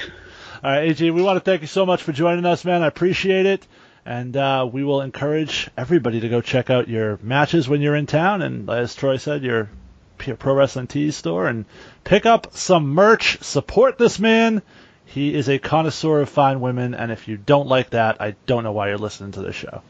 All 0.64 0.72
right, 0.72 0.90
AG, 0.90 1.12
we 1.12 1.22
want 1.22 1.38
to 1.38 1.42
thank 1.42 1.62
you 1.62 1.68
so 1.68 1.86
much 1.86 2.04
for 2.04 2.12
joining 2.12 2.46
us, 2.46 2.66
man. 2.66 2.84
I 2.84 2.88
appreciate 2.88 3.46
it. 3.46 3.68
And 4.06 4.38
uh, 4.38 4.68
we 4.72 4.86
will 4.86 5.02
encourage 5.02 5.70
everybody 5.78 6.22
to 6.22 6.30
go 6.30 6.40
check 6.40 6.70
out 6.70 6.88
your 6.88 7.20
matches 7.22 7.68
when 7.68 7.82
you're 7.82 7.96
in 7.96 8.06
town, 8.06 8.42
and 8.42 8.70
as 8.70 8.96
Troy 8.96 9.18
said, 9.18 9.44
your 9.44 9.70
Pro 10.18 10.54
Wrestling 10.54 10.88
Tees 10.88 11.16
store, 11.16 11.48
and 11.48 11.66
pick 12.08 12.26
up 12.26 12.56
some 12.56 12.88
merch. 12.88 13.42
Support 13.44 13.98
this 13.98 14.18
man. 14.18 14.62
He 15.06 15.36
is 15.36 15.50
a 15.50 15.60
connoisseur 15.60 16.22
of 16.22 16.30
fine 16.30 16.62
women, 16.62 16.94
and 16.94 17.12
if 17.12 17.28
you 17.28 17.38
don't 17.38 17.68
like 17.68 17.90
that, 17.92 18.22
I 18.22 18.36
don't 18.46 18.64
know 18.64 18.72
why 18.72 18.88
you're 18.88 18.98
listening 18.98 19.34
to 19.34 19.42
this 19.42 19.56
show. 19.56 19.82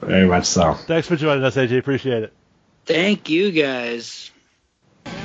Very 0.00 0.26
much 0.26 0.46
so. 0.46 0.74
Thanks 0.74 1.08
for 1.08 1.16
joining 1.16 1.44
us, 1.44 1.56
AG. 1.56 1.76
Appreciate 1.76 2.22
it. 2.22 2.32
Thank 2.86 3.28
you 3.28 3.50
guys. 3.50 4.30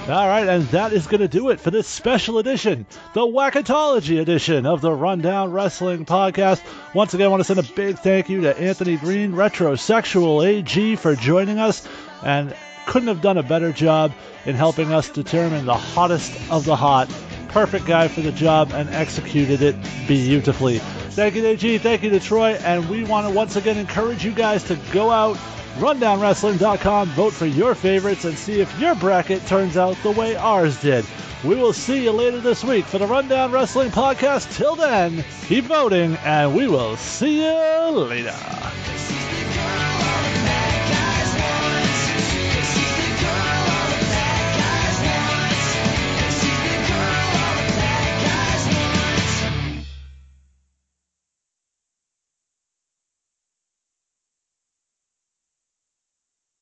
All 0.07 0.27
right, 0.27 0.47
and 0.47 0.63
that 0.69 0.93
is 0.93 1.07
going 1.07 1.21
to 1.21 1.27
do 1.27 1.49
it 1.49 1.59
for 1.59 1.71
this 1.71 1.87
special 1.87 2.39
edition, 2.39 2.85
the 3.13 3.25
Whack-it-ology 3.25 4.17
edition 4.17 4.65
of 4.65 4.81
the 4.81 4.91
Rundown 4.91 5.51
Wrestling 5.51 6.05
Podcast. 6.05 6.61
Once 6.93 7.13
again, 7.13 7.27
I 7.27 7.29
want 7.29 7.41
to 7.41 7.43
send 7.45 7.59
a 7.59 7.73
big 7.73 7.99
thank 7.99 8.29
you 8.29 8.41
to 8.41 8.57
Anthony 8.59 8.97
Green, 8.97 9.33
Retrosexual 9.33 10.45
AG, 10.45 10.95
for 10.97 11.15
joining 11.15 11.59
us, 11.59 11.87
and 12.23 12.53
couldn't 12.85 13.07
have 13.07 13.21
done 13.21 13.37
a 13.37 13.43
better 13.43 13.71
job 13.71 14.11
in 14.45 14.55
helping 14.55 14.91
us 14.91 15.09
determine 15.09 15.65
the 15.65 15.73
hottest 15.73 16.33
of 16.51 16.65
the 16.65 16.75
hot. 16.75 17.09
Perfect 17.49 17.85
guy 17.85 18.07
for 18.07 18.21
the 18.21 18.31
job 18.31 18.71
and 18.73 18.89
executed 18.89 19.61
it 19.61 19.75
beautifully. 20.07 20.79
Thank 21.11 21.35
you 21.35 21.45
AG, 21.45 21.77
thank 21.79 22.03
you 22.03 22.09
Detroit. 22.09 22.61
And 22.63 22.89
we 22.89 23.03
want 23.03 23.27
to 23.27 23.33
once 23.33 23.55
again 23.55 23.77
encourage 23.77 24.23
you 24.23 24.31
guys 24.31 24.63
to 24.65 24.77
go 24.91 25.11
out 25.11 25.37
rundownwrestling.com, 25.77 27.09
vote 27.09 27.33
for 27.33 27.45
your 27.45 27.75
favorites, 27.75 28.25
and 28.25 28.37
see 28.37 28.59
if 28.59 28.79
your 28.79 28.95
bracket 28.95 29.45
turns 29.45 29.77
out 29.77 29.95
the 30.03 30.11
way 30.11 30.35
ours 30.35 30.79
did. 30.81 31.05
We 31.43 31.55
will 31.55 31.73
see 31.73 32.03
you 32.03 32.11
later 32.11 32.39
this 32.39 32.63
week 32.63 32.85
for 32.85 32.99
the 32.99 33.07
Rundown 33.07 33.51
Wrestling 33.51 33.89
Podcast. 33.89 34.55
Till 34.55 34.75
then, 34.75 35.25
keep 35.47 35.65
voting, 35.65 36.15
and 36.23 36.55
we 36.55 36.67
will 36.67 36.97
see 36.97 37.43
you 37.43 37.89
later. 37.89 38.35